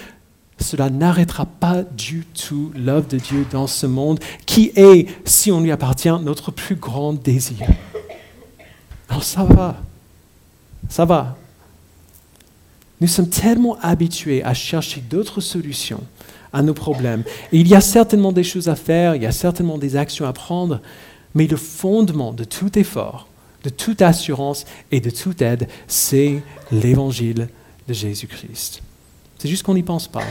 cela 0.60 0.90
n'arrêtera 0.90 1.46
pas 1.46 1.84
du 1.84 2.24
tout 2.28 2.72
l'œuvre 2.74 3.10
de 3.10 3.18
Dieu 3.18 3.46
dans 3.52 3.68
ce 3.68 3.86
monde, 3.86 4.22
qui 4.46 4.72
est, 4.78 5.08
si 5.26 5.52
on 5.52 5.60
lui 5.60 5.74
appartient, 5.74 6.08
notre 6.22 6.52
plus 6.52 6.76
grand 6.76 7.12
désir. 7.12 7.68
Alors 9.10 9.26
ça 9.26 9.44
va, 9.44 9.76
ça 10.88 11.04
va. 11.04 11.36
Nous 13.02 13.08
sommes 13.08 13.30
tellement 13.30 13.78
habitués 13.82 14.44
à 14.44 14.54
chercher 14.54 15.02
d'autres 15.02 15.42
solutions 15.42 16.04
à 16.52 16.62
nos 16.62 16.74
problèmes. 16.74 17.24
Et 17.52 17.60
il 17.60 17.68
y 17.68 17.76
a 17.76 17.82
certainement 17.82 18.32
des 18.32 18.44
choses 18.44 18.70
à 18.70 18.76
faire, 18.76 19.16
il 19.16 19.24
y 19.24 19.28
a 19.28 19.32
certainement 19.32 19.78
des 19.78 19.96
actions 19.96 20.26
à 20.26 20.34
prendre, 20.34 20.82
mais 21.36 21.48
le 21.48 21.58
fondement 21.58 22.34
de 22.34 22.44
tout 22.44 22.78
effort, 22.78 23.28
de 23.64 23.70
toute 23.70 24.02
assurance 24.02 24.66
et 24.92 25.00
de 25.00 25.10
toute 25.10 25.42
aide, 25.42 25.68
c'est 25.88 26.42
l'évangile 26.72 27.50
de 27.88 27.94
Jésus-Christ. 27.94 28.82
C'est 29.38 29.48
juste 29.48 29.64
qu'on 29.64 29.76
n'y 29.76 29.84
pense 29.84 30.08
pas. 30.08 30.24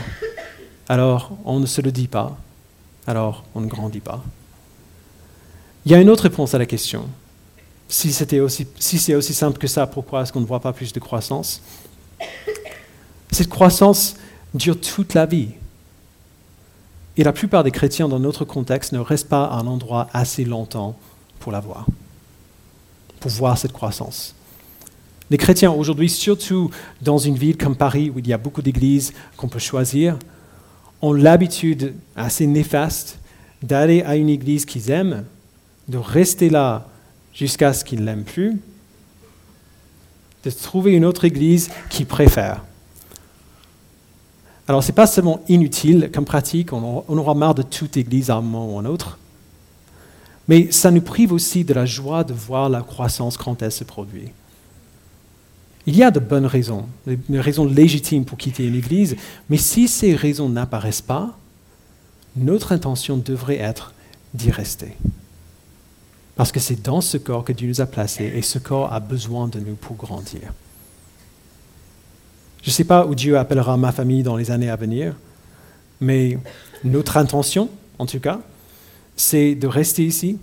Alors, 0.87 1.37
on 1.45 1.59
ne 1.59 1.65
se 1.65 1.81
le 1.81 1.91
dit 1.91 2.07
pas. 2.07 2.37
Alors, 3.07 3.43
on 3.55 3.61
ne 3.61 3.67
grandit 3.67 3.99
pas. 3.99 4.23
Il 5.85 5.91
y 5.91 5.95
a 5.95 6.01
une 6.01 6.09
autre 6.09 6.23
réponse 6.23 6.53
à 6.53 6.57
la 6.57 6.65
question. 6.65 7.07
Si, 7.87 8.13
c'était 8.13 8.39
aussi, 8.39 8.67
si 8.77 8.99
c'est 8.99 9.15
aussi 9.15 9.33
simple 9.33 9.57
que 9.57 9.67
ça, 9.67 9.87
pourquoi 9.87 10.21
est-ce 10.21 10.33
qu'on 10.33 10.41
ne 10.41 10.45
voit 10.45 10.59
pas 10.59 10.73
plus 10.73 10.93
de 10.93 10.99
croissance? 10.99 11.63
Cette 13.31 13.49
croissance 13.49 14.15
dure 14.53 14.79
toute 14.79 15.13
la 15.13 15.25
vie. 15.25 15.49
Et 17.17 17.23
la 17.23 17.33
plupart 17.33 17.63
des 17.63 17.71
chrétiens 17.71 18.07
dans 18.07 18.19
notre 18.19 18.45
contexte 18.45 18.93
ne 18.93 18.99
restent 18.99 19.29
pas 19.29 19.45
à 19.45 19.57
un 19.57 19.67
endroit 19.67 20.07
assez 20.13 20.45
longtemps 20.45 20.97
pour 21.39 21.51
la 21.51 21.59
voir, 21.59 21.85
pour 23.19 23.31
voir 23.31 23.57
cette 23.57 23.73
croissance. 23.73 24.35
Les 25.29 25.37
chrétiens 25.37 25.71
aujourd'hui, 25.71 26.09
surtout 26.09 26.71
dans 27.01 27.17
une 27.17 27.35
ville 27.35 27.57
comme 27.57 27.75
Paris 27.75 28.09
où 28.09 28.19
il 28.19 28.27
y 28.27 28.33
a 28.33 28.37
beaucoup 28.37 28.61
d'églises 28.61 29.13
qu'on 29.37 29.47
peut 29.47 29.59
choisir, 29.59 30.17
ont 31.01 31.13
l'habitude 31.13 31.93
assez 32.15 32.47
néfaste 32.47 33.19
d'aller 33.61 34.01
à 34.01 34.15
une 34.15 34.29
église 34.29 34.65
qu'ils 34.65 34.89
aiment, 34.89 35.25
de 35.87 35.97
rester 35.97 36.49
là 36.49 36.87
jusqu'à 37.33 37.73
ce 37.73 37.83
qu'ils 37.83 38.03
l'aiment 38.03 38.23
plus, 38.23 38.59
de 40.43 40.49
trouver 40.49 40.93
une 40.93 41.05
autre 41.05 41.25
église 41.25 41.69
qu'ils 41.89 42.05
préfèrent. 42.05 42.63
Alors, 44.69 44.83
ce 44.83 44.89
n'est 44.89 44.95
pas 44.95 45.07
seulement 45.07 45.41
inutile 45.49 46.11
comme 46.13 46.25
pratique, 46.25 46.73
on 46.73 47.03
aura 47.17 47.33
marre 47.33 47.55
de 47.55 47.63
toute 47.63 47.97
église 47.97 48.29
à 48.29 48.35
un 48.35 48.41
moment 48.41 48.71
ou 48.71 48.77
à 48.77 48.81
un 48.83 48.85
autre, 48.85 49.17
mais 50.47 50.71
ça 50.71 50.91
nous 50.91 51.01
prive 51.01 51.33
aussi 51.33 51.63
de 51.63 51.73
la 51.73 51.87
joie 51.87 52.23
de 52.23 52.35
voir 52.35 52.69
la 52.69 52.83
croissance 52.83 53.35
quand 53.35 53.63
elle 53.63 53.71
se 53.71 53.83
produit. 53.83 54.29
Il 55.87 55.97
y 55.97 56.03
a 56.03 56.11
de 56.11 56.19
bonnes 56.19 56.45
raisons, 56.45 56.85
des 57.07 57.39
raisons 57.39 57.65
légitimes 57.65 58.25
pour 58.25 58.37
quitter 58.37 58.67
une 58.67 58.75
église, 58.75 59.15
mais 59.49 59.57
si 59.57 59.87
ces 59.87 60.13
raisons 60.13 60.49
n'apparaissent 60.49 61.01
pas, 61.01 61.35
notre 62.35 62.71
intention 62.71 63.17
devrait 63.17 63.57
être 63.57 63.95
d'y 64.35 64.51
rester. 64.51 64.93
Parce 66.35 66.51
que 66.51 66.59
c'est 66.59 66.83
dans 66.83 67.01
ce 67.01 67.17
corps 67.17 67.43
que 67.43 67.53
Dieu 67.53 67.67
nous 67.67 67.81
a 67.81 67.87
placés 67.87 68.31
et 68.35 68.43
ce 68.43 68.59
corps 68.59 68.93
a 68.93 68.99
besoin 68.99 69.47
de 69.47 69.59
nous 69.59 69.73
pour 69.73 69.95
grandir. 69.95 70.53
Je 72.61 72.69
ne 72.69 72.73
sais 72.73 72.83
pas 72.83 73.05
où 73.05 73.15
Dieu 73.15 73.37
appellera 73.37 73.77
ma 73.77 73.91
famille 73.91 74.23
dans 74.23 74.35
les 74.35 74.51
années 74.51 74.69
à 74.69 74.75
venir, 74.75 75.15
mais 76.01 76.37
notre 76.83 77.17
intention, 77.17 77.69
en 77.97 78.05
tout 78.05 78.19
cas, 78.19 78.39
c'est 79.15 79.55
de 79.55 79.67
rester 79.67 80.05
ici 80.05 80.37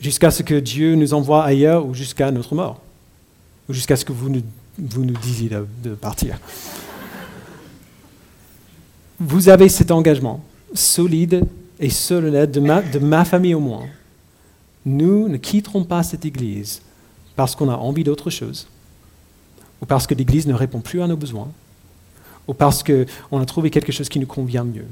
jusqu'à 0.00 0.30
ce 0.30 0.42
que 0.42 0.54
Dieu 0.54 0.94
nous 0.94 1.14
envoie 1.14 1.44
ailleurs 1.44 1.86
ou 1.86 1.94
jusqu'à 1.94 2.30
notre 2.30 2.54
mort 2.54 2.80
ou 3.68 3.72
jusqu'à 3.72 3.96
ce 3.96 4.04
que 4.04 4.12
vous 4.12 4.28
nous, 4.28 4.42
vous 4.78 5.04
nous 5.04 5.16
disiez 5.16 5.50
de, 5.82 5.94
partir. 5.94 6.38
Vous 9.18 9.48
avez 9.48 9.68
cet 9.68 9.90
engagement 9.90 10.44
solide 10.74 11.46
et 11.80 11.88
solennel 11.88 12.50
de 12.50 12.60
ma, 12.60 12.82
de 12.82 12.98
ma 12.98 13.24
famille 13.24 13.54
au 13.54 13.60
moins. 13.60 13.86
Nous 14.84 15.28
ne 15.28 15.38
quitterons 15.38 15.84
pas 15.84 16.02
cette 16.02 16.26
Église 16.26 16.82
parce 17.36 17.56
qu'on 17.56 17.70
a 17.70 17.76
envie 17.76 18.04
d'autre 18.04 18.28
chose, 18.30 18.66
ou 19.84 19.86
parce 19.86 20.06
que 20.06 20.14
l'Église 20.14 20.46
ne 20.46 20.54
répond 20.54 20.80
plus 20.80 21.02
à 21.02 21.06
nos 21.06 21.16
besoins, 21.16 21.48
ou 22.48 22.54
parce 22.54 22.82
qu'on 22.82 23.38
a 23.38 23.44
trouvé 23.44 23.68
quelque 23.68 23.92
chose 23.92 24.08
qui 24.08 24.18
nous 24.18 24.26
convient 24.26 24.64
mieux. 24.64 24.86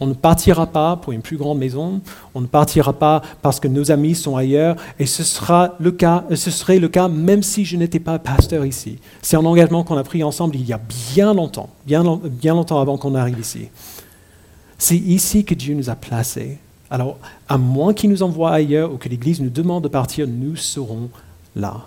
On 0.00 0.08
ne 0.08 0.12
partira 0.12 0.66
pas 0.66 0.96
pour 0.96 1.12
une 1.12 1.22
plus 1.22 1.36
grande 1.36 1.58
maison, 1.58 2.00
on 2.34 2.40
ne 2.40 2.48
partira 2.48 2.92
pas 2.92 3.22
parce 3.42 3.60
que 3.60 3.68
nos 3.68 3.92
amis 3.92 4.16
sont 4.16 4.34
ailleurs, 4.34 4.74
et 4.98 5.06
ce, 5.06 5.22
sera 5.22 5.76
le 5.78 5.92
cas, 5.92 6.24
ce 6.34 6.50
serait 6.50 6.80
le 6.80 6.88
cas 6.88 7.06
même 7.06 7.44
si 7.44 7.64
je 7.64 7.76
n'étais 7.76 8.00
pas 8.00 8.18
pasteur 8.18 8.66
ici. 8.66 8.98
C'est 9.22 9.36
un 9.36 9.44
engagement 9.44 9.84
qu'on 9.84 9.96
a 9.96 10.02
pris 10.02 10.24
ensemble 10.24 10.56
il 10.56 10.66
y 10.66 10.72
a 10.72 10.80
bien 11.14 11.32
longtemps, 11.32 11.70
bien 11.86 12.02
longtemps 12.02 12.80
avant 12.80 12.98
qu'on 12.98 13.14
arrive 13.14 13.38
ici. 13.38 13.68
C'est 14.78 14.96
ici 14.96 15.44
que 15.44 15.54
Dieu 15.54 15.76
nous 15.76 15.90
a 15.90 15.94
placés. 15.94 16.58
Alors, 16.90 17.18
à 17.48 17.56
moins 17.56 17.94
qu'il 17.94 18.10
nous 18.10 18.24
envoie 18.24 18.50
ailleurs 18.50 18.92
ou 18.92 18.96
que 18.96 19.08
l'Église 19.08 19.40
nous 19.40 19.48
demande 19.48 19.84
de 19.84 19.88
partir, 19.88 20.26
nous 20.26 20.56
serons 20.56 21.08
là. 21.54 21.86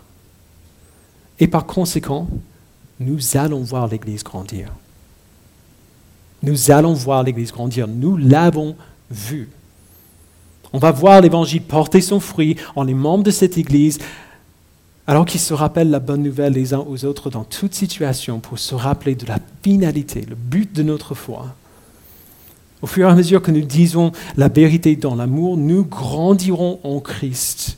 Et 1.39 1.47
par 1.47 1.65
conséquent, 1.65 2.27
nous 2.99 3.37
allons 3.37 3.61
voir 3.61 3.87
l'Église 3.87 4.23
grandir. 4.23 4.71
Nous 6.43 6.71
allons 6.71 6.93
voir 6.93 7.23
l'Église 7.23 7.51
grandir. 7.51 7.87
Nous 7.87 8.17
l'avons 8.17 8.75
vu. 9.09 9.49
On 10.71 10.79
va 10.79 10.91
voir 10.91 11.21
l'Évangile 11.21 11.61
porter 11.61 12.01
son 12.01 12.19
fruit 12.19 12.55
en 12.75 12.83
les 12.83 12.93
membres 12.93 13.23
de 13.23 13.31
cette 13.31 13.57
Église, 13.57 13.99
alors 15.07 15.25
qu'ils 15.25 15.39
se 15.39 15.53
rappellent 15.53 15.89
la 15.89 15.99
bonne 15.99 16.21
nouvelle 16.21 16.53
les 16.53 16.73
uns 16.73 16.85
aux 16.87 17.05
autres 17.05 17.29
dans 17.29 17.43
toute 17.43 17.73
situation 17.73 18.39
pour 18.39 18.59
se 18.59 18.75
rappeler 18.75 19.15
de 19.15 19.25
la 19.25 19.39
finalité, 19.63 20.25
le 20.29 20.35
but 20.35 20.71
de 20.71 20.83
notre 20.83 21.15
foi. 21.15 21.55
Au 22.81 22.87
fur 22.87 23.07
et 23.07 23.11
à 23.11 23.15
mesure 23.15 23.41
que 23.41 23.51
nous 23.51 23.65
disons 23.65 24.11
la 24.37 24.47
vérité 24.47 24.95
dans 24.95 25.15
l'amour, 25.15 25.57
nous 25.57 25.83
grandirons 25.83 26.79
en 26.83 26.99
Christ 26.99 27.77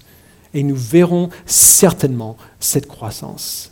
et 0.53 0.63
nous 0.63 0.75
verrons 0.75 1.29
certainement 1.45 2.37
cette 2.59 2.87
croissance. 2.87 3.71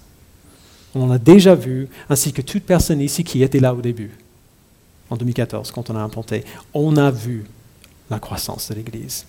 On 0.95 1.07
l'a 1.07 1.19
déjà 1.19 1.55
vu, 1.55 1.87
ainsi 2.09 2.33
que 2.33 2.41
toute 2.41 2.63
personne 2.63 3.01
ici 3.01 3.23
qui 3.23 3.43
était 3.43 3.59
là 3.59 3.73
au 3.73 3.81
début 3.81 4.11
en 5.09 5.17
2014, 5.17 5.71
quand 5.71 5.89
on 5.89 5.95
a 5.95 6.01
implanté, 6.01 6.43
on 6.73 6.95
a 6.97 7.11
vu 7.11 7.45
la 8.09 8.19
croissance 8.19 8.69
de 8.69 8.75
l'Église. 8.75 9.25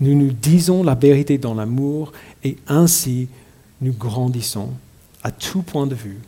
Nous 0.00 0.14
nous 0.14 0.32
disons 0.32 0.82
la 0.82 0.94
vérité 0.94 1.38
dans 1.38 1.54
l'amour 1.54 2.12
et 2.42 2.56
ainsi 2.66 3.28
nous 3.80 3.92
grandissons 3.92 4.70
à 5.22 5.30
tout 5.30 5.62
point 5.62 5.86
de 5.86 5.94
vue 5.94 6.18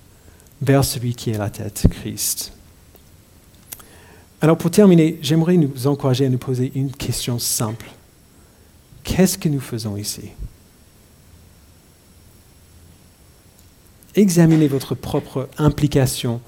vers 0.62 0.84
celui 0.84 1.14
qui 1.14 1.30
est 1.30 1.38
la 1.38 1.50
tête, 1.50 1.86
Christ. 1.90 2.52
Alors 4.40 4.56
pour 4.56 4.70
terminer, 4.70 5.18
j'aimerais 5.22 5.56
nous 5.56 5.86
encourager 5.86 6.26
à 6.26 6.28
nous 6.28 6.38
poser 6.38 6.70
une 6.74 6.92
question 6.92 7.38
simple. 7.38 7.90
Qu'est-ce 9.06 9.38
que 9.38 9.48
nous 9.48 9.60
faisons 9.60 9.96
ici? 9.96 10.30
Examinez 14.16 14.66
votre 14.66 14.96
propre 14.96 15.48
implication 15.58 16.40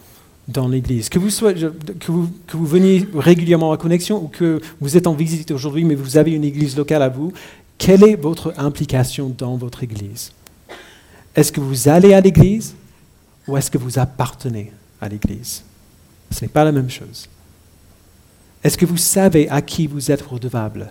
dans 0.48 0.66
l'Église. 0.66 1.08
Que 1.08 1.20
vous, 1.20 1.28
que, 1.28 2.10
vous, 2.10 2.28
que 2.48 2.56
vous 2.56 2.66
veniez 2.66 3.06
régulièrement 3.14 3.70
à 3.70 3.76
Connexion 3.76 4.24
ou 4.24 4.26
que 4.26 4.60
vous 4.80 4.96
êtes 4.96 5.06
en 5.06 5.14
visite 5.14 5.52
aujourd'hui, 5.52 5.84
mais 5.84 5.94
vous 5.94 6.16
avez 6.16 6.32
une 6.32 6.42
Église 6.42 6.76
locale 6.76 7.02
à 7.02 7.08
vous, 7.08 7.32
quelle 7.78 8.02
est 8.02 8.16
votre 8.16 8.52
implication 8.58 9.28
dans 9.28 9.56
votre 9.56 9.84
Église? 9.84 10.32
Est-ce 11.36 11.52
que 11.52 11.60
vous 11.60 11.88
allez 11.88 12.12
à 12.12 12.20
l'Église 12.20 12.74
ou 13.46 13.56
est-ce 13.56 13.70
que 13.70 13.78
vous 13.78 14.00
appartenez 14.00 14.72
à 15.00 15.08
l'Église? 15.08 15.62
Ce 16.32 16.44
n'est 16.44 16.48
pas 16.48 16.64
la 16.64 16.72
même 16.72 16.90
chose. 16.90 17.28
Est-ce 18.64 18.76
que 18.76 18.86
vous 18.86 18.96
savez 18.96 19.48
à 19.48 19.62
qui 19.62 19.86
vous 19.86 20.10
êtes 20.10 20.22
redevable? 20.22 20.90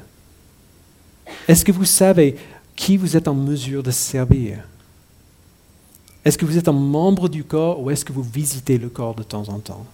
Est-ce 1.48 1.64
que 1.64 1.72
vous 1.72 1.86
savez 1.86 2.36
qui 2.76 2.98
vous 2.98 3.16
êtes 3.16 3.28
en 3.28 3.34
mesure 3.34 3.84
de 3.84 3.92
servir? 3.92 4.60
Est-ce 6.26 6.38
que 6.38 6.46
vous 6.46 6.58
êtes 6.58 6.68
un 6.68 6.74
membre 6.74 7.30
du 7.30 7.44
corps 7.44 7.82
ou 7.82 7.90
est-ce 7.90 8.04
que 8.04 8.12
vous 8.12 8.24
visitez 8.24 8.78
le 8.78 8.90
corps 8.90 9.16
de 9.16 9.24
temps 9.24 9.48
en 9.48 9.60
temps? 9.60 9.86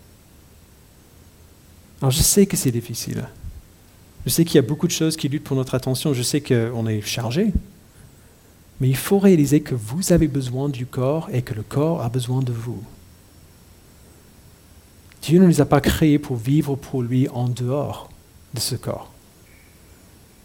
Alors 2.02 2.12
je 2.12 2.22
sais 2.22 2.48
que 2.48 2.58
c'est 2.58 2.72
difficile. 2.72 3.28
Je 4.26 4.32
sais 4.32 4.44
qu'il 4.44 4.56
y 4.56 4.60
a 4.60 4.68
beaucoup 4.68 4.88
de 4.88 4.92
choses 4.92 5.16
qui 5.16 5.30
luttent 5.30 5.44
pour 5.44 5.56
notre 5.56 5.76
attention. 5.76 6.14
Je 6.14 6.24
sais 6.24 6.42
qu'on 6.42 6.88
est 6.88 7.02
chargé. 7.02 7.54
Mais 8.82 8.90
il 8.90 8.98
faut 8.98 9.20
réaliser 9.20 9.62
que 9.62 9.76
vous 9.76 10.12
avez 10.12 10.28
besoin 10.28 10.70
du 10.70 10.86
corps 10.86 11.30
et 11.32 11.44
que 11.44 11.54
le 11.54 11.62
corps 11.62 12.02
a 12.02 12.10
besoin 12.10 12.42
de 12.42 12.52
vous. 12.52 12.82
Dieu 15.22 15.40
ne 15.40 15.46
nous 15.46 15.62
a 15.62 15.66
pas 15.66 15.80
créés 15.80 16.20
pour 16.20 16.36
vivre 16.36 16.76
pour 16.76 17.04
lui 17.04 17.30
en 17.30 17.48
dehors 17.48 18.10
de 18.54 18.60
ce 18.60 18.76
corps. 18.76 19.13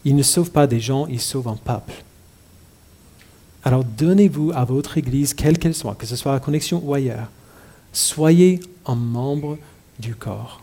Il 0.08 0.16
ne 0.16 0.22
sauve 0.22 0.50
pas 0.50 0.66
des 0.66 0.80
gens, 0.80 1.06
il 1.06 1.20
sauve 1.20 1.48
un 1.48 1.56
peuple. 1.56 1.92
Alors 3.62 3.84
donnez-vous 3.84 4.52
à 4.54 4.64
votre 4.64 4.96
Église, 4.96 5.34
quelle 5.34 5.58
qu'elle 5.58 5.74
soit, 5.74 5.96
que 5.96 6.06
ce 6.06 6.16
soit 6.16 6.34
à 6.34 6.40
Connexion 6.40 6.80
ou 6.82 6.94
ailleurs. 6.94 7.28
Soyez 7.92 8.60
un 8.86 8.94
membre 8.94 9.58
du 9.98 10.14
corps. 10.14 10.62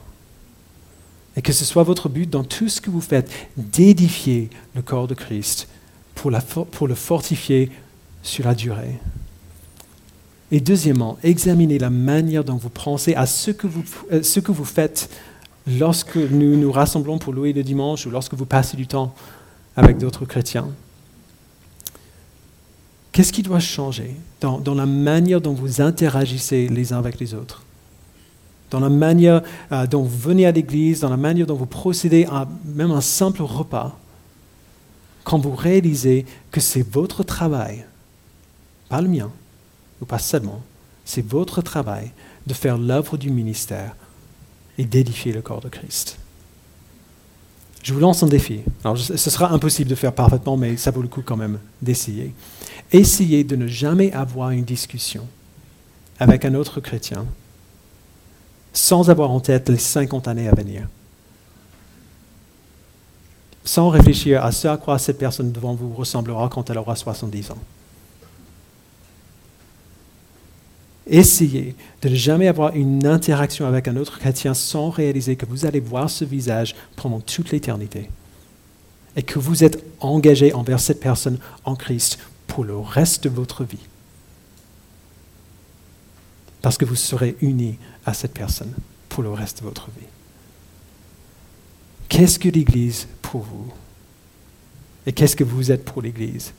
Et 1.38 1.44
que 1.44 1.54
ce 1.54 1.64
soit 1.64 1.84
votre 1.84 2.10
but 2.10 2.28
dans 2.28 2.44
tout 2.44 2.70
ce 2.70 2.82
que 2.82 2.90
vous 2.90 3.02
faites, 3.02 3.30
d'édifier 3.56 4.50
le 4.74 4.82
corps 4.82 5.08
de 5.08 5.14
Christ 5.14 5.68
pour, 6.16 6.32
le 6.32 6.96
fortifier 6.96 7.70
sur 8.24 8.46
la 8.46 8.56
durée. 8.56 8.96
Et 10.50 10.60
deuxièmement, 10.60 11.20
examinez 11.22 11.78
la 11.78 11.92
manière 11.92 12.44
dont 12.44 12.58
vous 12.58 12.70
pensez 12.70 13.14
à 13.14 13.26
euh, 13.26 14.24
ce 14.24 14.40
que 14.40 14.52
vous 14.52 14.66
faites 14.66 15.08
lorsque 15.68 16.16
nous 16.16 16.58
nous 16.58 16.72
rassemblons 16.72 17.20
pour 17.20 17.32
louer 17.32 17.54
le 17.54 17.62
dimanche 17.62 18.08
ou 18.08 18.10
lorsque 18.10 18.34
vous 18.34 18.48
passez 18.48 18.76
du 18.76 18.88
temps 18.88 19.14
avec 19.76 19.98
d'autres 19.98 20.26
chrétiens. 20.26 20.70
Qu'est-ce 23.12 23.32
qui 23.32 23.44
doit 23.44 23.60
changer 23.60 24.16
dans, 24.42 24.76
la 24.76 24.86
manière 24.86 25.40
dont 25.40 25.54
vous 25.54 25.80
interagissez 25.82 26.68
les 26.68 26.92
uns 26.92 26.98
avec 26.98 27.20
les 27.20 27.34
autres? 27.34 27.64
Dans 28.72 28.80
la 28.80 28.90
manière 28.90 29.42
euh, 29.72 29.88
dont 29.88 30.04
vous 30.04 30.18
venez 30.18 30.46
à 30.46 30.52
l'église, 30.52 31.00
dans 31.00 31.10
la 31.10 31.18
manière 31.18 31.48
dont 31.48 31.56
vous 31.56 31.66
procédez 31.66 32.26
à 32.26 32.48
même 32.66 32.92
un 32.92 33.02
simple 33.02 33.42
repas? 33.42 33.98
Quand 35.24 35.40
vous 35.40 35.56
réalisez 35.56 36.26
que 36.52 36.60
c'est 36.60 36.88
votre 36.88 37.24
travail, 37.24 37.86
pas 38.90 39.02
le 39.02 39.08
mien, 39.08 39.32
ou 40.02 40.06
pas 40.06 40.20
seulement, 40.20 40.62
c'est 41.06 41.26
votre 41.26 41.62
travail 41.62 42.12
de 42.46 42.54
faire 42.54 42.78
l'œuvre 42.78 43.18
du 43.18 43.30
ministère 43.30 43.96
et 44.78 44.84
d'édifier 44.84 45.32
le 45.32 45.42
corps 45.42 45.62
de 45.62 45.70
Christ. 45.70 46.18
Je 47.86 47.94
vous 47.94 48.00
lance 48.00 48.24
un 48.24 48.28
défi. 48.28 48.62
Alors, 48.84 48.98
ce 48.98 49.16
sera 49.16 49.52
impossible 49.52 49.92
de 49.92 49.94
faire 49.94 50.12
parfaitement, 50.12 50.58
mais 50.58 50.76
ça 50.76 50.90
vaut 50.90 51.04
le 51.04 51.08
coup 51.08 51.22
quand 51.24 51.38
même 51.38 51.60
d'essayer. 51.84 52.34
Essayez 52.92 53.44
de 53.44 53.56
ne 53.56 53.68
jamais 53.68 54.12
avoir 54.12 54.50
une 54.50 54.64
discussion 54.64 55.28
avec 56.20 56.46
un 56.46 56.56
autre 56.56 56.80
chrétien 56.82 57.28
sans 58.74 59.12
avoir 59.12 59.30
en 59.30 59.40
tête 59.40 59.70
les 59.70 59.78
50 59.78 60.28
années 60.28 60.48
à 60.48 60.56
venir. 60.56 60.88
Sans 63.64 63.90
réfléchir 63.90 64.44
à 64.44 64.52
ce 64.52 64.68
à 64.68 64.78
quoi 64.78 64.98
cette 64.98 65.20
personne 65.20 65.52
devant 65.52 65.76
vous 65.76 65.94
ressemblera 65.94 66.50
quand 66.50 66.72
elle 66.72 66.80
aura 66.80 66.96
70 66.96 67.52
ans. 67.52 67.60
Essayez 71.08 71.76
de 72.02 72.10
ne 72.10 72.16
jamais 72.16 72.48
avoir 72.48 72.76
une 72.76 73.06
interaction 73.06 73.68
avec 73.68 73.88
un 73.88 73.96
autre 73.96 74.20
chrétien 74.20 74.54
sans 74.54 74.90
réaliser 74.90 75.36
que 75.36 75.46
vous 75.46 75.66
allez 75.66 75.80
voir 75.80 76.10
ce 76.10 76.26
visage 76.26 76.76
pendant 76.96 77.20
toute 77.20 77.52
l'éternité 77.52 78.10
et 79.16 79.24
que 79.24 79.40
vous 79.40 79.64
êtes 79.64 79.84
engagé 80.00 80.54
envers 80.54 80.80
cette 80.80 81.00
personne 81.00 81.38
en 81.64 81.76
Christ 81.76 82.20
pour 82.48 82.64
le 82.64 82.78
reste 82.78 83.24
de 83.24 83.30
votre 83.30 83.64
vie. 83.64 83.86
Parce 86.62 86.78
que 86.78 86.86
vous 86.86 86.96
serez 86.96 87.36
unis 87.42 87.78
à 88.06 88.14
cette 88.14 88.34
personne 88.34 88.74
pour 89.08 89.22
le 89.22 89.32
reste 89.32 89.60
de 89.60 89.66
votre 89.66 89.88
vie. 89.92 90.08
Qu'est-ce 92.10 92.40
que 92.40 92.50
l'Église 92.50 93.08
pour 93.22 93.42
vous? 93.42 93.72
Et 95.06 95.14
qu'est-ce 95.14 95.36
que 95.36 95.44
vous 95.44 95.72
êtes 95.72 95.86
pour 95.86 96.02
l'Église? 96.02 96.52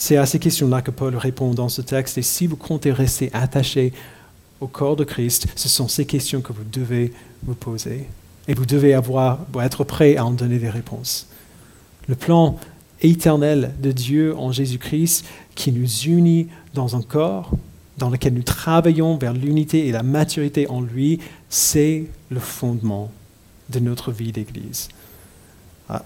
C'est 0.00 0.16
à 0.16 0.24
ces 0.24 0.38
questions-là 0.38 0.80
que 0.80 0.90
Paul 0.90 1.14
répond 1.14 1.52
dans 1.52 1.68
ce 1.68 1.82
texte. 1.82 2.16
Et 2.16 2.22
si 2.22 2.46
vous 2.46 2.56
comptez 2.56 2.90
rester 2.90 3.28
attaché 3.34 3.92
au 4.58 4.66
corps 4.66 4.96
de 4.96 5.04
Christ, 5.04 5.46
ce 5.56 5.68
sont 5.68 5.88
ces 5.88 6.06
questions 6.06 6.40
que 6.40 6.54
vous 6.54 6.64
devez 6.64 7.12
vous 7.42 7.54
poser. 7.54 8.06
Et 8.48 8.54
vous 8.54 8.64
devez 8.64 8.98
être 9.62 9.84
prêt 9.84 10.16
à 10.16 10.24
en 10.24 10.30
donner 10.30 10.58
des 10.58 10.70
réponses. 10.70 11.28
Le 12.08 12.14
plan 12.14 12.58
éternel 13.02 13.74
de 13.78 13.92
Dieu 13.92 14.34
en 14.38 14.52
Jésus-Christ 14.52 15.26
qui 15.54 15.70
nous 15.70 16.04
unit 16.06 16.48
dans 16.72 16.96
un 16.96 17.02
corps 17.02 17.50
dans 17.98 18.08
lequel 18.08 18.32
nous 18.32 18.42
travaillons 18.42 19.18
vers 19.18 19.34
l'unité 19.34 19.86
et 19.86 19.92
la 19.92 20.02
maturité 20.02 20.66
en 20.68 20.80
lui, 20.80 21.20
c'est 21.50 22.06
le 22.30 22.40
fondement 22.40 23.12
de 23.68 23.80
notre 23.80 24.12
vie 24.12 24.32
d'Église. 24.32 24.88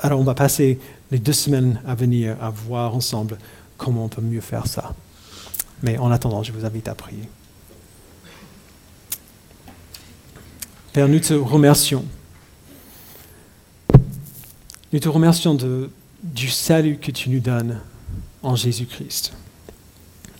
Alors 0.00 0.18
on 0.18 0.24
va 0.24 0.34
passer 0.34 0.80
les 1.12 1.20
deux 1.20 1.32
semaines 1.32 1.80
à 1.86 1.94
venir 1.94 2.36
à 2.42 2.50
voir 2.50 2.96
ensemble 2.96 3.38
comment 3.76 4.04
on 4.04 4.08
peut 4.08 4.22
mieux 4.22 4.40
faire 4.40 4.66
ça. 4.66 4.94
Mais 5.82 5.98
en 5.98 6.10
attendant, 6.10 6.42
je 6.42 6.52
vous 6.52 6.64
invite 6.64 6.88
à 6.88 6.94
prier. 6.94 7.28
Père, 10.92 11.08
nous 11.08 11.20
te 11.20 11.34
remercions. 11.34 12.04
Nous 14.92 15.00
te 15.00 15.08
remercions 15.08 15.58
du 16.22 16.48
salut 16.48 16.98
que 16.98 17.10
tu 17.10 17.30
nous 17.30 17.40
donnes 17.40 17.80
en 18.42 18.54
Jésus-Christ. 18.54 19.32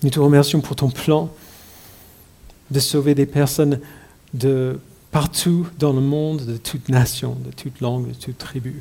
Nous 0.02 0.10
te 0.10 0.20
remercions 0.20 0.60
pour 0.60 0.76
ton 0.76 0.90
plan 0.90 1.32
de 2.70 2.78
sauver 2.78 3.14
des 3.14 3.26
personnes 3.26 3.80
de 4.32 4.78
partout 5.10 5.66
dans 5.78 5.92
le 5.92 6.00
monde, 6.00 6.44
de 6.44 6.56
toute 6.56 6.88
nation, 6.88 7.36
de 7.44 7.50
toute 7.50 7.80
langue, 7.80 8.08
de 8.08 8.14
toute 8.14 8.38
tribu 8.38 8.80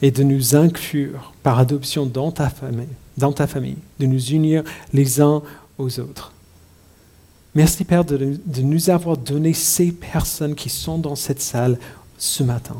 et 0.00 0.10
de 0.10 0.22
nous 0.22 0.54
inclure 0.54 1.32
par 1.42 1.58
adoption 1.58 2.06
dans 2.06 2.30
ta 2.30 2.48
famille, 2.48 3.76
de 3.98 4.06
nous 4.06 4.24
unir 4.26 4.62
les 4.92 5.20
uns 5.20 5.42
aux 5.76 6.00
autres. 6.00 6.32
Merci 7.54 7.84
Père 7.84 8.04
de 8.04 8.38
nous 8.60 8.90
avoir 8.90 9.16
donné 9.16 9.52
ces 9.52 9.90
personnes 9.90 10.54
qui 10.54 10.68
sont 10.68 10.98
dans 10.98 11.16
cette 11.16 11.40
salle 11.40 11.78
ce 12.16 12.42
matin, 12.42 12.76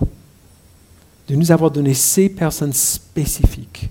de 1.28 1.34
nous 1.34 1.50
avoir 1.50 1.70
donné 1.70 1.94
ces 1.94 2.28
personnes 2.28 2.72
spécifiques 2.72 3.88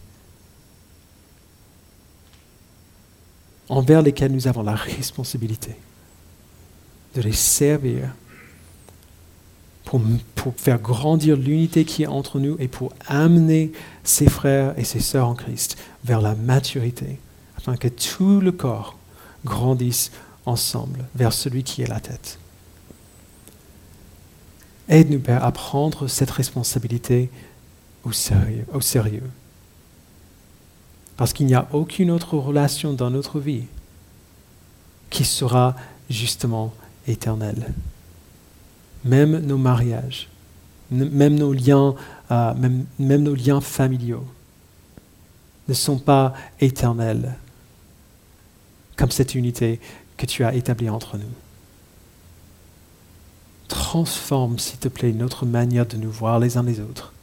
envers 3.69 4.01
lesquelles 4.01 4.31
nous 4.31 4.47
avons 4.47 4.63
la 4.63 4.75
responsabilité 4.75 5.75
de 7.15 7.21
les 7.21 7.33
servir 7.33 8.13
pour, 9.87 10.53
faire 10.57 10.79
grandir 10.79 11.37
l'unité 11.37 11.85
qui 11.85 12.03
est 12.03 12.07
entre 12.07 12.39
nous 12.39 12.57
et 12.59 12.67
pour 12.67 12.91
amener 13.07 13.71
ses 14.03 14.29
frères 14.29 14.77
et 14.77 14.83
ses 14.83 14.99
sœurs 14.99 15.29
en 15.29 15.33
Christ 15.33 15.77
vers 16.03 16.19
la 16.19 16.35
maturité, 16.35 17.19
afin 17.57 17.77
que 17.77 17.87
tout 17.87 18.41
le 18.41 18.51
corps 18.51 18.97
grandisse 19.45 20.11
ensemble 20.45 21.05
vers 21.15 21.31
celui 21.31 21.63
qui 21.63 21.83
est 21.83 21.87
la 21.87 22.01
tête. 22.01 22.37
Aide-nous, 24.89 25.19
Père, 25.19 25.43
à 25.43 25.51
prendre 25.53 26.07
cette 26.07 26.31
responsabilité 26.31 27.29
au 28.03 28.11
sérieux. 28.11 28.65
Au 28.73 28.81
sérieux. 28.81 29.29
Parce 31.15 31.31
qu'il 31.31 31.45
n'y 31.45 31.55
a 31.55 31.67
aucune 31.71 32.11
autre 32.11 32.37
relation 32.37 32.91
dans 32.91 33.09
notre 33.09 33.39
vie 33.39 33.63
qui 35.09 35.23
sera 35.23 35.75
justement 36.09 36.73
éternelle 37.07 37.73
même 39.07 39.39
nos 39.39 39.57
mariages, 39.57 40.29
même 40.91 41.35
nos 41.35 41.53
liens, 41.53 41.95
euh, 42.31 42.53
même, 42.55 43.23
nos 43.23 43.35
liens 43.35 43.61
familiaux 43.61 44.25
ne 45.67 45.73
sont 45.73 45.99
pas 45.99 46.33
éternels 46.59 47.35
comme 48.95 49.11
cette 49.11 49.35
unité 49.35 49.79
que 50.15 50.25
tu 50.25 50.43
as 50.43 50.53
établie 50.53 50.89
entre 50.89 51.17
nous. 51.17 51.25
Transforme, 53.67 54.57
s'il 54.59 54.79
te 54.79 54.87
plaît, 54.87 55.11
notre 55.11 55.45
manière 55.45 55.85
de 55.85 55.97
nous 55.97 56.11
voir 56.11 56.39
les 56.39 56.57
uns 56.57 56.63
les 56.63 56.79
autres, 56.79 57.13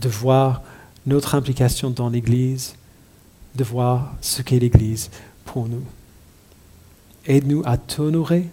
de 0.00 0.08
voir 0.08 0.62
notre 1.06 1.34
implication 1.34 1.90
dans 1.90 2.10
l'Église, 2.10 2.74
de 3.54 3.64
voir 3.64 4.14
ce 4.20 4.42
qu'est 4.42 4.58
l'Église 4.58 5.10
pour 5.44 5.68
nous. 5.68 5.84
Aide-nous 7.26 7.62
à 7.64 7.76
t'honorer 7.76 8.48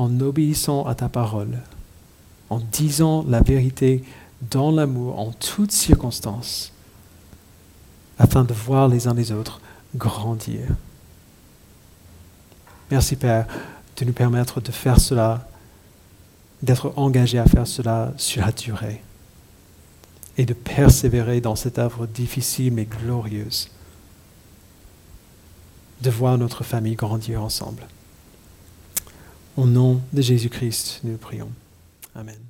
en 0.00 0.20
obéissant 0.20 0.86
à 0.86 0.94
ta 0.94 1.08
parole, 1.08 1.58
en 2.48 2.58
disant 2.58 3.24
la 3.28 3.42
vérité 3.42 4.02
dans 4.50 4.70
l'amour 4.70 5.18
en 5.18 5.32
toutes 5.32 5.72
circonstances, 5.72 6.72
afin 8.18 8.44
de 8.44 8.54
voir 8.54 8.88
les 8.88 9.06
uns 9.06 9.14
les 9.14 9.30
autres 9.30 9.60
grandir. 9.94 10.62
Merci 12.90 13.16
Père 13.16 13.46
de 13.98 14.04
nous 14.06 14.12
permettre 14.14 14.62
de 14.62 14.72
faire 14.72 14.98
cela, 14.98 15.46
d'être 16.62 16.94
engagés 16.96 17.38
à 17.38 17.44
faire 17.44 17.66
cela 17.66 18.14
sur 18.16 18.44
la 18.44 18.52
durée 18.52 19.02
et 20.38 20.46
de 20.46 20.54
persévérer 20.54 21.42
dans 21.42 21.56
cette 21.56 21.78
œuvre 21.78 22.06
difficile 22.06 22.72
mais 22.72 22.86
glorieuse, 22.86 23.68
de 26.00 26.10
voir 26.10 26.38
notre 26.38 26.64
famille 26.64 26.94
grandir 26.94 27.42
ensemble. 27.42 27.86
Au 29.56 29.66
nom 29.66 30.00
de 30.12 30.22
Jésus-Christ, 30.22 31.00
nous 31.04 31.16
prions. 31.16 31.50
Amen. 32.14 32.49